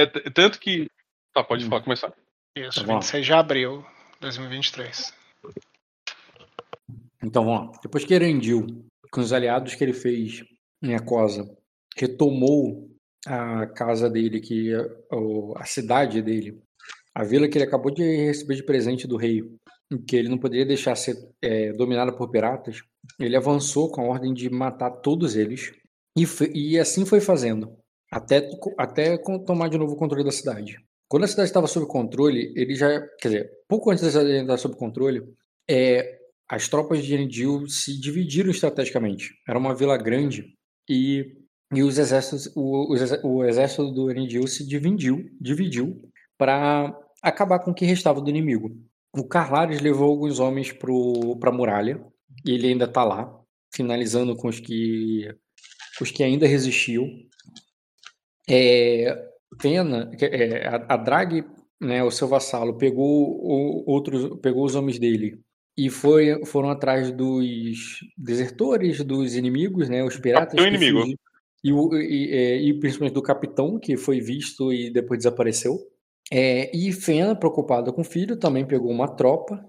[0.00, 0.90] É, tanto que.
[1.34, 1.68] Tá, pode hum.
[1.68, 2.12] falar, começar.
[2.56, 3.84] Isso, tá 26 de abril
[4.14, 5.14] de 2023.
[7.22, 7.80] Então vamos lá.
[7.82, 8.66] Depois que Erendil,
[9.10, 10.42] com os aliados que ele fez
[10.82, 11.48] em Acosa,
[11.96, 12.88] retomou
[13.26, 14.72] a casa dele, que
[15.56, 16.58] a cidade dele,
[17.14, 19.42] a vila que ele acabou de receber de presente do rei,
[20.06, 22.82] que ele não poderia deixar ser é, dominada por piratas,
[23.18, 25.72] ele avançou com a ordem de matar todos eles
[26.16, 26.24] e,
[26.54, 27.76] e assim foi fazendo,
[28.10, 28.48] até,
[28.78, 30.78] até tomar de novo o controle da cidade.
[31.08, 34.56] Quando a cidade estava sob controle, ele já, quer dizer, pouco antes da cidade estar
[34.56, 35.22] sob controle,
[35.68, 36.18] é,
[36.48, 39.34] as tropas de Enidil se dividiram estrategicamente.
[39.48, 40.54] Era uma vila grande
[40.88, 41.36] e,
[41.72, 46.00] e os exércitos, o, o, o exército do Enidil se dividiu, dividiu
[46.36, 48.70] para acabar com o que restava do inimigo.
[49.14, 52.04] O Carlares levou alguns homens para a muralha
[52.44, 53.32] e ele ainda está lá,
[53.72, 55.28] finalizando com os que
[56.00, 57.06] os que ainda resistiam.
[58.50, 61.44] É, Pena, é, a, a Drag,
[61.80, 65.40] né, o seu vassalo, pegou o, outros, pegou os homens dele
[65.76, 70.54] e foi, foram atrás dos desertores, dos inimigos, né, os piratas.
[70.60, 71.18] Capitão inimigo.
[71.64, 75.78] e, o, e, é, e, principalmente do capitão, que foi visto e depois desapareceu.
[76.32, 79.64] É, e Fena, preocupada com o filho, também pegou uma tropa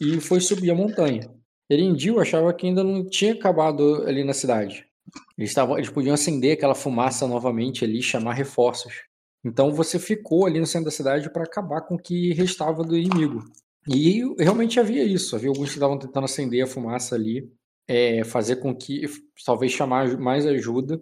[0.00, 1.30] e foi subir a montanha.
[1.70, 4.86] Erendil achava que ainda não tinha acabado ali na cidade.
[5.36, 8.92] Eles, tavam, eles podiam acender aquela fumaça novamente ali, chamar reforços.
[9.44, 12.96] Então você ficou ali no centro da cidade para acabar com o que restava do
[12.96, 13.42] inimigo.
[13.88, 17.50] E realmente havia isso, havia alguns que estavam tentando acender a fumaça ali,
[17.88, 19.02] é, fazer com que,
[19.44, 21.00] talvez chamar mais ajuda,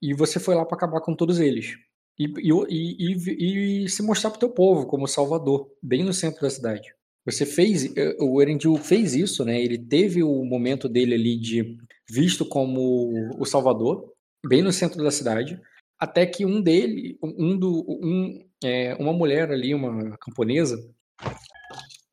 [0.00, 1.76] e você foi lá para acabar com todos eles.
[2.18, 6.40] E, e, e, e se mostrar para o teu povo como salvador, bem no centro
[6.40, 6.94] da cidade.
[7.26, 9.60] Você fez, eh, o Erendil fez isso, né?
[9.60, 11.76] Ele teve o momento dele ali de
[12.08, 14.12] visto como o salvador,
[14.46, 15.60] bem no centro da cidade,
[15.98, 20.78] até que um dele, um do, um, é, uma mulher ali, uma camponesa,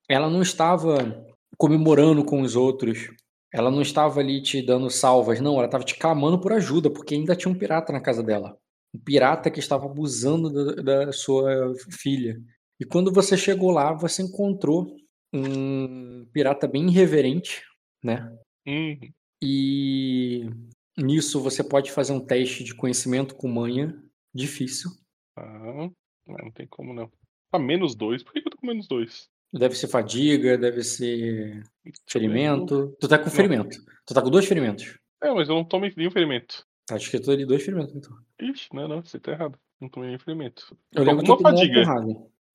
[0.08, 1.26] ela não estava
[1.58, 3.10] comemorando com os outros,
[3.54, 7.16] ela não estava ali te dando salvas, não, ela estava te clamando por ajuda, porque
[7.16, 8.58] ainda tinha um pirata na casa dela.
[8.94, 12.38] Um pirata que estava abusando da, da sua filha.
[12.80, 14.96] E quando você chegou lá, você encontrou
[15.34, 17.62] um pirata bem irreverente,
[18.04, 18.32] né?
[18.66, 19.00] Uhum.
[19.42, 20.50] E
[20.98, 23.98] nisso você pode fazer um teste de conhecimento com manha
[24.34, 24.92] difícil.
[25.36, 25.90] Ah,
[26.28, 27.12] não tem como não.
[27.52, 28.24] Tá menos dois.
[28.24, 29.30] Por que eu tô com menos dois?
[29.54, 31.64] Deve ser fadiga, deve ser
[32.08, 32.96] ferimento.
[33.00, 33.78] Tu tá com ferimento.
[34.06, 34.98] Tu tá com dois ferimentos.
[35.22, 36.66] É, mas eu não tomei nenhum ferimento.
[36.86, 38.18] Tá escrito ali dois ferimentos, então.
[38.40, 39.60] Ixi, não, não, você tá errado.
[39.80, 40.78] Não tomei nenhum ferimento.
[40.94, 41.84] Eu, eu lembro que uma fadiga.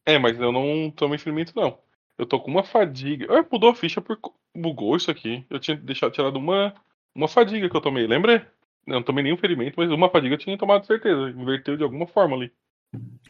[0.07, 1.79] É, mas eu não tomei ferimento, não.
[2.19, 3.27] Eu tô com uma fadiga.
[3.31, 4.19] Ah, mudou a ficha por.
[4.55, 5.45] Bugou isso aqui.
[5.51, 6.75] Eu tinha deixado tirado uma.
[7.15, 8.51] Uma fadiga que eu tomei, lembra?
[8.87, 11.31] Eu não tomei nenhum ferimento, mas uma fadiga eu tinha tomado certeza.
[11.31, 12.53] Inverteu de alguma forma ali.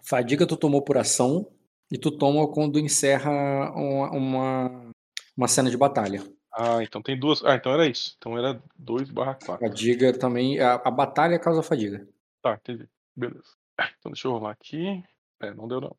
[0.02, 1.48] Fadiga tu tomou por ação
[1.90, 3.30] e tu toma quando encerra
[3.74, 4.90] uma, uma,
[5.36, 6.22] uma cena de batalha.
[6.52, 7.44] Ah, então tem duas.
[7.44, 8.14] Ah, então era isso.
[8.18, 9.68] Então era 2 barra 4.
[9.68, 10.58] Fadiga também.
[10.58, 12.06] A, a batalha causa fadiga.
[12.42, 12.88] Tá, entendi.
[13.14, 13.54] Beleza.
[13.98, 15.02] Então deixa eu rolar aqui.
[15.40, 15.96] É, não deu não.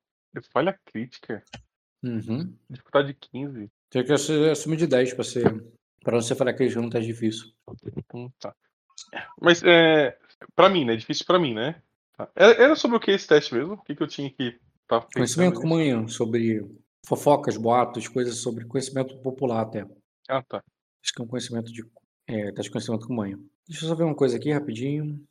[0.51, 1.43] Falha crítica.
[2.03, 2.53] Uhum.
[2.69, 3.69] Dificuldade 15.
[3.89, 5.63] Tem que assumir de 10 pra, ser,
[6.03, 7.51] pra você falar que ele não tá difícil.
[8.13, 8.53] Hum, tá.
[9.41, 10.17] Mas é.
[10.55, 10.95] Pra mim, né?
[10.95, 11.81] Difícil pra mim, né?
[12.15, 12.29] Tá.
[12.35, 13.73] Era sobre o que esse teste mesmo?
[13.73, 14.59] O que, que eu tinha que.
[14.87, 16.65] Tá conhecimento comum sobre
[17.05, 19.85] fofocas, boatos, coisas sobre conhecimento popular até.
[20.29, 20.63] Ah, tá.
[21.03, 21.85] Acho que é um conhecimento de.
[22.27, 23.23] É, teste de conhecimento comum.
[23.67, 25.21] Deixa eu só ver uma coisa aqui rapidinho.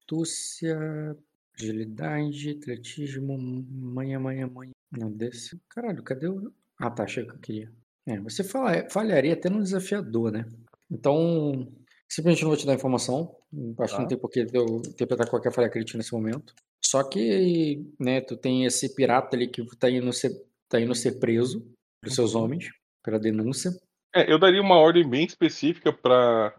[0.00, 1.16] Astúcia,
[1.56, 4.72] agilidade, atletismo, manhã, manhã, manhã.
[4.90, 5.60] Não, desse.
[5.68, 6.52] Caralho, cadê o.
[6.78, 7.72] Ah, tá, achei que eu queria.
[8.06, 10.46] É, você fala, falharia até no desafiador, né?
[10.90, 11.70] Então,
[12.08, 13.36] simplesmente não vou te dar informação.
[13.78, 14.08] Acho que não tá.
[14.08, 16.54] tem por que eu interpretar qualquer falha crítica nesse momento.
[16.84, 20.32] Só que, né, tu tem esse pirata ali que tá indo ser,
[20.68, 21.64] tá indo ser preso
[22.00, 22.44] pelos seus uhum.
[22.44, 22.70] homens,
[23.02, 23.70] pela denúncia.
[24.14, 26.54] É, eu daria uma ordem bem específica para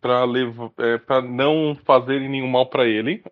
[0.00, 3.24] para levar, é, para não fazerem nenhum mal para ele,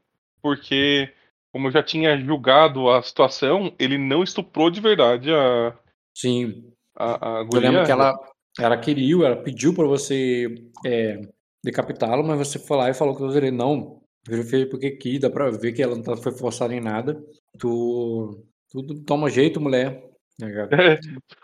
[0.42, 1.12] porque
[1.54, 5.72] como eu já tinha julgado a situação, ele não estuprou de verdade a.
[6.12, 6.64] Sim.
[6.96, 8.18] A, a Eu lembro que ela,
[8.58, 10.52] ela queria, ela pediu para você
[10.84, 11.20] é,
[11.62, 14.02] decapitá-lo, mas você foi lá e falou que eu não.
[14.26, 17.22] Verifiquei porque aqui dá pra ver que ela não foi forçada em nada.
[17.56, 18.44] Tu.
[18.72, 20.02] Tudo toma jeito, mulher.
[20.42, 20.98] É,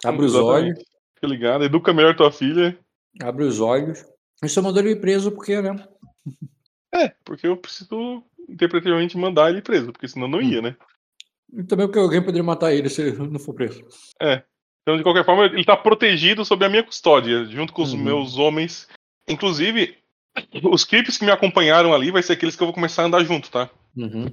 [0.04, 0.76] Abre os olhos.
[1.14, 2.76] Fica ligado, educa melhor tua filha.
[3.22, 4.04] Abre os olhos.
[4.42, 5.76] E só mandou ele preso porque, né?
[6.92, 10.62] É, porque eu preciso interpretativamente mandar ele preso, porque senão não ia, hum.
[10.62, 10.76] né?
[11.52, 13.84] E também porque alguém poderia matar ele se não for preso.
[14.20, 14.42] É.
[14.82, 18.02] Então, de qualquer forma, ele tá protegido sob a minha custódia, junto com os uhum.
[18.02, 18.88] meus homens.
[19.28, 19.96] Inclusive,
[20.64, 23.24] os clipes que me acompanharam ali vai ser aqueles que eu vou começar a andar
[23.24, 23.68] junto, tá?
[23.96, 24.26] Uhum.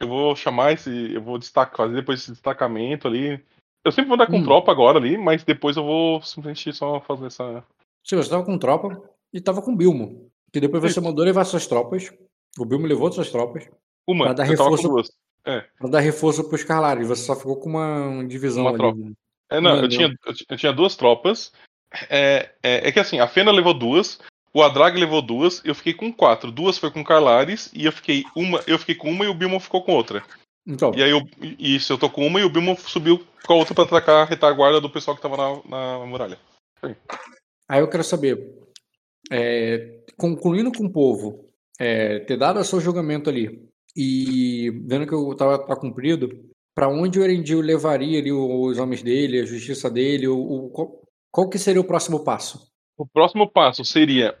[0.00, 1.14] eu vou chamar esse.
[1.14, 3.42] Eu vou destacar, fazer depois esse destacamento ali.
[3.84, 4.44] Eu sempre vou andar com Hum.
[4.44, 7.64] tropa agora ali, mas depois eu vou simplesmente só fazer essa.
[8.04, 9.00] Sim, você tava com tropa
[9.32, 10.30] e tava com Bilmo.
[10.56, 11.02] Que depois você Isso.
[11.02, 12.10] mandou levar suas tropas.
[12.58, 13.68] O Bilmo levou suas tropas
[14.08, 15.10] Uma, Pra dar reforço- duas.
[15.44, 17.08] pra dar reforço pros Carlares.
[17.08, 18.78] Você só ficou com uma divisão Uma ali.
[18.78, 18.98] tropa.
[18.98, 19.12] né?
[19.50, 21.52] É, não, Não, eu tinha, eu, ti- eu tinha duas tropas.
[22.08, 24.18] É, é, é que assim, a Fena levou duas,
[24.54, 26.50] o Adrag levou duas, eu fiquei com quatro.
[26.50, 29.60] Duas foi com Carlares e eu fiquei uma, eu fiquei com uma e o Bilmo
[29.60, 30.24] ficou com outra.
[30.66, 31.20] Então, E aí eu,
[31.58, 34.24] isso, eu tô com uma e o Bilmo subiu com a outra pra atacar a
[34.24, 36.38] retaguarda do pessoal que tava na, na muralha.
[37.68, 38.64] aí eu quero saber,
[39.30, 45.14] é, concluindo com o povo, é, ter dado o seu julgamento ali e vendo que
[45.14, 46.28] eu tava tá cumprido,
[46.74, 51.02] pra onde o Erendil levaria ali os homens dele, a justiça dele, o, o- qual,
[51.30, 52.70] qual que seria o próximo passo?
[52.98, 54.36] O próximo passo seria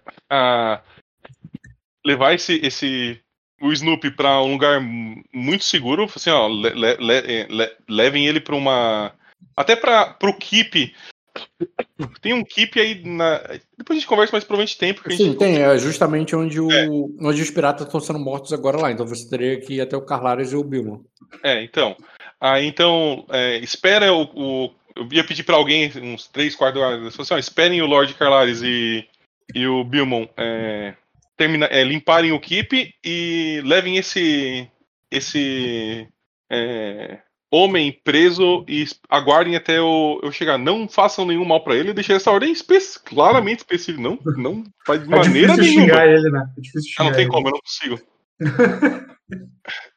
[2.04, 3.20] levar esse, esse
[3.60, 8.26] o Snoopy pra um lugar mu- muito seguro, assim, ó, le- le- le- le- levem
[8.26, 9.14] ele pra uma
[9.56, 10.94] até para pro keep.
[12.20, 13.38] Tem um keep aí na
[13.76, 16.86] depois a gente conversa, mas provavelmente tem porque Sim, tem, é justamente onde, o, É.
[17.20, 20.02] onde os piratas estão sendo mortos agora lá, então você teria que ir até o
[20.04, 21.04] Carlares e o Bilmo.
[21.42, 21.96] É, então.
[22.40, 27.18] Aí então, é, espera o, o- Eu ia pedir pra alguém, uns três, quatro horas,
[27.20, 29.06] assim, ó, esperem o Lord Carlares e,
[29.54, 30.94] e o Bilmon é,
[31.36, 34.66] termina, é, limparem o keep e levem esse.
[35.10, 36.08] esse.
[36.50, 37.18] é,
[37.50, 40.58] homem preso e aguardem até eu, eu chegar.
[40.58, 44.02] Não façam nenhum mal pra ele, deixei essa ordem espe claramente específica.
[44.02, 45.86] Não, não faz de É maneira difícil nenhuma.
[46.00, 46.52] xingar ele, né?
[46.56, 47.30] É difícil Ah, xingar não tem ele.
[47.30, 48.00] como, eu não consigo.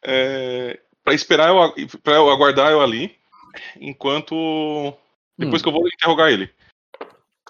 [0.04, 3.16] é, para esperar eu, para eu aguardar eu ali,
[3.80, 4.94] enquanto
[5.38, 5.64] depois Hum.
[5.64, 6.50] que eu vou interrogar ele.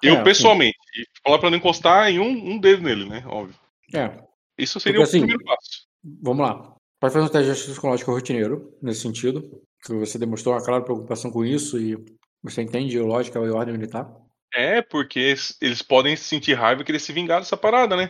[0.02, 3.24] Eu É, pessoalmente, e falar para não encostar em um, um dedo nele, né?
[3.28, 3.56] Óbvio.
[3.94, 4.12] É,
[4.58, 5.88] Isso seria Porque, o assim, primeiro passo.
[6.22, 6.76] vamos lá.
[7.02, 11.44] Pode fazer um teste psicológico rotineiro, nesse sentido, que você demonstrou uma clara preocupação com
[11.46, 11.98] isso e
[12.44, 14.10] você entende a lógica e a ordem militar.
[14.54, 18.10] É, porque es- eles podem sentir raiva e querer se vingar dessa parada, né?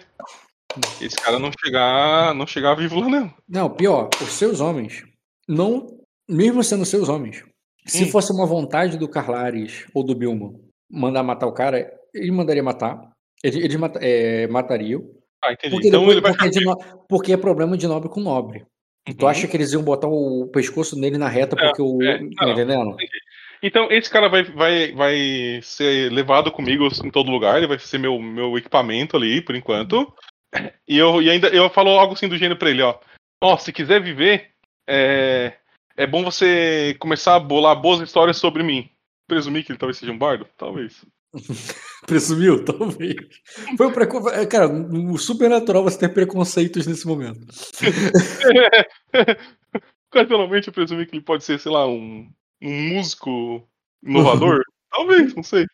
[1.02, 3.34] Esse cara não chegar, não chegar vivo lá, não.
[3.48, 5.04] Não, pior, os seus homens,
[5.48, 6.00] não,
[6.30, 7.44] mesmo sendo seus homens,
[7.86, 8.10] se Hum.
[8.10, 13.12] fosse uma vontade do Carlares ou do Bilmo mandar matar o cara, ele mandaria matar,
[13.44, 15.02] eles, eles mata- é, matariam,
[15.44, 15.74] Ah, entendi.
[15.74, 18.22] porque, então depois- ele vai porque, é ficar no- porque é problema de nobre com
[18.22, 18.66] nobre.
[19.10, 19.30] E tu Uhum.
[19.32, 22.02] acha que eles iam botar o pescoço nele na reta É, porque o.
[22.04, 22.96] é, tá entendendo?
[23.62, 27.98] Então, esse cara vai, vai, vai ser levado comigo em todo lugar, ele vai ser
[27.98, 30.14] meu, meu equipamento ali, por enquanto.
[30.88, 32.96] E, eu, e ainda eu falo algo assim do gênero pra ele, ó.
[33.44, 34.52] Ó, se quiser viver,
[34.88, 35.54] é,
[35.98, 38.90] é bom você começar a bolar boas histórias sobre mim.
[39.28, 40.48] Presumir que ele talvez seja um bardo?
[40.58, 41.06] Talvez.
[42.08, 42.66] Presumiu?
[42.66, 43.16] Talvez.
[43.78, 44.24] Foi um preco...
[44.48, 47.46] Cara, o supernatural você ter preconceitos nesse momento.
[50.12, 52.30] Ocasionalmente eu presumi que ele pode ser, sei lá, um,
[52.62, 53.68] um músico
[54.04, 54.64] inovador.
[54.90, 55.66] Talvez, não sei.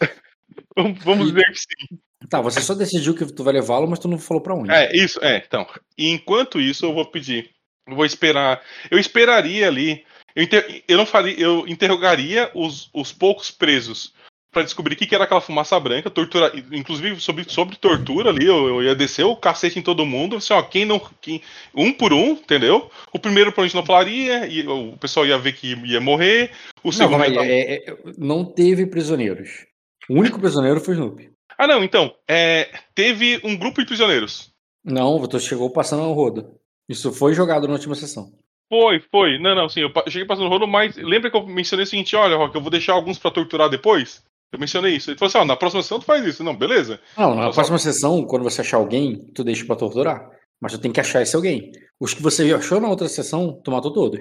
[1.04, 1.98] Vamos dizer que sim.
[2.28, 4.70] Tá, você só decidiu que tu vai levá-lo, mas tu não falou pra onde.
[4.70, 5.66] É, isso, é, então.
[5.96, 7.50] E enquanto isso, eu vou pedir.
[7.86, 8.62] Eu vou esperar.
[8.90, 10.04] Eu esperaria ali.
[10.34, 11.38] Eu, inter- eu não faria.
[11.38, 14.14] Eu interrogaria os, os poucos presos
[14.54, 18.46] pra descobrir o que, que era aquela fumaça branca, tortura, inclusive sobre, sobre tortura ali,
[18.46, 21.42] eu, eu ia descer o cacete em todo mundo, assim, ó, quem não, quem,
[21.74, 22.90] um por um, entendeu?
[23.12, 26.52] O primeiro pra onde não falaria, e o pessoal ia ver que ia morrer,
[26.82, 29.66] o não, segundo ia dar- é- é- não teve prisioneiros.
[30.08, 31.30] O único prisioneiro foi o Snoopy.
[31.58, 34.52] Ah, não, então, é, teve um grupo de prisioneiros.
[34.84, 36.54] Não, tu chegou passando no rodo.
[36.88, 38.32] Isso foi jogado na última sessão.
[38.68, 39.38] Foi, foi.
[39.38, 42.16] Não, não, sim, eu cheguei passando o rolo, mas lembra que eu mencionei o seguinte,
[42.16, 44.22] olha, Rock, eu vou deixar alguns pra torturar depois?
[44.54, 45.10] Eu mencionei isso.
[45.10, 46.44] Ele falou assim, ó, na próxima sessão tu faz isso.
[46.44, 47.00] Não, beleza.
[47.16, 50.30] Não, na próxima sessão, quando você achar alguém, tu deixa pra torturar.
[50.60, 51.72] Mas tu tem que achar esse alguém.
[52.00, 54.20] Os que você achou na outra sessão, tu matou todos.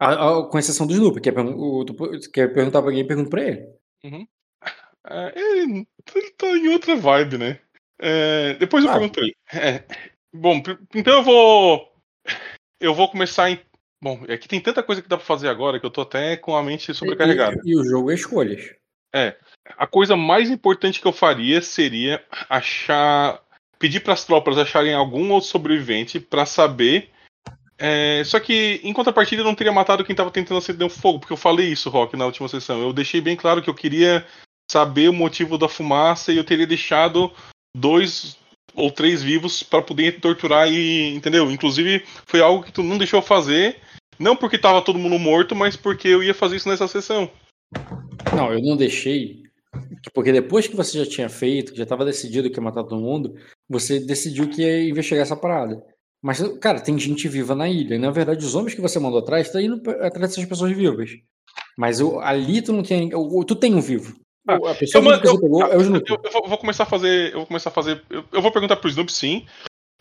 [0.00, 1.20] A- a- com exceção do Snoopy.
[1.20, 1.94] Quer, pergun- o- tu
[2.32, 3.66] quer perguntar pra alguém, pergunta pra ele.
[5.10, 7.60] É, ele, ele tá em outra vibe, né?
[7.98, 8.94] É, depois eu Ah.
[8.94, 9.36] pergunto pra ele.
[9.54, 9.84] É,
[10.34, 10.60] bom,
[10.94, 11.88] então eu vou.
[12.78, 13.58] Eu vou começar em.
[14.02, 16.36] Bom, é que tem tanta coisa que dá pra fazer agora que eu tô até
[16.36, 17.56] com a mente sobrecarregada.
[17.64, 18.74] E, e o jogo é escolhas.
[19.76, 23.40] A coisa mais importante que eu faria seria achar.
[23.78, 27.10] pedir pras tropas acharem algum outro sobrevivente pra saber.
[27.78, 31.20] é, só que, em contrapartida, eu não teria matado quem tava tentando acender o fogo,
[31.20, 32.80] porque eu falei isso, Rock, na última sessão.
[32.80, 34.26] Eu deixei bem claro que eu queria
[34.70, 37.32] saber o motivo da fumaça e eu teria deixado
[37.76, 38.36] dois
[38.74, 41.14] ou três vivos pra poder torturar e.
[41.14, 41.50] Entendeu?
[41.50, 43.80] Inclusive, foi algo que tu não deixou fazer.
[44.18, 47.30] Não porque tava todo mundo morto, mas porque eu ia fazer isso nessa sessão.
[48.34, 49.47] Não, eu não deixei.
[50.12, 53.34] Porque depois que você já tinha feito, já estava decidido que ia matar todo mundo,
[53.68, 55.82] você decidiu que ia investigar essa parada.
[56.22, 57.98] Mas, cara, tem gente viva na ilha.
[57.98, 61.10] Na verdade, os homens que você mandou atrás estão indo atrás dessas pessoas vivas.
[61.76, 63.10] Mas eu, ali tu não tem.
[63.46, 64.18] Tu tem um vivo.
[64.48, 65.82] Ah, a pessoa eu, que você eu- pegou é o.
[65.82, 66.02] Eu,
[66.42, 67.32] eu vou, começar a fazer.
[67.32, 68.02] Eu vou começar a fazer.
[68.10, 69.46] Eu, eu vou perguntar pro Snoop sim.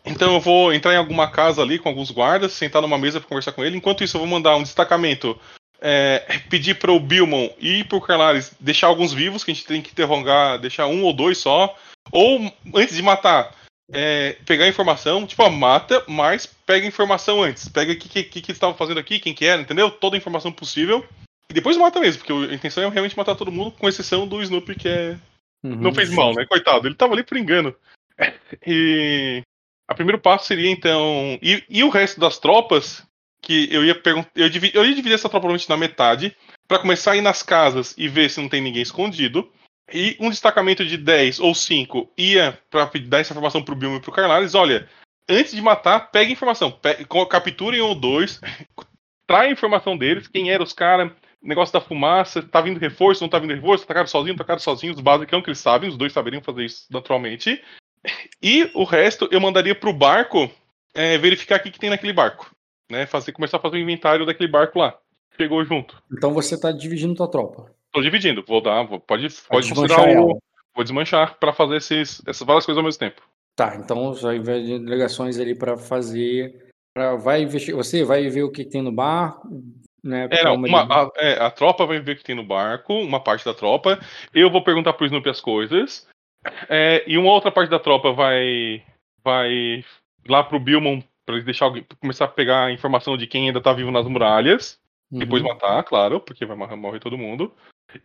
[0.06, 3.28] Então eu vou entrar em alguma casa ali com alguns guardas, sentar numa mesa pra
[3.28, 3.78] conversar com ele.
[3.78, 5.38] Enquanto isso, eu vou mandar um destacamento.
[5.82, 9.92] É, pedir pro Billman e pro Carlares deixar alguns vivos, que a gente tem que
[9.92, 11.76] interrogar, deixar um ou dois só.
[12.12, 13.54] Ou antes de matar,
[13.92, 17.68] é, pegar a informação, tipo, ó, mata, mas pega a informação antes.
[17.68, 19.92] Pega o que, que, que, que eles estavam fazendo aqui, quem que era, entendeu?
[19.92, 21.06] Toda a informação possível.
[21.50, 24.42] E depois mata mesmo, porque a intenção é realmente matar todo mundo, com exceção do
[24.42, 25.18] Snoopy, que é
[25.64, 25.76] Uhum.
[25.76, 26.46] não fez mal, né?
[26.46, 27.76] Coitado, ele tava ali por engano.
[28.66, 29.44] E
[29.90, 31.38] o primeiro passo seria então.
[31.42, 33.07] E, e o resto das tropas,
[33.48, 34.30] que eu ia perguntar.
[34.36, 36.36] Eu, eu ia dividir essa tropa na metade,
[36.68, 39.50] pra começar a ir nas casas e ver se não tem ninguém escondido.
[39.92, 42.60] E um destacamento de 10 ou 5 ia
[42.92, 44.90] pe- dar essa informação pro Bilmo e pro Carlares: olha,
[45.30, 46.70] antes de matar, pegue informação.
[46.70, 48.42] Pe co- capturem um ou dois,
[49.32, 51.10] a informação deles, quem eram os caras,
[51.42, 55.00] negócio da fumaça, tá vindo reforço, não tá vindo reforço, atacaram sozinho, atacaram sozinho, os
[55.00, 57.64] basicão que eles sabem, os dois saberiam fazer isso naturalmente.
[58.44, 60.52] E o resto eu mandaria pro barco
[60.94, 62.52] é, verificar o que, que tem naquele barco.
[62.92, 63.06] Né?
[63.06, 64.98] Fazer, começar a fazer o inventário daquele barco lá.
[65.36, 66.02] Chegou junto.
[66.12, 67.72] Então você tá dividindo tua tropa.
[67.92, 70.40] Tô dividindo, vou dar, vou- pode, pode considerar o.
[70.76, 73.22] Vou desmanchar pra fazer esses, essas várias coisas ao mesmo tempo.
[73.56, 76.68] Tá, então vai ver delegações ali pra fazer.
[76.96, 79.48] Pra, vai investigar, você vai ver o que tem no barco,
[80.04, 80.28] né?
[80.32, 83.20] É, não, uma- a, é, a tropa vai ver o que tem no barco, uma
[83.24, 84.00] parte da tropa.
[84.34, 86.08] Eu vou perguntar pro Snoopy as coisas.
[86.70, 88.84] É, e uma outra parte da tropa vai
[89.24, 89.84] vai
[90.28, 93.60] lá pro Billman pra eles deixar alguém, começar a pegar a informação de quem ainda
[93.62, 94.80] tá vivo nas muralhas.
[95.12, 95.20] Uhum.
[95.20, 97.54] Depois matar, claro, porque vai morrer, todo mundo.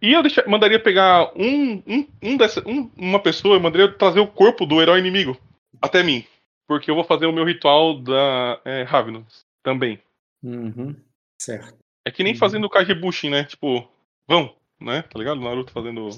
[0.01, 4.27] E eu mandaria pegar um, um, um dessa, um- uma pessoa, eu mandaria trazer o
[4.27, 5.37] corpo do herói inimigo
[5.81, 6.25] até mim.
[6.67, 10.01] Porque eu vou fazer o meu ritual da é, Ravenous também.
[10.43, 10.97] Uhum.
[11.41, 11.77] Certo.
[12.07, 12.39] É que nem Uhum.
[12.39, 13.45] fazendo o Kagebushin, né?
[13.45, 13.89] Tipo,
[14.29, 15.03] vão, né?
[15.03, 15.41] Tá ligado?
[15.41, 16.09] Naruto fazendo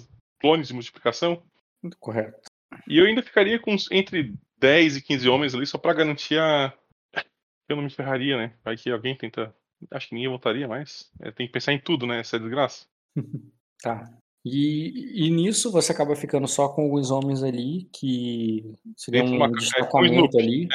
[0.41, 1.43] clones de multiplicação.
[1.83, 2.41] Muito correto.
[2.89, 6.73] E eu ainda ficaria com entre 10 e 15 homens ali só pra garantir a.
[7.69, 8.55] Eu não me ferraria, né?
[8.65, 9.55] Vai que alguém tenta.
[9.91, 11.11] Acho que ninguém voltaria mais.
[11.21, 12.21] É, tem que pensar em tudo, né?
[12.21, 12.87] Essa é desgraça.
[13.83, 14.11] Tá.
[14.43, 19.43] E, e nisso você acaba ficando só com alguns homens ali que seria Dentro de
[19.43, 20.69] um é, destacamento ali.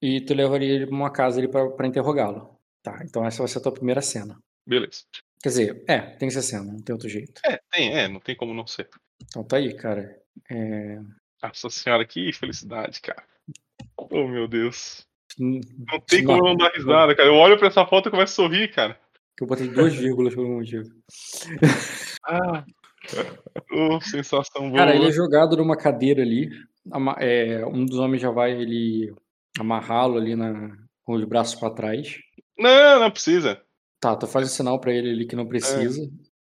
[0.00, 2.56] E tu levaria ele pra uma casa ali pra, pra interrogá-lo.
[2.80, 4.38] Tá, então essa vai ser a tua primeira cena.
[4.64, 5.02] Beleza.
[5.42, 7.40] Quer dizer, é, tem que ser cena, não tem outro jeito.
[7.44, 8.88] É, tem, é, não tem como não ser.
[9.22, 10.16] Então tá aí, cara.
[10.50, 11.00] É,
[11.42, 13.24] Nossa senhora, que felicidade, cara.
[13.96, 15.06] Oh, meu Deus.
[15.38, 17.28] Não tem como não dar risada, cara.
[17.28, 18.98] Eu olho pra essa foto e começo a sorrir, cara.
[19.36, 20.88] que eu botei duas vírgulas por um motivo.
[22.26, 22.64] Ah.
[23.72, 24.78] Oh, sensação boa.
[24.78, 26.48] Cara, ele é jogado numa cadeira ali.
[27.18, 29.12] é, um dos homens já vai ele
[29.58, 30.70] amarrá-lo ali na,
[31.04, 32.16] com os braços pra trás.
[32.58, 33.60] Não, não precisa.
[34.00, 36.00] Tá, tu faz o sinal pra ele ali que não precisa.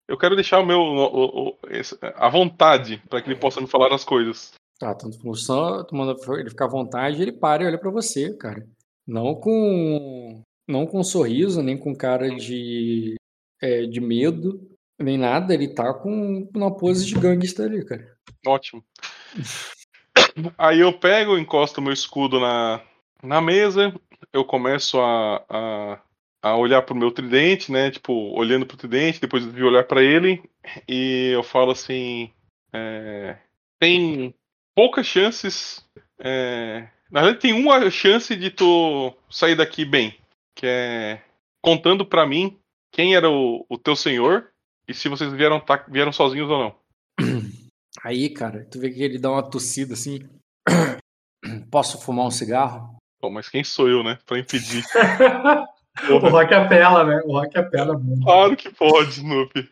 [0.07, 3.67] Eu quero deixar o meu o, o, esse- a vontade pra que ele possa me
[3.67, 4.53] falar as coisas.
[4.79, 8.33] Tá, tu, só, tu manda ele ficar à vontade, ele para e olha pra você,
[8.37, 8.65] cara.
[9.09, 13.15] Não com não com um sorriso, nem com cara de
[13.59, 15.51] é, de medo, nem nada.
[15.51, 18.15] Ele tá com uma pose de gangster ali, cara.
[18.45, 18.85] Ótimo.
[20.59, 22.83] Aí eu pego, encosto meu escudo na,
[23.23, 23.91] na mesa,
[24.31, 26.01] eu começo a, a,
[26.43, 27.89] a olhar pro meu tridente, né?
[27.89, 30.43] Tipo, olhando pro tridente, depois de olhar pra ele,
[30.87, 32.31] e eu falo assim:
[32.71, 33.37] é,
[33.79, 34.35] tem
[34.75, 35.83] poucas chances.
[36.19, 40.15] é, na verdade, tem uma chance de tu sair daqui bem,
[40.55, 41.21] que é
[41.61, 42.57] contando pra mim
[42.91, 44.49] quem era o, o teu senhor
[44.87, 46.75] e se vocês vieram, tá- vieram sozinhos ou não.
[48.03, 50.19] Aí, cara, tu vê que ele dá uma tossida assim.
[51.71, 52.97] Posso fumar um cigarro?
[53.21, 54.17] Bom, mas quem sou eu, né?
[54.25, 54.83] Pra impedir.
[56.09, 57.21] o Rock apela, né?
[57.25, 58.23] O Rock apela muito.
[58.23, 59.69] Claro que pode, Snoopy.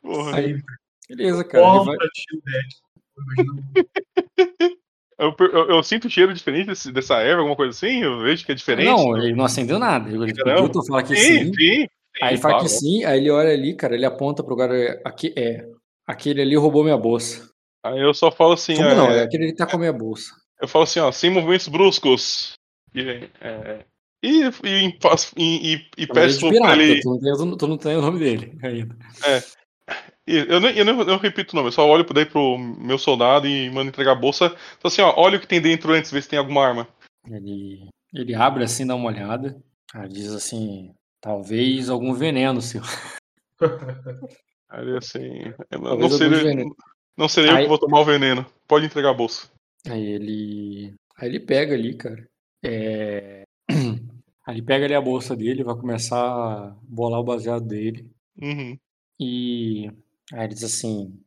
[0.00, 0.36] Porra.
[0.36, 0.62] Aí,
[1.08, 1.66] beleza, cara.
[1.66, 1.96] Ele Bom vai...
[5.18, 8.02] Eu, eu- eu sinto cheiro diferente desse- dessa erva, alguma coisa assim?
[8.02, 8.86] Eu vejo que é diferente.
[8.88, 10.08] Não, ele não acendeu nada.
[10.10, 11.54] Ele pediu tu falar que sim, sim.
[11.54, 11.86] sim.
[12.22, 12.64] Aí ele sim, fala claro.
[12.64, 15.00] que sim, aí ele olha ali, cara, ele aponta pro cara.
[15.04, 15.64] Aqui, é,
[16.06, 17.48] aquele ali roubou minha bolsa.
[17.84, 19.10] Aí eu só falo assim, Como é, não?
[19.10, 20.30] É aquele ali tá com a minha bolsa.
[20.60, 22.54] eu falo assim, ó, sem movimentos bruscos.
[22.94, 23.00] E,
[23.40, 23.84] é,
[24.22, 24.94] e, e, e,
[25.36, 27.00] e, e é peço pra ele.
[27.02, 28.96] tu, não tem, tu não- tem o nome dele ainda.
[29.26, 29.63] e
[30.26, 32.96] Eu não, eu, não, eu não repito o nome, eu só olho daí pro meu
[32.98, 34.46] soldado e mando entregar a bolsa.
[34.78, 36.88] Então assim, ó, olha o que tem dentro antes, vê se tem alguma arma.
[37.28, 39.60] Ele, ele abre assim, dá uma olhada.
[39.92, 42.86] Aí diz assim: talvez algum veneno, senhor.
[44.70, 45.52] Aí assim.
[45.70, 46.74] eu Não, Talvez não
[47.16, 48.44] não serei eu Aí- que vou tomar o veneno.
[48.66, 49.48] Pode entregar a bolsa.
[49.86, 50.94] Aí ele.
[51.16, 52.26] Aí ele pega ali, cara.
[52.64, 53.44] é,
[54.46, 58.10] Aí ele pega ali a bolsa dele, vai começar a bolar o baseado dele.
[58.40, 58.76] Uhum.
[59.20, 59.90] E
[60.32, 61.20] aí ele diz assim: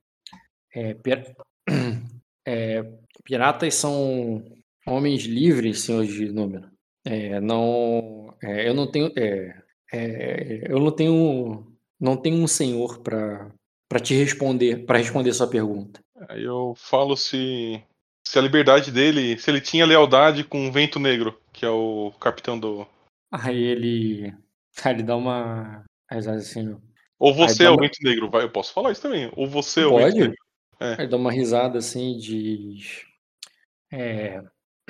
[0.73, 1.35] é, pir-
[2.45, 2.83] é,
[3.23, 4.43] Piratas são
[4.85, 6.69] homens livres, senhor de número.
[7.05, 9.61] É, não, é, eu não tenho, é,
[9.91, 13.51] é, eu não tenho, não tenho um senhor para
[13.89, 15.99] para te responder, para responder sua pergunta.
[16.27, 17.81] Aí eu falo se,
[18.27, 22.11] se a liberdade dele, se ele tinha lealdade com o Vento Negro, que é o
[22.19, 22.85] capitão do.
[23.31, 24.33] Aí ele,
[24.83, 26.77] aí ele dá uma, assim,
[27.19, 29.31] Ou você é dá o uma- Vento Negro, vai, eu posso falar isso também.
[29.35, 30.19] Ou você é o Vento Pode?
[30.19, 30.35] Negro.
[30.79, 31.01] É.
[31.01, 33.03] Aí dá uma risada assim e diz:
[33.91, 34.43] é,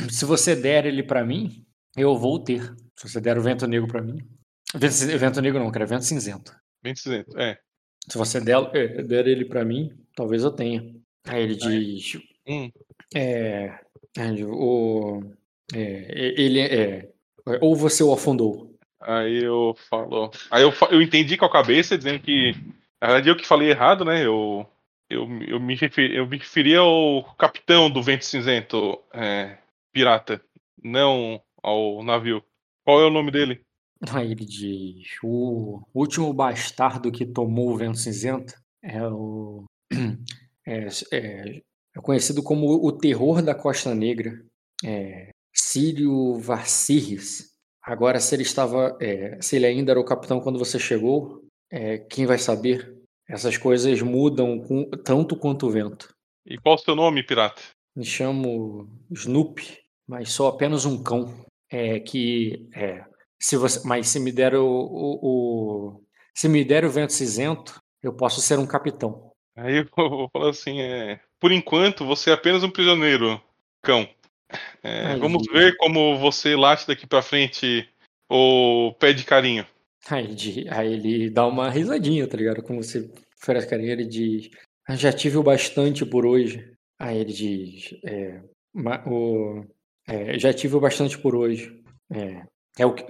[0.09, 1.65] Se você der ele pra mim,
[1.95, 2.61] eu vou ter.
[2.95, 4.17] Se você der o vento negro pra mim.
[4.75, 6.53] Vento, vento negro não, cara, vento cinzento.
[6.83, 7.39] Vento Cinzento.
[7.39, 7.57] É.
[8.09, 10.93] Se você der, é, der ele pra mim, talvez eu tenha.
[11.25, 12.69] Aí ele diz: Hum.
[13.15, 13.79] é,
[14.17, 15.21] é, o,
[15.73, 17.09] é, ele é,
[17.61, 18.76] ou você o afundou.
[19.01, 20.31] Aí eu falo.
[20.51, 22.53] Aí eu, eu entendi com a cabeça, dizendo que.
[23.01, 24.25] Na verdade, eu que falei errado, né?
[24.25, 24.65] Eu,
[25.09, 29.57] eu, eu, me, referi, eu me referi ao capitão do Vento Cinzento, é,
[29.93, 30.41] pirata,
[30.83, 32.43] não ao navio.
[32.83, 33.61] Qual é o nome dele?
[34.09, 39.65] Aí ele diz: o último bastardo que tomou o vento cinzento é o.
[40.69, 41.61] É, é-
[41.95, 44.37] é conhecido como o terror da Costa Negra,
[44.83, 47.53] é, Círio Varcirris.
[47.87, 48.97] Agora, se ele estava.
[49.01, 51.41] é, se ele ainda era o capitão quando você chegou,
[51.71, 52.93] é, quem vai saber?
[53.29, 56.13] Essas coisas mudam com- tanto quanto o vento.
[56.45, 57.61] E qual o seu nome, pirata?
[57.95, 61.45] Me chamo Snoopy, mas sou apenas um cão.
[61.69, 63.03] É que é,
[63.41, 66.03] se você, mas se me der o, o- o-
[66.35, 69.31] se me der o vento cinzento, eu posso ser um capitão.
[69.55, 73.41] Aí eu vou falar assim, é, por enquanto você é apenas um prisioneiro,
[73.81, 74.07] cão.
[74.83, 77.87] É, Ai, vamos ver como você late daqui pra frente
[78.29, 79.65] ou pede carinho.
[80.09, 82.63] Aí ele, di- aí ele dá uma risadinha, tá ligado?
[82.63, 83.09] Como você
[83.41, 84.49] oferece carinho, ele diz:
[84.87, 86.73] "Ah, já tive o bastante por hoje.
[86.99, 88.41] Aí ele diz: é,
[88.73, 89.65] ma- o,
[90.07, 91.83] é, já tive o bastante por hoje.
[92.09, 92.45] É,
[92.79, 93.05] é o que,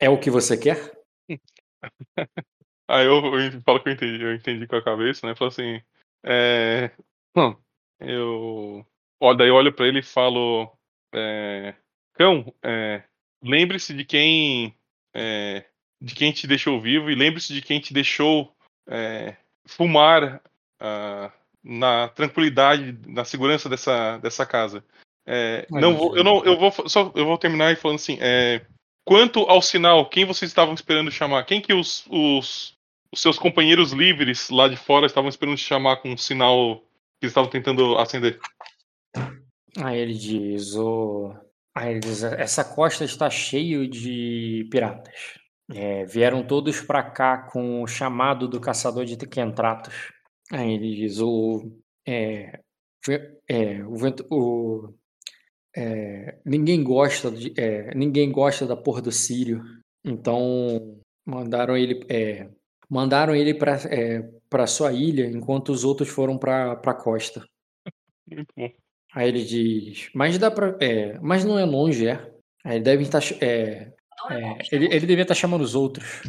[0.00, 0.92] é o que você quer?
[2.88, 5.34] Aí eu, eu falo que eu entendi, eu entendi com a cabeça, né?
[5.34, 5.80] Falo assim,
[6.22, 6.90] é,
[7.36, 7.56] hum,
[8.00, 8.84] eu,
[9.20, 10.70] ó, daí eu olho pra ele e falo,
[11.12, 11.74] é,
[12.14, 13.02] cão, é,
[13.42, 14.74] lembre-se de quem,
[15.14, 15.64] é,
[16.00, 18.54] de quem te deixou vivo e lembre-se de quem te deixou
[18.88, 20.42] é, fumar
[20.80, 24.84] ah, na tranquilidade, na segurança dessa, dessa casa.
[25.26, 28.66] É, não vou, eu não, eu vou só, eu vou terminar falando assim, é,
[29.04, 31.44] quanto ao sinal, quem vocês estavam esperando chamar?
[31.44, 32.76] Quem que os, os,
[33.10, 36.80] os seus companheiros livres lá de fora estavam esperando chamar com um sinal
[37.18, 38.38] que eles estavam tentando acender?
[39.78, 41.34] Aí ele diz, o...
[41.74, 45.38] Aí ele diz, essa costa está cheio de piratas.
[45.72, 50.12] É, vieram todos para cá com o chamado do caçador de Tequentratos.
[50.52, 51.18] Aí ele diz.
[52.06, 52.60] É,
[53.48, 54.94] é, o, vento, o
[55.76, 59.62] é, ninguém gosta de, é, ninguém gosta da porra do Sírio.
[60.04, 62.48] Então mandaram ele, é,
[62.88, 63.78] mandaram ele para
[64.48, 67.44] para sua ilha, enquanto os outros foram para para costa.
[69.14, 70.76] Aí ele diz, mas dá pra.
[70.80, 72.14] É, mas não é longe, é.
[72.64, 73.20] Aí ele deve estar.
[73.40, 73.92] é,
[74.30, 76.22] é, ele, ele devia estar chamando os outros.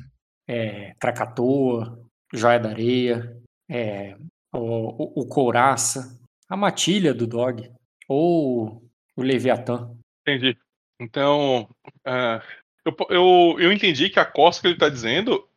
[0.47, 1.99] É, Krakatoa,
[2.31, 3.35] Joia da Areia,
[3.67, 4.15] é,
[4.53, 7.71] o, o, o Couraça, a Matilha do Dog,
[8.07, 8.83] ou
[9.15, 9.91] o Leviatã.
[10.21, 10.55] Entendi.
[10.99, 11.67] Então,
[12.05, 12.41] ah,
[12.85, 15.47] eu, eu, eu entendi que a costa que ele está dizendo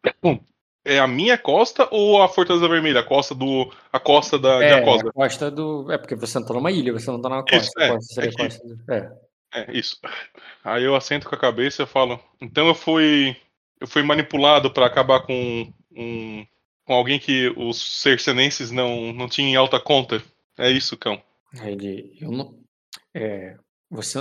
[0.95, 4.73] é a minha costa ou a Fortaleza Vermelha, a costa do a costa da É,
[4.73, 5.91] a costa do.
[5.93, 7.57] É porque você não tá numa ilha, você não tá na costa.
[7.57, 9.13] Isso, é, costa é costa do- é.
[9.55, 9.97] É, isso.
[10.63, 13.37] Aí eu assento com a cabeça e falo, então eu fui
[13.81, 16.45] eu fui manipulado para acabar com um,
[16.85, 20.23] com alguém que os cercenenses não não tinham em alta conta.
[20.59, 21.23] É isso, cão.
[21.63, 22.59] Ele, eu não,
[23.15, 23.57] é,
[23.89, 24.19] você,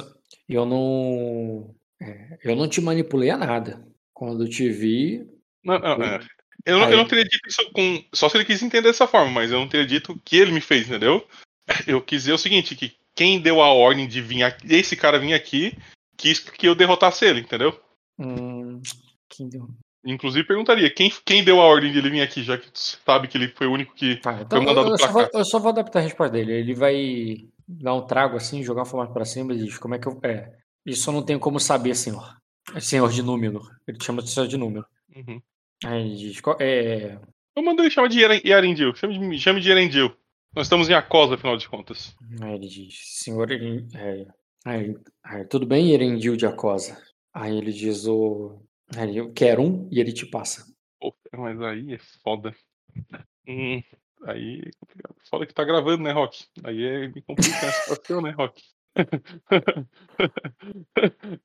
[0.48, 3.86] eu não, é, eu não te manipulei a nada.
[4.14, 5.28] Quando te vi,
[5.64, 6.20] Não, não, é.
[6.66, 8.04] Eu, não, eu não teria dito isso com.
[8.14, 10.52] Só se ele quis entender dessa forma, mas eu não teria dito o que ele
[10.52, 11.26] me fez, entendeu?
[11.86, 15.20] Eu quis dizer o seguinte, que quem deu a ordem de vir aqui, esse cara
[15.20, 15.78] vir aqui,
[16.16, 17.78] quis que eu derrotasse ele, entendeu?
[18.18, 18.82] hum,
[19.30, 19.68] quem deu?
[20.06, 23.28] Inclusive perguntaria, quem, quem deu a ordem de ele vir aqui, já que tu sabe
[23.28, 24.16] que ele foi o único que.
[24.18, 25.30] Tá, então mandado eu, eu pra só vou, cá.
[25.34, 26.54] eu só vou adaptar a resposta dele.
[26.54, 30.00] Ele vai dar um trago assim, jogar uma fumaça pra cima e diz, como é
[30.00, 30.18] que eu.
[30.24, 30.54] É,
[30.86, 32.38] isso eu não tenho como saber, senhor.
[32.74, 33.62] É senhor de número.
[33.88, 34.86] Ele te chama de senhor de número.
[35.14, 35.42] Uhum.
[35.86, 37.20] Aí ele diz, qual- é,
[37.56, 38.96] Eu mando ele chamar de Yarendil.
[38.96, 40.16] Chame de, chame de Yarendil.
[40.56, 42.16] Nós estamos em Acosa, afinal de contas.
[42.42, 44.26] Aí ele diz, senhor, é,
[44.66, 47.02] Aí, aí, tudo bem, Erendil de Acosa?
[47.34, 48.62] Aí ele diz o.
[48.98, 50.66] Aí eu quero um e ele te passa.
[51.00, 52.54] Pô, mas aí é foda.
[53.48, 53.82] Hum,
[54.26, 55.16] aí é complicado.
[55.30, 56.46] Foda que tá gravando, né, Rock?
[56.64, 58.62] Aí é, me complica a situação, né, Rock?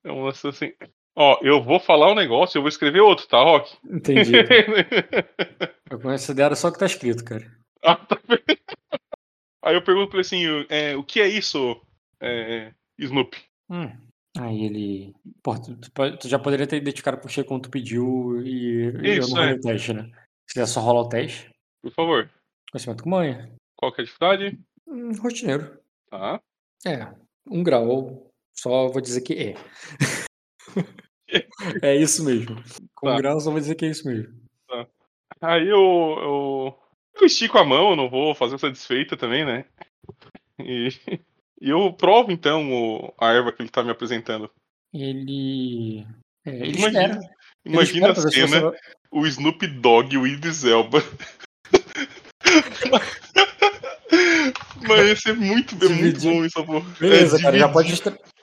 [0.05, 0.73] É um lance assim.
[1.15, 3.77] Ó, eu vou falar um negócio, eu vou escrever outro, tá, Rock?
[3.85, 4.33] Entendi.
[5.91, 7.51] eu considero só o que tá escrito, cara.
[7.85, 8.19] Ah, tá?
[9.65, 11.81] Aí eu pergunto pra ele assim, é, o que é isso,
[12.21, 13.39] é, Snoopy?
[13.71, 13.91] Hum.
[14.39, 15.15] Aí ele.
[15.43, 19.09] Pô, tu, tu tu já poderia ter identificado por que quando tu pediu e, e
[19.09, 19.57] eu Isso, não rolei é.
[19.57, 20.11] o teste, né?
[20.49, 21.51] Se quiser só rolar o teste.
[21.83, 22.31] Por favor.
[22.71, 23.53] Conhecimento com manha.
[23.77, 24.59] Qual que é a dificuldade?
[24.89, 25.79] Hum, rotineiro.
[26.09, 26.41] Tá.
[26.87, 27.13] É,
[27.47, 28.31] um grau.
[28.55, 29.55] Só vou dizer que é.
[31.83, 32.57] é isso mesmo.
[32.95, 33.17] Com Tá.
[33.17, 34.33] grau, só vou dizer que é isso mesmo.
[35.41, 36.79] Aí eu, eu,
[37.21, 39.65] eu estico a mão, não vou fazer essa desfeita também, né?
[40.59, 40.89] E,
[41.61, 44.49] e eu provo então o- a erva que ele tá me apresentando.
[44.95, 46.07] Ele.
[46.47, 47.21] É, ele Imagina- espera.
[47.65, 48.73] Ele Imagina espera a cena,
[49.11, 50.99] o Snoop Dogg e o Idris Elba.
[54.87, 56.63] Mas ia ser muito, é muito bom isso.
[57.01, 57.95] Beleza, É, cara, já pode,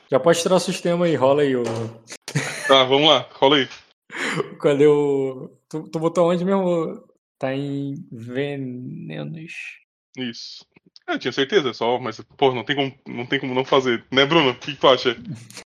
[0.10, 1.56] já pode tirar o sistema aí, rola aí.
[1.56, 1.63] O...
[2.70, 3.68] Tá, vamos lá, rola aí.
[4.62, 5.50] Cadê o.
[5.68, 7.04] Tu, tu botou onde mesmo?
[7.40, 9.54] Tá em venenos.
[10.16, 10.64] Isso.
[11.08, 14.06] É, eu tinha certeza, só, mas, pô, não tem como não, tem como não fazer.
[14.12, 14.52] Né, Bruno?
[14.52, 15.18] O que, que tu acha?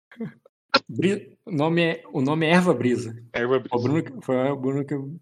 [1.45, 2.05] O, nome é...
[2.13, 3.21] o nome é erva brisa.
[3.33, 3.83] Erva O brisa.
[3.83, 5.19] Bruno, que- foi o Bruno que Uhum,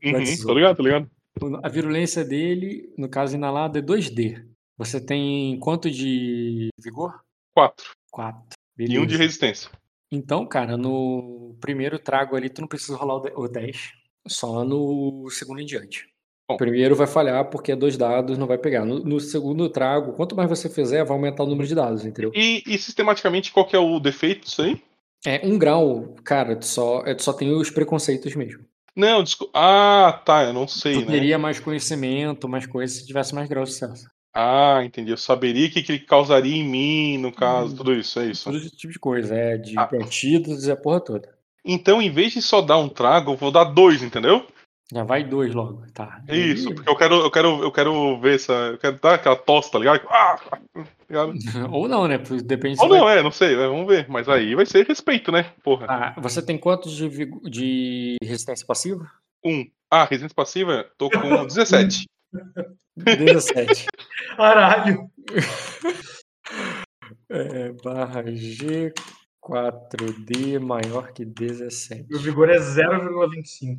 [0.47, 1.11] tá ligado, tá ligado?
[1.40, 4.47] O- A virulência dele, no caso inalado, é 2D.
[4.77, 7.21] Você tem quanto de vigor?
[7.55, 7.90] Quatro.
[8.12, 8.40] 4.
[8.79, 9.71] E um de resistência.
[10.11, 13.92] Então, cara, no primeiro trago ali, tu não precisa rolar o de- o 10.
[14.27, 16.07] Só no segundo em diante.
[16.49, 16.57] Bom.
[16.57, 18.85] O primeiro vai falhar porque é dois dados, não vai pegar.
[18.85, 22.33] No, no segundo trago, quanto mais você fizer, vai aumentar o número de dados, entendeu?
[22.35, 24.83] E, e sistematicamente, qual que é o defeito disso aí?
[25.25, 28.64] É um grau, cara, tu só, é, tu só tem os preconceitos mesmo.
[28.96, 29.53] Não, desculpa.
[29.55, 31.07] Ah, tá, eu não sei, Tu né?
[31.07, 34.11] teria mais conhecimento, mais coisas se tivesse mais grau de sucesso.
[34.35, 35.11] Ah, entendi.
[35.11, 37.77] Eu saberia o que, que ele causaria em mim, no caso, Hum.
[37.77, 38.45] tudo isso, é isso.
[38.45, 39.88] Todo esse tipo de coisa, é de Ah.
[39.93, 41.29] antídotos e a porra toda.
[41.64, 44.47] Então, em vez de só dar um trago, eu vou dar dois, entendeu?
[44.93, 46.21] Já vai dois logo, tá?
[46.29, 48.53] Isso, Aí- porque eu quero, eu quero, eu quero ver essa.
[48.53, 50.01] Eu quero dar aquela tosta, tá ligado?
[50.09, 50.37] Ah,
[51.09, 51.33] ligado?
[51.73, 52.19] Ou não, né?
[52.45, 54.07] Depende Ou vai- não, é, não sei, é, vamos ver.
[54.09, 55.53] Mas aí vai ser respeito, né?
[55.62, 55.87] Porra.
[55.88, 57.09] Ah, você tem quantos de,
[57.49, 59.09] de resistência passiva?
[59.45, 59.64] Um.
[59.88, 62.07] Ah, resistência passiva, tô com 17.
[62.97, 63.87] 17.
[64.37, 65.11] Caralho.
[67.33, 68.93] É, barra G
[69.43, 72.07] 4D maior que 17.
[72.11, 73.79] Meu vigor é 0,25.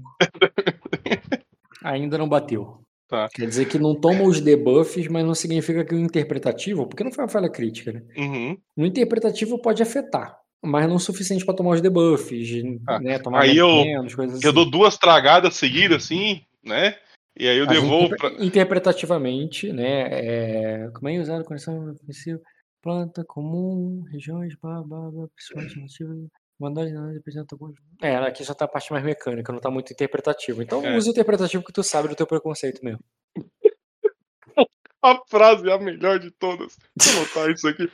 [1.84, 2.82] Ainda não bateu.
[3.10, 3.28] Tá.
[3.34, 7.12] Quer dizer que não toma os debuffs, mas não significa que o interpretativo, porque não
[7.12, 8.04] foi uma falha crítica, né?
[8.16, 8.58] Uhum.
[8.78, 12.50] O interpretativo pode afetar, mas não o suficiente para tomar os debuffs,
[12.88, 13.20] Ah, né?
[13.20, 14.48] Tomar aí eu- menos, coisas assim.
[14.48, 16.96] Eu dou duas tragadas seguidas, assim, né?
[17.38, 18.30] E aí eu devolvo pra.
[18.44, 20.08] Interpretativamente, né?
[20.12, 20.89] É...
[20.89, 22.39] Como é usado conexão ofensiva?
[22.82, 26.13] Planta comum, regiões, blá, blá, blá, principalmente nativa.
[26.60, 27.76] Mandar não representa alguns.
[28.02, 30.62] É, aqui já tá a parte mais mecânica, não tá muito interpretativo.
[30.62, 30.96] Então É.
[30.96, 33.00] use o interpretativo que tu sabe do teu preconceito mesmo.
[35.04, 36.78] A frase é a melhor de todas.
[36.96, 37.89] Vou anotar isso aqui.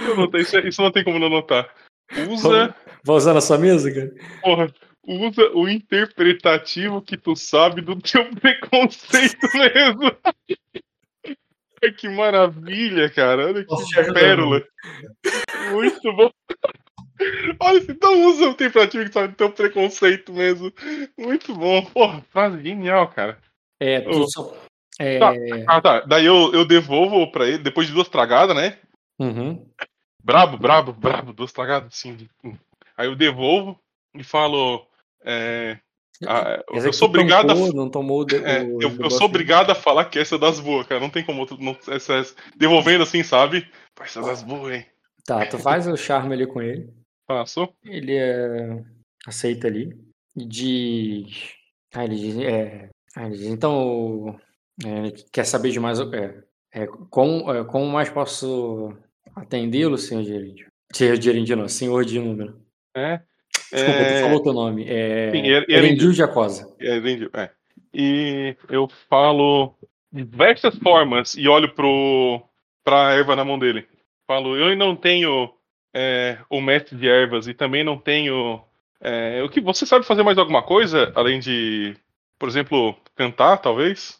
[0.00, 1.68] Eu anotei, isso, isso não tem como não anotar.
[2.30, 2.72] Usa,
[3.02, 4.14] Vai usar na sua mesa, cara?
[4.40, 4.72] porra,
[5.06, 10.16] usa o interpretativo que tu sabe do teu preconceito mesmo.
[11.98, 13.46] Que maravilha, cara.
[13.46, 14.64] Olha Posso que ajudar, pérola.
[15.72, 16.30] Muito bom.
[17.60, 20.72] Olha, então usa o interpretativo que sabe do teu preconceito mesmo.
[21.18, 21.84] Muito bom.
[21.86, 23.38] Porra, frase genial, cara.
[23.80, 24.26] É, tu Ô.
[24.30, 24.56] só.
[24.98, 25.32] É, Tá.
[25.68, 26.00] Ah, tá.
[26.00, 28.78] Daí eu, eu devolvo pra ele, depois de duas tragadas, né?
[29.18, 29.64] uhum.
[30.24, 32.16] Brabo, brabo, brabo, duas tragadas, assim.
[32.16, 32.30] de-
[32.96, 33.78] Aí eu devolvo
[34.14, 34.84] e falo.
[35.26, 35.78] É,
[36.26, 37.54] ah, Quer dizer eu sou obrigado a.
[37.54, 40.36] tampou, Não tomou o de- é, o eu, eu sou obrigado a falar que essa
[40.36, 41.00] é das boas, cara.
[41.00, 41.40] Não tem como.
[41.40, 43.68] outro- Não, essa, essa- devolvendo assim, sabe?
[44.00, 44.86] Essa é das boas, hein?
[45.26, 46.88] Tá, tu faz o charme ali com ele.
[47.26, 47.74] Passou?
[47.84, 48.82] Ele é,
[49.26, 49.94] aceita ali
[50.36, 51.52] e diz.
[51.92, 52.38] Ah, ele diz.
[52.38, 54.38] É, ah, ele diz então.
[54.84, 55.98] é, quer saber de mais.
[56.00, 58.96] É, é, como, é, como mais posso
[59.34, 60.66] atendê-lo, senhor gerente?
[60.92, 62.58] Senhor gerente, não, senhor de número.
[62.96, 63.20] É.
[63.72, 64.84] Desculpa, é, tu falou teu nome.
[64.88, 66.72] É, Sim, er- Erendil de Acosa.
[66.80, 67.28] É, entendi.
[67.34, 67.50] É.
[67.92, 69.74] E eu falo
[70.12, 72.40] diversas formas e olho pro,
[72.84, 73.86] pra erva na mão dele.
[74.26, 75.52] Falo, eu não tenho
[75.94, 78.62] é, o mestre de ervas e também não tenho.
[79.00, 81.94] É, o que você sabe fazer mais alguma coisa além de,
[82.38, 84.18] por exemplo, cantar, talvez?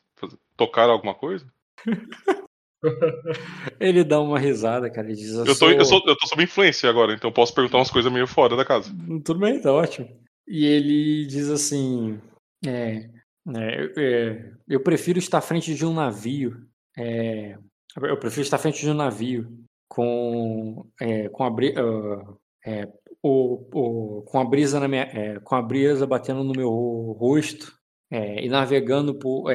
[0.56, 1.46] Tocar alguma coisa?
[3.80, 5.06] Ele dá uma risada, cara.
[5.08, 7.54] Ele diz: Eu tô, sou- eu, sou, eu tô sob influência agora, então eu posso
[7.54, 8.94] perguntar umas coisas meio fora da casa.
[9.24, 10.08] Tudo bem, tá ótimo.
[10.46, 12.20] E ele diz assim:
[12.66, 13.08] é,
[13.54, 16.56] é, é, eu prefiro estar à frente de um navio.
[16.96, 17.56] é,
[18.02, 19.48] eu prefiro estar à frente de um navio
[19.88, 21.50] com, é, com, a,
[22.64, 22.86] é,
[23.22, 26.70] o, o- com a brisa na minha, com a brisa batendo no meu
[27.18, 27.72] rosto
[28.10, 29.46] e navegando por,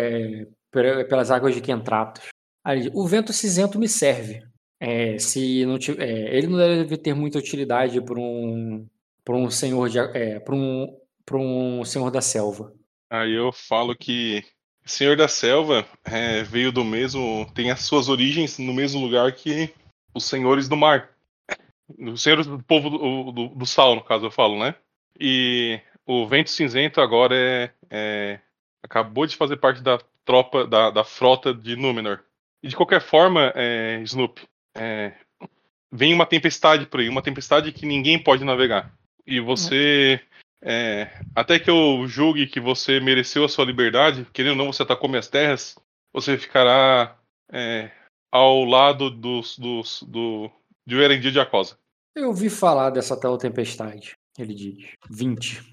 [0.72, 2.28] pe- pelas águas de Quentratos.
[2.64, 4.44] Aí diz, o vento cinzento me serve.
[4.80, 8.88] É, se não ti- é, ele não deve ter muita utilidade para um
[9.24, 12.74] para um senhor de é, para um para um senhor da selva.
[13.10, 14.44] Aí eu falo que
[14.86, 17.50] Senhor da Selva é, veio do mesmo.
[17.54, 19.70] tem as suas origens no mesmo lugar que
[20.14, 21.10] os senhores do mar.
[22.00, 24.76] Os senhores do povo do, do, do sal, no caso, eu falo, né?
[25.20, 28.40] E o Vento Cinzento agora é, é-
[28.84, 32.20] acabou de fazer parte da tropa, da, da frota de Númenor.
[32.64, 34.42] E de qualquer forma, é, Snoop,
[34.76, 35.14] é,
[35.92, 38.94] vem uma tempestade por aí, uma tempestade que ninguém pode navegar.
[39.26, 40.22] E você.
[40.64, 44.84] É, até que eu julgue que você mereceu a sua liberdade, querendo ou não, você
[44.84, 45.76] atacou minhas terras,
[46.14, 47.18] você ficará
[47.52, 47.90] é,
[48.32, 50.52] ao lado dos, dos, do,
[50.86, 51.78] de Erendir de Acosa.
[52.16, 54.90] Eu ouvi falar dessa tal tempestade, ele diz.
[55.10, 55.64] 20.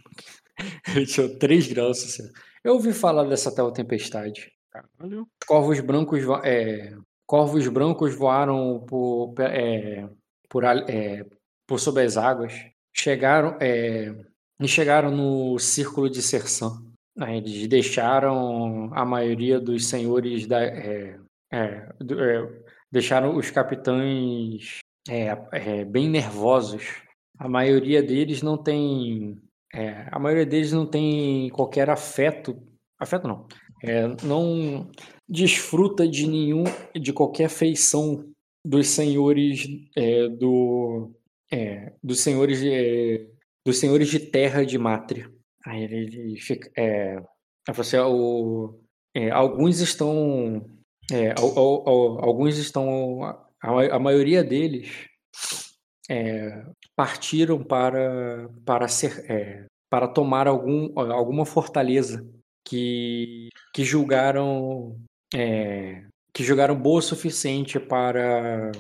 [0.89, 2.03] Ele tirou 3 graus.
[2.03, 2.33] assim.
[2.65, 4.53] Eu ouvi falar dessa tal tempestade.
[4.79, 5.27] Caralho.
[5.47, 6.95] Corvos brancos, é,
[7.27, 10.09] corvos brancos voaram por, é,
[10.49, 11.27] por, é,
[11.67, 12.53] por sob as águas.
[12.95, 14.15] Chegaram, é,
[14.61, 16.21] e chegaram no círculo de.
[17.21, 21.19] Aí Eles deixaram a maioria dos senhores da, é,
[21.53, 21.89] é,
[22.91, 24.79] deixaram os capitães
[25.91, 27.03] bem nervosos.
[27.39, 29.41] A maioria deles não tem,
[29.73, 32.61] é, a maioria deles não tem qualquer afeto,
[32.99, 33.47] afeto não,
[33.83, 34.91] é, não
[35.29, 36.65] desfruta de nenhum,
[36.95, 38.25] de qualquer feição
[38.65, 41.13] dos senhores é, do,
[41.51, 43.27] é, dos senhores, é,
[43.65, 45.31] dos senhores de terra de Mátria.
[45.67, 47.21] Aí ele, fica, é,
[47.73, 48.81] você, o,
[49.15, 50.65] é, alguns estão,
[51.39, 55.07] al- al- al- alguns estão, a, a maioria deles
[56.97, 62.27] partiram para para ser, para tomar algum, alguma fortaleza
[62.69, 64.97] que que julgaram
[65.35, 68.73] é, que julgaram boa o suficiente para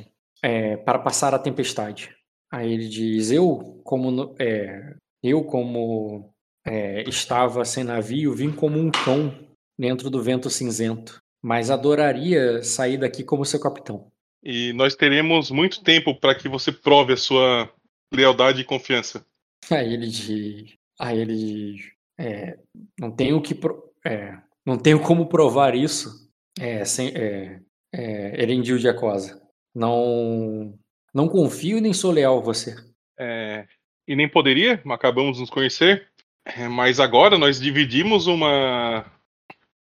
[0.42, 2.14] é, para passar a tempestade.
[2.53, 6.31] Aí ele diz: eu como é, eu como
[6.66, 9.35] é, estava sem navio vim como um cão
[9.79, 14.11] dentro do vento cinzento, mas adoraria sair daqui como seu capitão.
[14.42, 17.72] E nós teremos muito tempo para que você prove a sua
[18.12, 19.24] lealdade e confiança.
[19.70, 22.59] Aí ele diz, aí ele diz, é,
[22.98, 23.59] não tenho que,
[24.04, 26.28] é, não tenho como provar isso,
[26.59, 27.61] é, sem, é,
[27.92, 29.40] é, Erendil de Acosa.
[29.74, 30.76] Não,
[31.14, 32.74] não confio nem sou leal a você.
[33.18, 33.66] É,
[34.07, 36.09] e nem poderia, acabamos nos conhecer,
[36.44, 39.04] é, mas agora nós dividimos uma.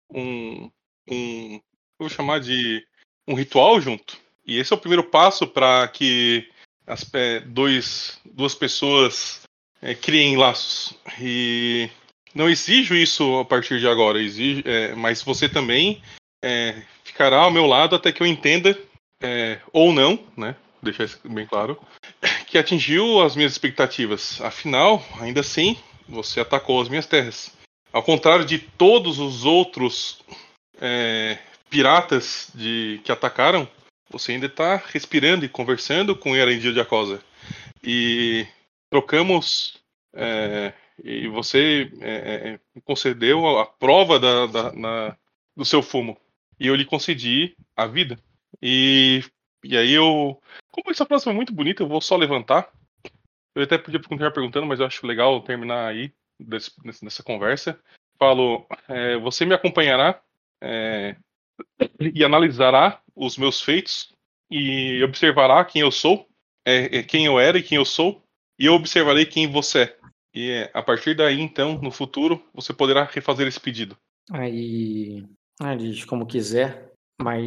[0.10, 0.72] Um.
[1.10, 1.60] um
[2.00, 2.86] vou chamar de.
[3.28, 4.18] um ritual junto.
[4.46, 6.50] E esse é o primeiro passo para que
[6.88, 9.44] as, é, dois, duas pessoas
[9.82, 10.98] é, criem laços.
[11.20, 11.90] E
[12.34, 16.02] não exijo isso a partir de agora, exijo, é, mas você também
[16.44, 18.78] é, ficará ao meu lado até que eu entenda,
[19.22, 20.56] é, ou não, né?
[20.82, 21.80] Deixar isso bem claro,
[22.48, 24.42] que atingiu as minhas expectativas.
[24.42, 27.52] Afinal, ainda assim, você atacou as minhas terras.
[27.92, 30.22] Ao contrário de todos os outros
[30.82, 31.38] é,
[31.70, 33.68] piratas de, que atacaram,
[34.10, 37.22] você ainda está respirando e conversando com Erendir de Acosa.
[37.84, 38.46] E
[38.90, 39.78] trocamos.
[40.16, 45.18] é, e você é, é, me concedeu a prova da, da- na-
[45.56, 46.18] do seu fumo.
[46.60, 48.18] E eu lhe concedi a vida.
[48.62, 49.24] E,
[49.64, 50.42] e aí eu.
[50.72, 52.70] Como essa próxima é muito bonita, eu vou só levantar.
[53.56, 56.72] Eu até podia continuar perguntando, mas eu acho legal terminar aí desse-
[57.04, 57.80] nessa conversa.
[58.18, 60.22] Falo, é, você me acompanhará
[60.62, 61.16] é,
[62.00, 64.14] e analisará os meus feitos
[64.50, 66.28] e observará quem eu sou,
[66.66, 68.24] é, é, quem eu era e quem eu sou,
[68.58, 69.98] e eu observarei quem você é.
[70.34, 73.96] E a partir daí, então, no futuro, você poderá refazer esse pedido.
[74.32, 75.24] Aí,
[75.62, 76.92] aí diz como quiser,
[77.22, 77.44] mas,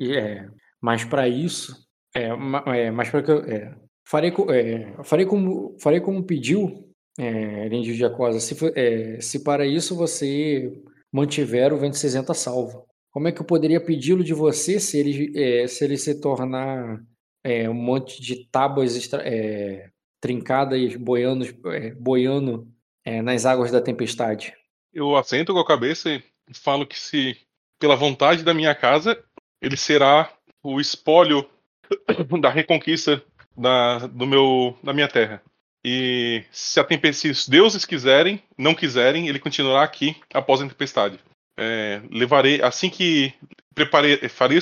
[0.00, 0.46] é,
[0.80, 1.74] mas para isso,
[2.14, 2.28] é,
[2.66, 3.74] é, mas para que eu é,
[4.06, 6.86] farei, é, farei como farei como pediu
[7.18, 10.70] é, Erendil de Acosa, se, é, se para isso você
[11.12, 12.86] mantiver o vento cinzento a salvo.
[13.10, 17.00] Como é que eu poderia pedi-lo de você se ele, é, se ele se tornar
[17.42, 19.88] é, um monte de tábuas extra- é,
[20.20, 22.68] trincadas boiando, é, boiando
[23.04, 24.54] é, nas águas da tempestade?
[24.92, 26.22] Eu assento com a cabeça e
[26.54, 27.36] falo que se,
[27.78, 29.22] pela vontade da minha casa,
[29.60, 31.48] ele será o espólio
[32.40, 33.22] da reconquista
[33.56, 35.42] da, do meu, da minha terra.
[35.84, 40.68] E se, a tempe- se os deuses quiserem, não quiserem, ele continuará aqui após a
[40.68, 41.20] tempestade.
[41.56, 43.32] É, levarei, assim que
[43.74, 44.58] preparei, farei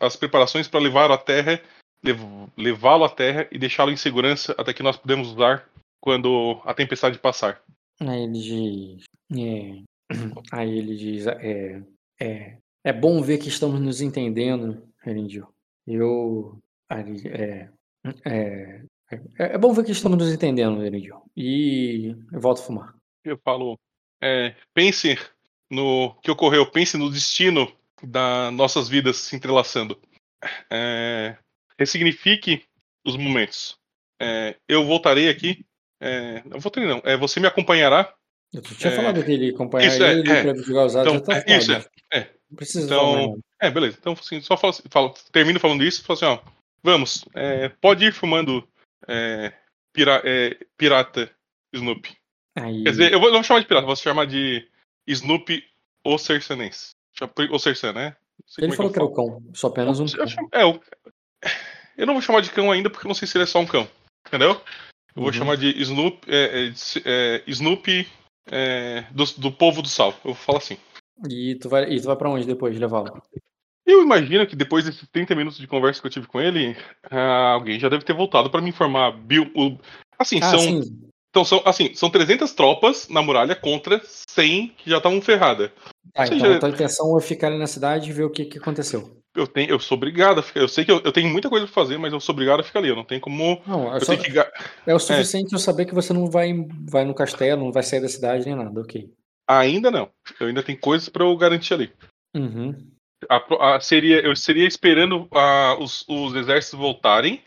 [0.00, 1.60] as preparações para levar a terra,
[2.56, 5.68] levá-lo à terra e deixá-lo em segurança até que nós podemos usar
[6.00, 7.60] quando a tempestade passar.
[8.00, 9.04] Aí ele diz.
[9.32, 9.82] É,
[10.52, 11.26] aí ele diz.
[11.26, 11.82] É,
[12.20, 15.48] é, é bom ver que estamos nos entendendo, Erendil.
[15.86, 16.58] Eu.
[16.90, 17.68] ele- É,
[18.24, 21.22] é, é, é bom ver que estamos nos entendendo, Erendil.
[21.36, 22.94] E eu volto a fumar.
[23.24, 23.76] Eu falo,
[24.22, 25.18] é, pense
[25.70, 27.70] no que ocorreu, pense no destino
[28.02, 29.98] das nossas vidas se entrelaçando.
[30.70, 31.36] É,
[31.78, 32.64] ressignifique
[33.04, 33.76] os momentos.
[34.20, 35.64] É, eu voltarei aqui.
[36.00, 37.00] É, não voltarei não.
[37.04, 38.12] É, você me acompanhará.
[38.52, 40.42] Eu tinha É, falado que ele acompanhar isso, é, ele é.
[40.42, 42.30] pra jogar Então, já tá é, isso, é, é.
[42.50, 43.38] Não precisa Então.
[43.60, 43.96] É, beleza.
[44.00, 44.56] Então, assim, só
[45.32, 46.38] termino falando isso falo assim, ó.
[46.82, 48.66] Vamos, é, pode ir fumando
[49.06, 49.52] é,
[49.92, 51.30] pira- é, pirata
[51.72, 52.16] Snoopy.
[52.56, 54.66] Aí, Quer dizer, eu vou, não vou chamar de pirata, vou chamar de
[55.06, 55.64] Snoopy
[56.04, 56.90] ou Cercanense.
[57.50, 58.16] Ou Cercan, né?
[58.58, 60.80] Ele falou é que eu era o cão, só apenas um Eu é,
[61.96, 63.58] eu, não vou chamar de cão ainda porque eu não sei se ele é só
[63.60, 63.88] um cão.
[64.26, 64.60] Entendeu?
[65.16, 65.32] Eu vou Uhum.
[65.32, 66.72] chamar de Snoop, é, é,
[67.04, 68.06] é, Snoopy
[68.50, 70.10] é, do, do povo do sal.
[70.24, 70.76] Eu vou falar assim.
[71.28, 73.20] E tu vai, e tu vai pra onde depois de levá-lo?
[73.84, 76.76] Eu imagino que depois desses 30 minutos de conversa que eu tive com ele,
[77.10, 79.12] ah, alguém já deve ter voltado pra me informar.
[79.12, 79.78] Bill, o-
[80.18, 81.08] assim, Ah, são, sim.
[81.30, 85.70] então, são, assim, são 300 tropas na muralha contra 100 que já estavam ferradas.
[86.14, 88.44] Ah, Ou então a tua intenção é ficar ali na cidade e ver o que,
[88.44, 89.17] que aconteceu.
[89.36, 90.60] Eu, tenho, eu sou obrigado a ficar.
[90.60, 92.64] Eu sei que eu, eu tenho muita coisa pra fazer, mas eu sou obrigado a
[92.64, 92.88] ficar ali.
[92.88, 93.62] Eu não tenho como.
[93.66, 94.32] Não, é, Eu só- que.
[94.86, 96.52] é o suficiente eu saber que você não vai,
[96.88, 99.08] vai no castelo, não vai sair da cidade nem nada, ok.
[99.48, 100.10] Ainda não.
[100.40, 101.92] Eu ainda tenho coisas pra eu garantir ali.
[102.36, 102.74] Uhum.
[103.28, 107.42] A a- seria, eu seria esperando ah, os, os exércitos voltarem.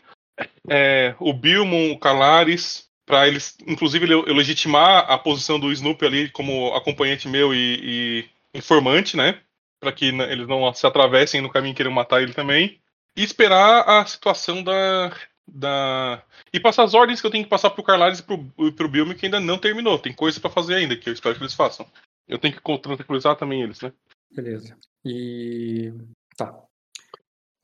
[0.68, 6.04] É, o Bilmon, o Calares, para eles, inclusive, le- eu legitimar a posição do Snoopy
[6.06, 9.40] ali como acompanhante meu e, e informante, né?
[9.82, 12.80] Para que n- eles não se atravessem no caminho queiram matar ele também.
[13.16, 15.12] E esperar a situação da.
[15.46, 16.22] da...
[16.52, 18.38] E passar as ordens que eu tenho que passar pro Carlares e pro,
[18.72, 19.98] pro Bilmo que ainda não terminou.
[19.98, 21.84] Tem coisa pra fazer ainda, que eu espero que eles façam.
[22.28, 23.92] Eu tenho que tranquilizar também eles, né?
[24.30, 24.76] Beleza.
[25.04, 25.92] E.
[26.36, 26.56] Tá.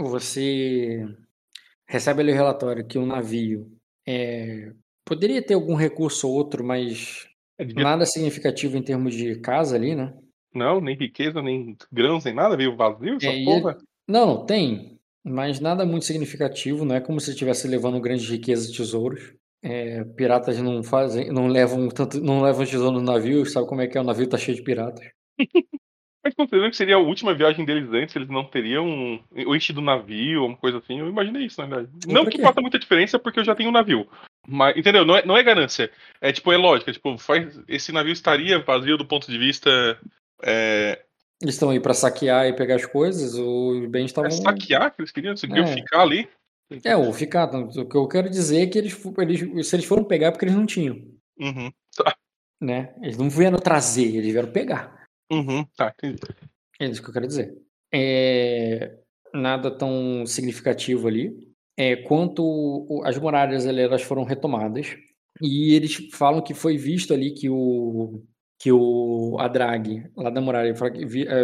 [0.01, 1.07] Você
[1.89, 3.71] recebe ali o relatório que o navio
[4.07, 4.73] é,
[5.05, 7.29] poderia ter algum recurso ou outro, mas
[7.59, 10.15] É, nada significativo em termos de casa ali, né?
[10.55, 13.79] Não, nem riqueza, nem grãos, nem nada, veio vazio essa É, porra.
[14.07, 18.69] Não, não, tem, mas nada muito significativo, não é como se estivesse levando grandes riquezas
[18.69, 19.35] e tesouros.
[19.63, 23.87] É, piratas não fazem, não levam tanto, não levam tesouro no navio, sabe como é
[23.87, 24.01] que é?
[24.01, 25.07] O navio tá cheio de piratas.
[26.25, 29.85] Mas considerando que seria a última viagem deles antes, eles não teriam o enchido do
[29.85, 31.91] navio, uma coisa assim, eu imaginei isso, na verdade.
[32.07, 34.07] E Não que faça muita diferença, porque eu já tenho um navio.
[34.47, 35.05] Mas, entendeu?
[35.05, 35.91] Não é, não é ganância.
[36.21, 36.93] É tipo, é lógica.
[36.93, 39.99] Tipo, faz, esse navio estaria vazio do ponto de vista.
[40.43, 41.03] É,
[41.41, 44.29] Eles estão aí pra saquear e pegar as coisas, os bens estavam.
[44.29, 45.75] é saquear que eles queriam, eles queriam É.
[45.75, 46.29] ficar ali.
[46.85, 47.49] É, ou ficar.
[47.55, 50.45] O que eu quero dizer é que eles, eles, se eles foram pegar é porque
[50.45, 50.97] eles não tinham,
[51.41, 51.71] Uhum,
[52.61, 52.95] né?
[53.01, 55.05] Eles não vieram trazer, eles vieram pegar.
[55.31, 56.19] uhum, tá, entendi.
[56.81, 57.57] É isso que eu quero dizer.
[57.95, 58.99] É,
[59.33, 61.49] nada tão significativo ali.
[61.77, 64.97] É, quanto o- as muralhas elas foram retomadas
[65.41, 68.23] e eles falam que foi visto ali que o
[68.59, 70.75] que o Adrag lá da muralha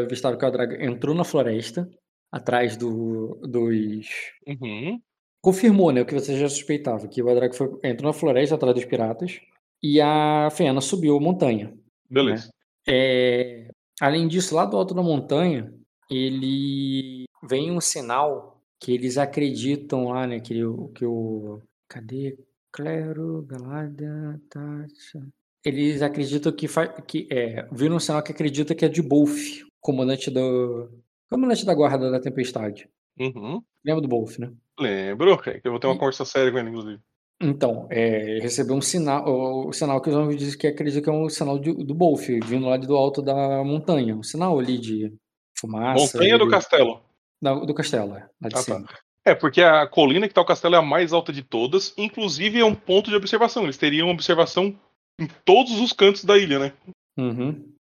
[0.03, 1.89] avistaram que o Adrag entrou na floresta
[2.31, 4.07] atrás do, dos
[4.47, 5.01] Uhum,
[5.41, 8.75] confirmou, né, o que você já suspeitava, que o Adrag foi, entrou na floresta atrás
[8.75, 9.41] dos piratas
[9.83, 11.73] e a Fena subiu a montanha.
[12.11, 12.51] beleza.
[12.89, 13.69] É,
[14.01, 15.73] além disso, lá do alto da montanha,
[16.11, 22.37] ele vem um sinal que eles acreditam lá, né, que o que o cadê
[22.73, 25.21] Clero, Galada, Tati.
[25.65, 26.67] Eles acreditam que
[27.07, 30.91] que é, viram um sinal que acredita que é de Bolf, comandante do
[31.31, 32.89] comandante da guarda da tempestade.
[33.19, 33.63] Uhum.
[33.85, 34.53] Lembra do Bolf, né?
[34.79, 37.01] Lembro, que eu vou ter uma E- conversa séria com ele, inclusive.
[37.41, 41.09] Então, é, recebeu um sinal, o, o sinal que os homens dizem que acredita que
[41.09, 44.15] é um sinal de- do Bolf, vindo lá do alto da montanha.
[44.17, 45.13] Um sinal ali de
[45.59, 46.01] fumaça.
[46.17, 47.01] Montanha do castelo.
[47.43, 48.63] da- do castelo, é, lá de Ah, tá.
[48.63, 48.87] cima.
[49.25, 52.61] É, porque a colina que tá o castelo é a mais alta de todas, inclusive
[52.61, 53.65] é um ponto de observação.
[53.65, 54.79] Eles teriam observação
[55.21, 56.73] em todos os cantos da ilha, né?
[57.19, 57.73] Uhum.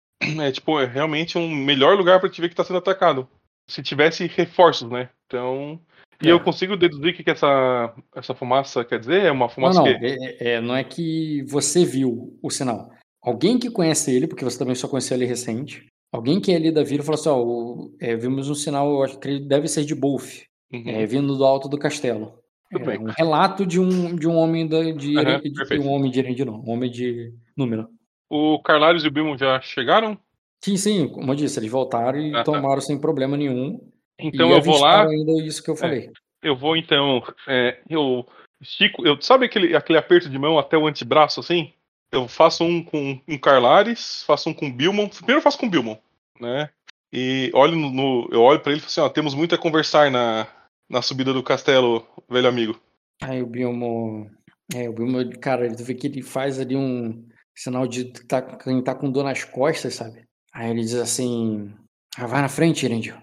[0.42, 3.28] É tipo, é realmente um melhor lugar pra te ver que tá sendo atacado.
[3.70, 5.10] Se tivesse reforços, né?
[5.28, 5.80] Então.
[6.22, 6.32] E É.
[6.32, 9.24] eu consigo deduzir o que, que essa, essa fumaça quer dizer?
[9.24, 10.06] É uma Não, fumaça não, que.
[10.06, 12.92] é, é- não é que você viu o sinal.
[13.22, 16.72] Alguém que conhece ele, porque você também só conheceu ele recente, alguém que é ali
[16.72, 19.68] da vila falou assim, ó, o- é, vimos um sinal, eu acho que ele deve
[19.68, 20.42] ser de Bolf.
[20.72, 20.84] Uhum.
[20.88, 22.34] é, vindo do alto do castelo.
[22.74, 23.08] Tudo É bem.
[23.08, 25.84] um relato de um, de um homem da, de, Aham, de- perfeito.
[25.84, 27.88] um homem de Erendil, um homem de número.
[28.30, 30.18] O Carlares e o Bilmo já chegaram?
[30.64, 32.44] Sim, sim, como eu disse, eles voltaram e Ah, tá.
[32.46, 33.80] tomaram sem problema nenhum.
[34.20, 35.08] Então eu vou lá.
[35.08, 36.10] ainda isso que eu falei.
[36.42, 37.22] Eu vou então.
[37.48, 38.26] é, eu
[38.62, 39.06] estico.
[39.06, 41.72] Eu, sabe aquele, aquele aperto de mão até o antebraço assim?
[42.12, 45.08] Eu faço um com um Carlares, faço um com o Bilmon.
[45.10, 45.96] Primeiro eu faço com o Bilmon,
[46.40, 46.70] né?
[47.12, 49.58] E olho no, no- eu olho pra ele e falo assim, ó, temos muito a
[49.58, 50.48] conversar na,
[50.90, 52.80] na subida do castelo, velho amigo.
[53.22, 54.30] Aí o Bilmo.
[54.74, 57.26] É, o Bilmo, cara, ele vê que ele faz ali um
[57.56, 60.26] sinal de que tá, quem tá com dor nas costas, sabe?
[60.54, 61.74] Aí ele diz assim:
[62.18, 63.16] ah, vai na frente, Erendil.